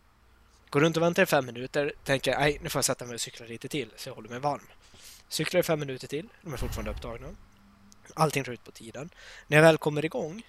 Går 0.71 0.81
runt 0.81 0.97
och 0.97 1.03
väntar 1.03 1.23
i 1.23 1.27
fem 1.27 1.47
minuter, 1.47 1.93
tänker 2.05 2.31
jag, 2.31 2.41
nej 2.41 2.59
nu 2.63 2.69
får 2.69 2.79
jag 2.79 2.85
sätta 2.85 3.05
mig 3.05 3.15
och 3.15 3.21
cykla 3.21 3.47
lite 3.47 3.69
till 3.69 3.91
så 3.97 4.09
jag 4.09 4.15
håller 4.15 4.29
mig 4.29 4.39
varm. 4.39 4.67
Cyklar 5.29 5.61
i 5.61 5.63
fem 5.63 5.81
minuter 5.81 6.09
till, 6.09 6.29
de 6.43 6.53
är 6.53 6.57
fortfarande 6.57 6.91
upptagna. 6.91 7.29
Allting 8.15 8.43
drar 8.43 8.53
ut 8.53 8.65
på 8.65 8.71
tiden. 8.71 9.11
När 9.47 9.57
jag 9.57 9.65
väl 9.65 9.79
kommer 9.79 10.05
igång 10.05 10.43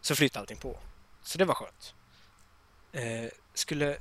så 0.00 0.14
flyter 0.16 0.40
allting 0.40 0.56
på. 0.56 0.78
Så 1.22 1.38
det 1.38 1.44
var 1.44 1.54
skönt. 1.54 1.94
Eh, 2.92 3.30
skulle... 3.54 3.98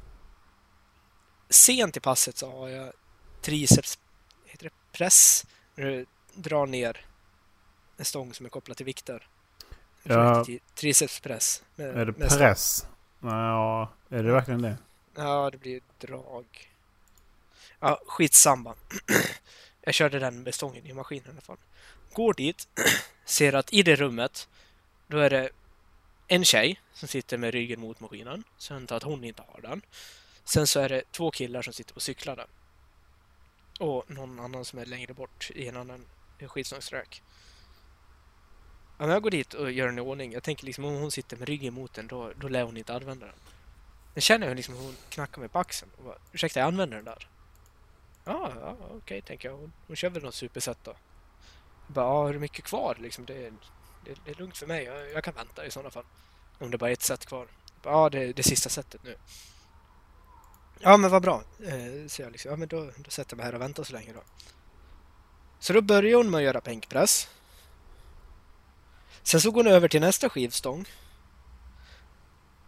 Sent 1.50 1.98
i 1.98 2.00
passet 2.00 2.38
så 2.38 2.52
har 2.52 2.70
jag 2.70 2.94
triceps... 3.42 4.00
Heter 4.46 4.64
det 4.64 4.74
press? 4.92 5.46
När 5.76 5.86
du 5.86 6.06
drar 6.34 6.66
ner 6.66 7.06
en 7.98 8.06
stång 8.06 8.34
som 8.34 8.46
är 8.46 8.50
kopplad 8.50 8.78
till 8.78 8.86
vikter. 8.86 9.28
Ja. 10.04 10.46
Tricepspress. 10.76 11.64
Med, 11.76 11.98
Är 11.98 12.06
det 12.06 12.18
med 12.18 12.28
stång. 12.32 12.40
press? 12.40 12.88
Ja, 13.20 13.92
är 14.10 14.24
det 14.24 14.32
verkligen 14.32 14.62
det? 14.62 14.78
Ja, 15.16 15.50
det 15.52 15.58
blir 15.58 15.82
drag. 16.00 16.72
Ja, 17.80 18.02
skitsamma. 18.06 18.76
Jag 19.82 19.94
körde 19.94 20.20
den 20.20 20.44
med 20.44 20.56
stången 20.56 20.86
i 20.86 20.94
maskinen 20.94 21.26
i 21.28 21.30
alla 21.30 21.42
fall. 21.42 21.58
Går 22.14 22.34
dit, 22.34 22.68
ser 23.26 23.54
att 23.54 23.74
i 23.74 23.84
det 23.84 23.96
rummet, 23.96 24.48
då 25.08 25.18
är 25.18 25.30
det 25.30 25.50
en 26.28 26.46
tjej 26.46 26.82
som 26.94 27.08
sitter 27.08 27.38
med 27.38 27.54
ryggen 27.54 27.80
mot 27.80 28.00
maskinen. 28.00 28.44
Så 28.58 28.74
jag 28.74 28.78
antar 28.78 28.98
att 28.98 29.04
hon 29.04 29.24
inte 29.24 29.44
har 29.48 29.62
den. 29.62 29.82
Sen 30.44 30.68
så 30.68 30.80
är 30.80 30.90
det 30.90 31.12
två 31.12 31.32
killar 31.32 31.62
som 31.62 31.74
sitter 31.74 31.94
på 31.94 32.00
cyklarna. 32.00 32.46
Och 33.80 34.10
någon 34.10 34.40
annan 34.40 34.66
som 34.66 34.80
är 34.80 34.86
längre 34.86 35.14
bort 35.14 35.52
i 35.56 35.68
en 35.68 35.78
annan 35.78 36.06
skivstångsrök. 36.40 37.24
Ja, 38.98 39.06
men 39.06 39.10
jag 39.10 39.24
går 39.24 39.32
dit 39.32 39.54
och 39.54 39.72
gör 39.72 39.86
den 39.86 39.98
i 39.98 40.02
ordning. 40.02 40.34
Jag 40.34 40.44
tänker 40.44 40.66
liksom 40.66 40.86
om 40.86 40.96
hon 40.96 41.12
sitter 41.12 41.38
med 41.38 41.48
ryggen 41.48 41.74
mot 41.74 41.94
den, 41.94 42.08
då, 42.08 42.32
då 42.36 42.48
lär 42.48 42.64
hon 42.64 42.78
inte 42.78 42.94
använda 42.94 43.26
den. 43.26 43.36
Sen 44.14 44.22
känner 44.22 44.48
jag 44.48 44.56
liksom 44.56 44.76
hur 44.76 44.84
hon 44.84 44.96
knackar 45.10 45.40
mig 45.40 45.50
på 45.50 45.60
axeln 45.60 45.92
och 45.98 46.04
bara, 46.04 46.18
ursäkta 46.32 46.60
jag 46.60 46.68
använder 46.68 46.96
den 46.96 47.06
där. 47.06 47.28
Ja, 48.26 48.54
ja 48.62 48.78
okej 48.98 49.22
tänker 49.22 49.50
jag. 49.50 49.58
Hon, 49.58 49.74
hon 49.88 49.96
kör 49.96 50.10
väl 50.10 50.24
något 50.24 50.36
supersätt 50.36 50.78
då. 50.84 50.96
Jag 51.92 51.96
bara, 51.96 52.06
ja, 52.06 52.28
hur 52.28 52.40
mycket 52.40 52.66
kvar 52.66 52.96
liksom? 53.00 53.26
Det, 53.26 53.46
är- 53.46 53.54
det, 54.06 54.16
det 54.26 54.32
är 54.32 54.36
lugnt 54.36 54.58
för 54.58 54.68
mig. 54.68 54.84
Jag, 54.84 55.12
jag 55.12 55.24
kan 55.24 55.34
vänta 55.34 55.66
i 55.66 55.72
sådana 55.72 55.90
fall. 55.92 56.04
Om 56.60 56.72
det 56.72 56.78
bara 56.78 56.90
är 56.90 56.94
ett 56.94 57.02
set 57.02 57.26
kvar. 57.26 57.48
Bara, 57.82 57.94
ja, 57.94 58.10
det 58.10 58.20
är 58.24 58.34
det 58.34 58.44
sista 58.44 58.70
setet 58.70 59.04
nu. 59.04 59.16
Ja, 60.80 60.98
men 60.98 61.12
vad 61.12 61.22
bra. 61.22 61.44
Eh, 61.64 62.08
så 62.08 62.22
jag 62.22 62.32
liksom, 62.32 62.52
ja 62.52 62.58
men 62.58 62.68
då, 62.68 62.92
då 62.98 63.10
sätter 63.10 63.32
jag 63.34 63.38
mig 63.38 63.46
här 63.46 63.56
och 63.56 63.62
väntar 63.62 63.84
så 63.84 63.94
länge 63.94 64.14
då. 64.14 64.22
Så 65.60 65.74
då 65.74 65.82
börjar 65.82 66.18
hon 66.18 66.30
med 66.30 66.38
att 66.38 66.44
göra 66.44 66.62
bänkpress. 66.62 67.28
Sen 69.24 69.42
så 69.42 69.52
går 69.52 69.64
hon 69.64 69.74
över 69.74 69.88
till 69.88 70.02
nästa 70.02 70.30
skivstång. 70.30 70.86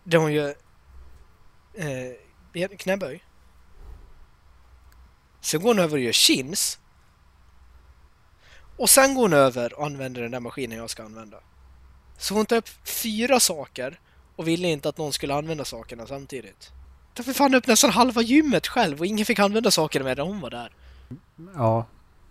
Där 0.04 0.18
hon 0.18 0.34
gör 0.34 0.56
eh, 1.74 2.68
knäböj. 2.78 3.24
Sen 5.42 5.62
går 5.62 5.70
hon 5.70 5.80
över 5.80 5.94
och 5.94 6.00
gör 6.04 6.12
chins. 6.12 6.80
Och 8.78 8.90
sen 8.90 9.16
går 9.16 9.22
hon 9.22 9.34
över 9.34 9.74
och 9.80 9.86
använder 9.86 10.22
den 10.22 10.32
där 10.32 10.40
maskinen 10.40 10.78
jag 10.78 10.90
ska 10.90 11.04
använda. 11.04 11.38
Så 12.18 12.34
hon 12.34 12.46
tar 12.46 12.56
upp 12.56 12.70
fyra 12.88 13.40
saker 13.40 14.00
och 14.36 14.48
ville 14.48 14.68
inte 14.68 14.90
att 14.90 14.98
någon 14.98 15.14
skulle 15.14 15.36
använda 15.36 15.66
sakerna 15.66 16.08
samtidigt. 16.08 16.72
Tar 17.14 17.24
för 17.24 17.34
fan 17.34 17.56
upp 17.56 17.68
nästan 17.68 17.90
halva 17.90 18.22
gymmet 18.22 18.68
själv 18.68 19.00
och 19.00 19.06
ingen 19.06 19.26
fick 19.26 19.40
använda 19.40 19.72
sakerna 19.72 20.06
medan 20.06 20.28
hon 20.28 20.40
var 20.40 20.50
där. 20.50 20.72
Ja, 21.56 21.86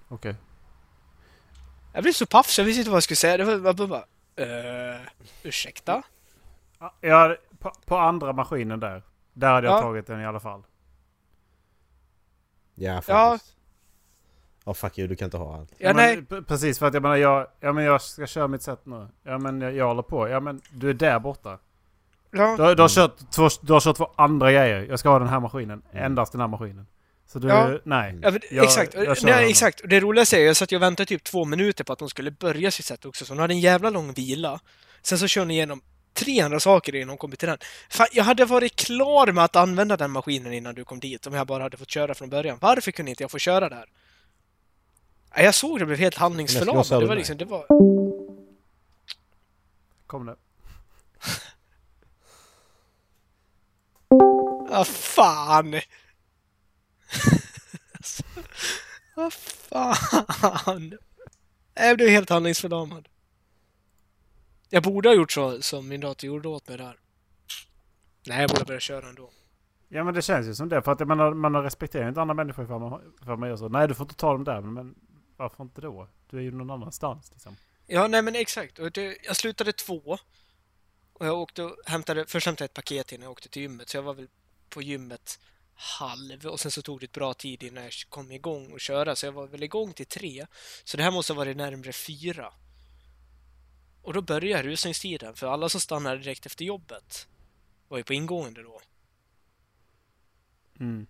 okej. 0.09 0.35
Jag 1.93 2.03
blev 2.03 2.13
så 2.13 2.27
paff 2.27 2.51
så 2.51 2.61
jag 2.61 2.67
visste 2.67 2.81
inte 2.81 2.91
vad 2.91 2.97
jag 2.97 3.03
skulle 3.03 3.17
säga. 3.17 3.37
Det 3.37 3.45
var 3.57 3.73
bara... 3.75 3.87
bara 3.87 4.05
uh, 4.41 5.01
ursäkta? 5.43 6.03
Ja, 7.01 7.37
på, 7.59 7.73
på 7.85 7.97
andra 7.99 8.33
maskinen 8.33 8.81
där. 8.81 9.03
Där 9.33 9.53
hade 9.53 9.67
jag 9.67 9.77
Ja. 9.77 9.81
tagit 9.81 10.07
den 10.07 10.21
i 10.21 10.27
alla 10.27 10.41
fall. 10.41 10.63
Ja, 12.75 12.95
faktiskt. 12.95 13.09
Ja. 13.09 13.39
Ja, 14.65 14.75
fuck 14.75 14.99
you, 14.99 15.09
du 15.09 15.17
kan 15.17 15.27
inte 15.27 15.37
ha 15.37 15.57
allt. 15.57 15.73
Ja, 15.79 15.89
men, 15.95 15.97
nej. 15.97 16.23
p- 16.23 16.43
Precis, 16.49 16.79
för 16.79 16.87
att 16.87 16.95
jag 16.95 17.03
menar, 17.03 17.17
jag, 17.17 17.47
ja, 17.61 17.73
men 17.73 17.85
jag 17.85 18.03
ska 18.03 18.27
köra 18.27 18.49
mitt 18.49 18.63
set 18.63 18.87
nu. 18.87 19.09
Ja, 19.23 19.39
men 19.39 19.61
jag, 19.61 19.75
jag 19.75 19.87
håller 19.89 20.03
på. 20.03 20.29
Ja, 20.29 20.41
men 20.41 20.61
du 20.73 20.91
är 20.91 20.95
där 20.95 21.19
borta. 21.19 21.59
Ja. 22.31 22.55
Du, 22.57 22.63
har- 22.63 22.75
du, 22.75 22.83
har 22.83 22.89
kört 22.89 23.31
två, 23.31 23.49
du 23.63 23.73
har 23.73 23.81
kört 23.81 23.97
två 23.97 24.11
andra 24.17 24.53
grejer. 24.53 24.87
Jag 24.89 24.99
ska 24.99 25.09
ha 25.09 25.19
den 25.19 25.29
här 25.29 25.41
maskinen. 25.41 25.83
Endast 25.93 26.33
den 26.33 26.41
här 26.41 26.49
maskinen. 26.49 26.87
Så 27.27 27.39
du, 27.39 27.49
Ja. 27.49 27.79
nej. 27.85 28.19
Ja, 28.23 28.31
men, 28.31 28.41
Jag- 28.51 28.65
exakt. 28.65 28.95
jag 28.95 29.17
Nej, 29.23 29.51
exakt. 29.51 29.81
Och 29.81 29.89
det 29.89 30.01
roligaste 30.01 30.37
är 30.37 30.47
jag 30.47 30.57
satt 30.57 30.73
och 30.73 30.83
väntade 30.83 31.07
typ 31.07 31.25
två 31.25 31.45
minuter 31.45 31.85
på 31.85 31.93
att 31.93 32.01
hon 32.01 32.09
skulle 32.09 32.31
börja 32.31 32.71
sitt 32.71 32.85
set 32.87 33.05
också, 33.05 33.25
så 33.25 33.33
hon 33.33 33.39
hade 33.39 33.55
en 33.55 33.61
jävla 33.61 33.91
lång 33.91 34.13
vila. 34.13 34.61
Sen 35.03 35.19
så 35.19 35.27
kör 35.27 35.41
hon 35.41 35.51
igenom 35.51 35.81
300 36.15 36.61
saker 36.61 36.95
innan 36.95 37.09
hon 37.09 37.19
kommer 37.19 37.37
till 37.37 37.49
den. 37.49 37.59
Fan, 37.91 38.07
jag 38.13 38.25
hade 38.25 38.45
varit 38.45 38.77
klar 38.77 39.33
med 39.33 39.45
att 39.45 39.57
använda 39.57 39.97
den 39.97 40.11
maskinen 40.11 40.53
innan 40.53 40.75
du 40.75 40.85
kom 40.85 41.01
dit, 41.01 41.27
om 41.27 41.35
jag 41.35 41.47
bara 41.47 41.63
hade 41.63 41.77
fått 41.77 41.91
köra 41.91 42.15
från 42.15 42.31
början. 42.31 42.59
Varför 42.61 42.91
kunde 42.91 43.11
inte 43.11 43.23
jag 43.23 43.31
få 43.31 43.39
köra 43.39 43.69
där? 43.69 43.85
Jag 45.37 45.55
såg 45.55 45.79
det 45.79 45.87
blev 45.87 45.99
helt 45.99 46.17
handlingsförlamad. 46.17 46.87
Det 46.89 47.07
var 47.07 47.17
liksom, 47.17 47.37
det 47.37 47.45
var... 47.45 47.67
Kom 50.07 50.27
det. 50.27 50.37
Ah, 54.71 54.85
fan! 54.85 55.75
Alltså, 57.95 58.23
Vad 59.15 59.33
fan! 59.33 60.99
Jag 61.75 61.97
blev 61.97 62.09
helt 62.09 62.31
handlingsförlamad. 62.31 63.09
Jag 64.69 64.83
borde 64.83 65.09
ha 65.09 65.17
gjort 65.17 65.33
så 65.33 65.63
som 65.63 65.89
min 65.89 66.01
dator 66.01 66.27
gjorde 66.27 66.49
åt 66.49 66.69
mig 66.69 66.79
där. 66.79 66.97
Nej, 68.27 68.41
jag 68.41 68.51
borde 68.51 68.65
börja 68.65 68.81
köra 68.81 69.09
ändå. 69.09 69.31
Ja 69.89 70.05
men 70.05 70.15
det 70.15 70.23
känns 70.23 70.47
ju 70.47 70.55
som 70.55 70.69
det. 70.69 70.83
För 70.83 70.93
att 70.93 71.01
jag 71.01 71.09
menar, 71.09 71.35
man 71.35 71.63
respekterar 71.63 72.09
inte 72.09 72.21
andra 72.21 72.35
människor 72.35 72.67
för 72.67 72.79
man, 72.79 73.01
för 73.25 73.37
man 73.37 73.49
gör 73.49 73.57
så. 73.57 73.69
Nej 73.69 73.89
du 73.89 73.95
får 73.95 74.05
inte 74.05 74.15
ta 74.15 74.33
dem 74.33 74.45
där. 74.45 74.61
Men 74.61 74.95
varför 75.43 75.65
inte 75.65 75.81
då? 75.81 76.09
Du 76.31 76.37
är 76.39 76.43
ju 76.43 76.51
någon 76.51 76.71
annanstans 76.71 77.31
liksom. 77.33 77.57
Ja, 77.87 78.09
nej 78.09 78.23
men 78.23 78.35
exakt. 78.35 78.79
Och 78.79 78.93
det, 78.93 79.19
jag 79.23 79.37
slutade 79.37 79.73
två. 79.73 80.19
Och 81.13 81.27
jag 81.27 81.39
åkte 81.39 81.63
och 81.63 81.77
hämtade, 81.87 82.27
först 82.27 82.47
hämtade 82.47 82.65
jag 82.65 82.69
ett 82.69 82.75
paket 82.75 83.13
innan 83.13 83.23
jag 83.23 83.33
åkte 83.33 83.49
till 83.49 83.63
gymmet. 83.63 83.89
Så 83.89 83.97
jag 83.97 84.03
var 84.03 84.15
väl 84.15 84.29
på 84.69 84.83
gymmet 84.83 85.39
halv 85.75 86.47
och 86.47 86.61
sen 86.61 86.71
så 86.71 86.83
tog 86.83 87.01
det 87.01 87.05
ett 87.05 87.13
bra 87.13 87.35
tid 87.35 87.63
innan 87.63 87.85
jag 87.85 87.93
kom 88.09 88.33
igång 88.33 88.73
och 88.73 88.81
köra. 88.81 89.17
Så 89.17 89.27
jag 89.27 89.33
var 89.33 89.47
väl 89.47 89.63
igång 89.63 89.93
till 89.93 90.07
tre. 90.07 90.47
Så 90.85 90.97
det 90.97 91.03
här 91.03 91.11
måste 91.11 91.33
ha 91.33 91.39
varit 91.39 91.57
närmare 91.57 91.93
fyra. 91.93 92.53
Och 94.03 94.13
då 94.13 94.23
började 94.23 94.63
rusningstiden, 94.63 95.35
för 95.35 95.47
alla 95.47 95.69
som 95.69 95.81
stannade 95.81 96.19
direkt 96.19 96.47
efter 96.47 96.65
jobbet 96.65 97.29
var 97.89 97.99
ju 97.99 98.05
på 98.05 98.15
ingående 98.15 98.63
då. 98.63 98.81
Mm. 100.81 101.07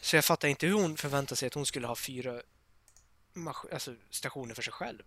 Så 0.00 0.16
jag 0.16 0.24
fattar 0.24 0.48
inte 0.48 0.66
hur 0.66 0.74
hon 0.74 0.96
förväntade 0.96 1.36
sig 1.36 1.46
att 1.46 1.54
hon 1.54 1.66
skulle 1.66 1.86
ha 1.86 1.96
fyra 1.96 2.42
alltså, 3.72 3.94
stationer 4.10 4.54
för 4.54 4.62
sig 4.62 4.72
själv. 4.72 5.02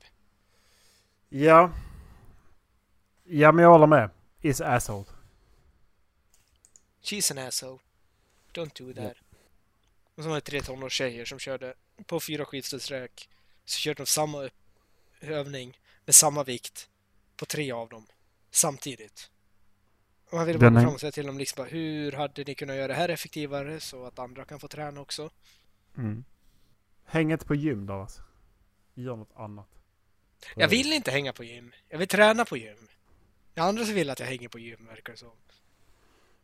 Ja. 1.30 1.72
Ja 3.24 3.52
men 3.52 3.64
jag 3.64 3.72
håller 3.72 3.88
med. 3.88 4.10
Is 4.42 4.62
asshole. 4.62 5.06
She's 7.02 7.32
an 7.32 7.48
asshole. 7.48 7.80
Don't 8.54 8.78
do 8.78 8.94
that. 8.94 9.18
Och 10.16 10.24
så 10.24 10.30
var 10.30 10.36
det 10.36 10.42
tre 10.42 10.62
tonårstjejer 10.62 11.26
som 11.26 11.40
körde 11.40 11.74
på 12.06 12.20
fyra 12.20 12.46
skidstälsräk. 12.46 13.30
Så 13.66 13.80
körde 13.80 13.96
de 13.96 14.06
samma 14.06 14.50
övning 15.22 15.80
med 16.06 16.16
samma 16.16 16.44
vikt 16.44 16.90
på 17.36 17.46
tre 17.46 17.72
av 17.72 17.90
dem 17.90 18.08
samtidigt. 18.52 19.32
Och 20.30 20.34
man 20.34 20.46
ville 20.46 20.60
bara 20.60 20.70
gå 20.70 20.82
fram 20.82 20.94
och 20.94 21.00
säga 21.00 21.12
till 21.12 21.26
dem 21.26 21.38
liksom 21.38 21.64
bara, 21.64 21.70
hur 21.70 22.12
hade 22.12 22.44
ni 22.44 22.56
kunnat 22.56 22.76
göra 22.76 22.88
det 22.88 22.94
här 22.94 23.10
effektivare 23.10 23.80
så 23.80 24.06
att 24.06 24.20
andra 24.20 24.46
kan 24.46 24.60
få 24.60 24.68
träna 24.68 25.02
också? 25.02 25.30
Mm. 25.98 26.24
Häng 27.10 27.32
inte 27.32 27.46
på 27.46 27.56
gym 27.56 27.86
då 27.86 27.94
alltså. 27.94 28.22
Gör 28.96 29.16
något 29.16 29.32
annat. 29.36 29.68
Jag 30.56 30.68
vill 30.68 30.94
inte 30.94 31.12
hänga 31.12 31.34
på 31.34 31.44
gym. 31.44 31.72
Jag 31.90 31.98
vill 32.00 32.08
träna 32.08 32.46
på 32.46 32.58
gym. 32.58 32.78
Det 33.54 33.62
är 33.62 33.66
andra 33.66 33.86
som 33.86 33.94
vill 33.96 34.10
att 34.10 34.20
jag 34.20 34.28
hänger 34.28 34.50
på 34.50 34.60
gym 34.60 34.86
verkar 34.90 35.14
det 35.14 35.20
som. 35.20 35.30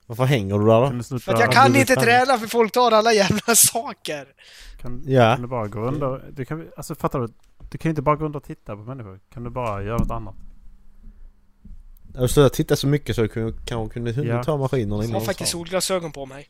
Varför 0.05 0.23
hänger 0.23 0.59
du 0.59 0.65
där 0.65 0.81
då? 1.13 1.19
För 1.19 1.33
att 1.33 1.39
jag 1.39 1.47
Ja, 1.49 1.51
kan 1.53 1.75
inte 1.75 1.95
träna. 1.95 2.37
för 2.37 2.47
folk 2.47 2.71
tar 2.71 2.91
alla 2.91 3.13
jävla 3.13 3.55
saker. 3.55 4.27
Kan, 4.81 5.03
Ja. 5.05 5.33
kan 5.33 5.41
du 5.41 5.47
bara 5.47 5.67
gå 5.67 5.79
under? 5.79 6.31
Du 6.31 6.45
kan, 6.45 6.67
alltså 6.77 6.95
fattar 6.95 7.19
du? 7.19 7.27
Du 7.71 7.77
kan 7.77 7.89
ju 7.89 7.91
inte 7.91 8.01
bara 8.01 8.15
gå 8.15 8.25
runt 8.25 8.35
och 8.35 8.43
titta 8.43 8.75
på 8.75 8.81
människor. 8.83 9.19
Kan 9.33 9.43
du 9.43 9.49
bara 9.49 9.83
göra 9.83 9.97
något 9.97 10.11
annat? 10.11 10.35
Jag 12.13 12.29
slutade 12.29 12.55
titta 12.55 12.75
så 12.75 12.87
mycket 12.87 13.15
så 13.15 13.21
jag 13.21 13.31
kunde, 13.31 13.57
kanske 13.65 13.93
kunde 13.93 14.11
hinna 14.11 14.27
Ja. 14.33 14.43
ta 14.43 14.57
maskinerna 14.57 14.95
Jag 14.95 15.03
innan 15.03 15.13
har 15.13 15.19
de 15.19 15.25
faktiskt 15.25 15.51
solglasögon 15.51 16.11
på 16.11 16.25
mig. 16.25 16.49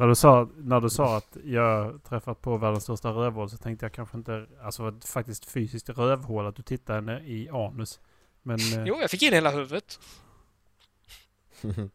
När 0.00 0.06
du 0.06 0.14
sa, 0.14 0.48
när 0.56 0.80
du 0.80 0.90
sa 0.90 1.16
att 1.16 1.36
jag 1.44 2.02
träffat 2.02 2.42
på 2.42 2.56
världens 2.56 2.84
största 2.84 3.10
rövhål 3.10 3.50
så 3.50 3.56
tänkte 3.56 3.84
jag 3.84 3.92
kanske 3.92 4.16
inte, 4.16 4.46
alltså 4.62 4.92
faktiskt 5.06 5.44
fysiskt 5.44 5.88
rövhål, 5.88 6.46
att 6.46 6.56
du 6.56 6.62
tittar 6.62 6.94
henne 6.94 7.20
i 7.20 7.48
anus. 7.48 8.00
Men 8.42 8.58
eh, 8.58 8.84
Jo, 8.84 8.96
jag 9.00 9.10
fick 9.10 9.22
in 9.22 9.32
hela 9.32 9.50
huvudet. 9.50 10.00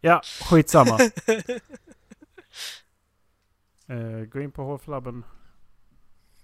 ja, 0.00 0.22
skitsamma. 0.50 0.98
eh, 3.86 4.24
gå 4.32 4.40
in 4.40 4.52
på 4.52 4.62
Hårflabben, 4.62 5.24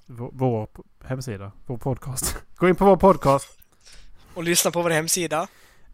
vår, 0.06 0.30
vår 0.32 0.68
hemsida, 1.04 1.52
vår 1.66 1.78
podcast. 1.78 2.42
gå 2.56 2.68
in 2.68 2.76
på 2.76 2.84
vår 2.84 2.96
podcast. 2.96 3.58
Och 4.34 4.44
lyssna 4.44 4.70
på 4.70 4.82
vår 4.82 4.90
hemsida. 4.90 5.48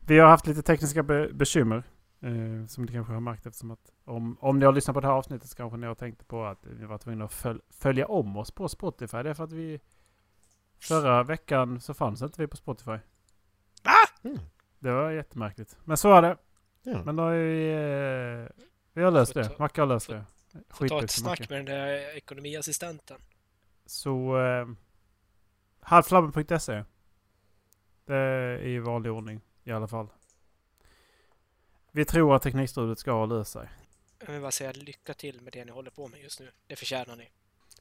Vi 0.06 0.18
har 0.18 0.28
haft 0.28 0.46
lite 0.46 0.62
tekniska 0.62 1.02
be- 1.02 1.32
bekymmer. 1.32 1.84
Eh, 2.24 2.66
som 2.66 2.84
ni 2.84 2.92
kanske 2.92 3.12
har 3.12 3.20
märkt 3.20 3.46
eftersom 3.46 3.70
att 3.70 3.92
om, 4.04 4.36
om 4.40 4.58
ni 4.58 4.64
har 4.66 4.72
lyssnat 4.72 4.94
på 4.94 5.00
det 5.00 5.06
här 5.06 5.14
avsnittet 5.14 5.48
så 5.50 5.56
kanske 5.56 5.76
ni 5.78 5.86
har 5.86 5.94
tänkt 5.94 6.28
på 6.28 6.44
att 6.44 6.64
ni 6.64 6.86
var 6.86 6.98
tvungna 6.98 7.24
att 7.24 7.32
föl- 7.32 7.62
följa 7.70 8.06
om 8.06 8.36
oss 8.36 8.50
på 8.50 8.68
Spotify. 8.68 9.22
Det 9.22 9.30
är 9.30 9.34
för 9.34 9.44
att 9.44 9.52
vi 9.52 9.80
förra 10.78 11.22
veckan 11.22 11.80
så 11.80 11.94
fanns 11.94 12.22
inte 12.22 12.40
vi 12.42 12.46
på 12.46 12.56
Spotify. 12.56 12.90
Va? 13.84 13.94
Mm. 14.22 14.38
Det 14.78 14.90
var 14.92 15.10
jättemärkligt. 15.10 15.76
Men 15.84 15.96
så 15.96 16.12
är 16.12 16.22
det. 16.22 16.36
Ja. 16.82 17.02
Men 17.04 17.16
då 17.16 17.22
har 17.22 17.32
vi, 17.32 17.70
eh, 17.72 18.64
vi 18.92 19.02
har 19.02 19.10
löst 19.10 19.34
det. 19.34 19.58
Macke 19.58 19.80
har 19.80 19.86
löst 19.86 20.08
det. 20.08 20.24
Får 20.70 20.88
ta 20.88 21.04
ett 21.04 21.10
snack 21.10 21.40
Macke. 21.40 21.52
med 21.54 21.58
den 21.58 21.76
där 21.76 22.16
ekonomiassistenten. 22.16 23.20
Så 23.86 24.38
eh, 24.44 24.66
halvflabben.se. 25.80 26.84
Det 28.06 28.14
är 28.16 28.58
i 28.62 28.78
vanlig 28.78 29.12
ordning 29.12 29.40
i 29.64 29.72
alla 29.72 29.88
fall. 29.88 30.08
Vi 31.96 32.04
tror 32.04 32.36
att 32.36 32.42
teknikstrulet 32.42 32.98
ska 32.98 33.12
ha 33.12 33.26
löst 33.26 33.52
sig. 33.52 33.68
Jag 34.26 34.32
vill 34.32 34.40
bara 34.40 34.50
säga 34.50 34.72
lycka 34.72 35.14
till 35.14 35.40
med 35.40 35.52
det 35.52 35.64
ni 35.64 35.72
håller 35.72 35.90
på 35.90 36.08
med 36.08 36.20
just 36.22 36.40
nu. 36.40 36.50
Det 36.66 36.76
förtjänar 36.76 37.16
ni. 37.16 37.28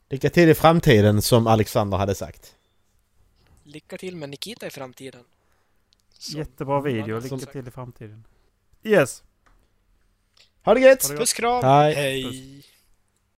Lycka 0.10 0.30
till 0.30 0.50
i 0.50 0.54
framtiden 0.54 1.22
som 1.22 1.48
Alexander 1.48 1.98
hade 1.98 2.16
sagt. 2.16 2.56
Lycka 3.64 3.98
till 3.98 4.16
med 4.16 4.30
Nikita 4.30 4.68
i 4.68 4.70
framtiden. 4.70 5.24
Som- 6.14 6.40
Jättebra 6.40 6.82
video. 6.82 7.20
Lycka 7.20 7.40
sagt. 7.40 7.52
till 7.52 7.68
i 7.68 7.72
framtiden. 7.72 8.24
Yes. 8.84 9.24
Ha 10.64 10.74
det 10.74 10.80
gött! 10.80 11.10
Puss 11.18 11.34
kram! 11.34 11.64
Hej. 11.64 11.94
Hej. 11.94 12.64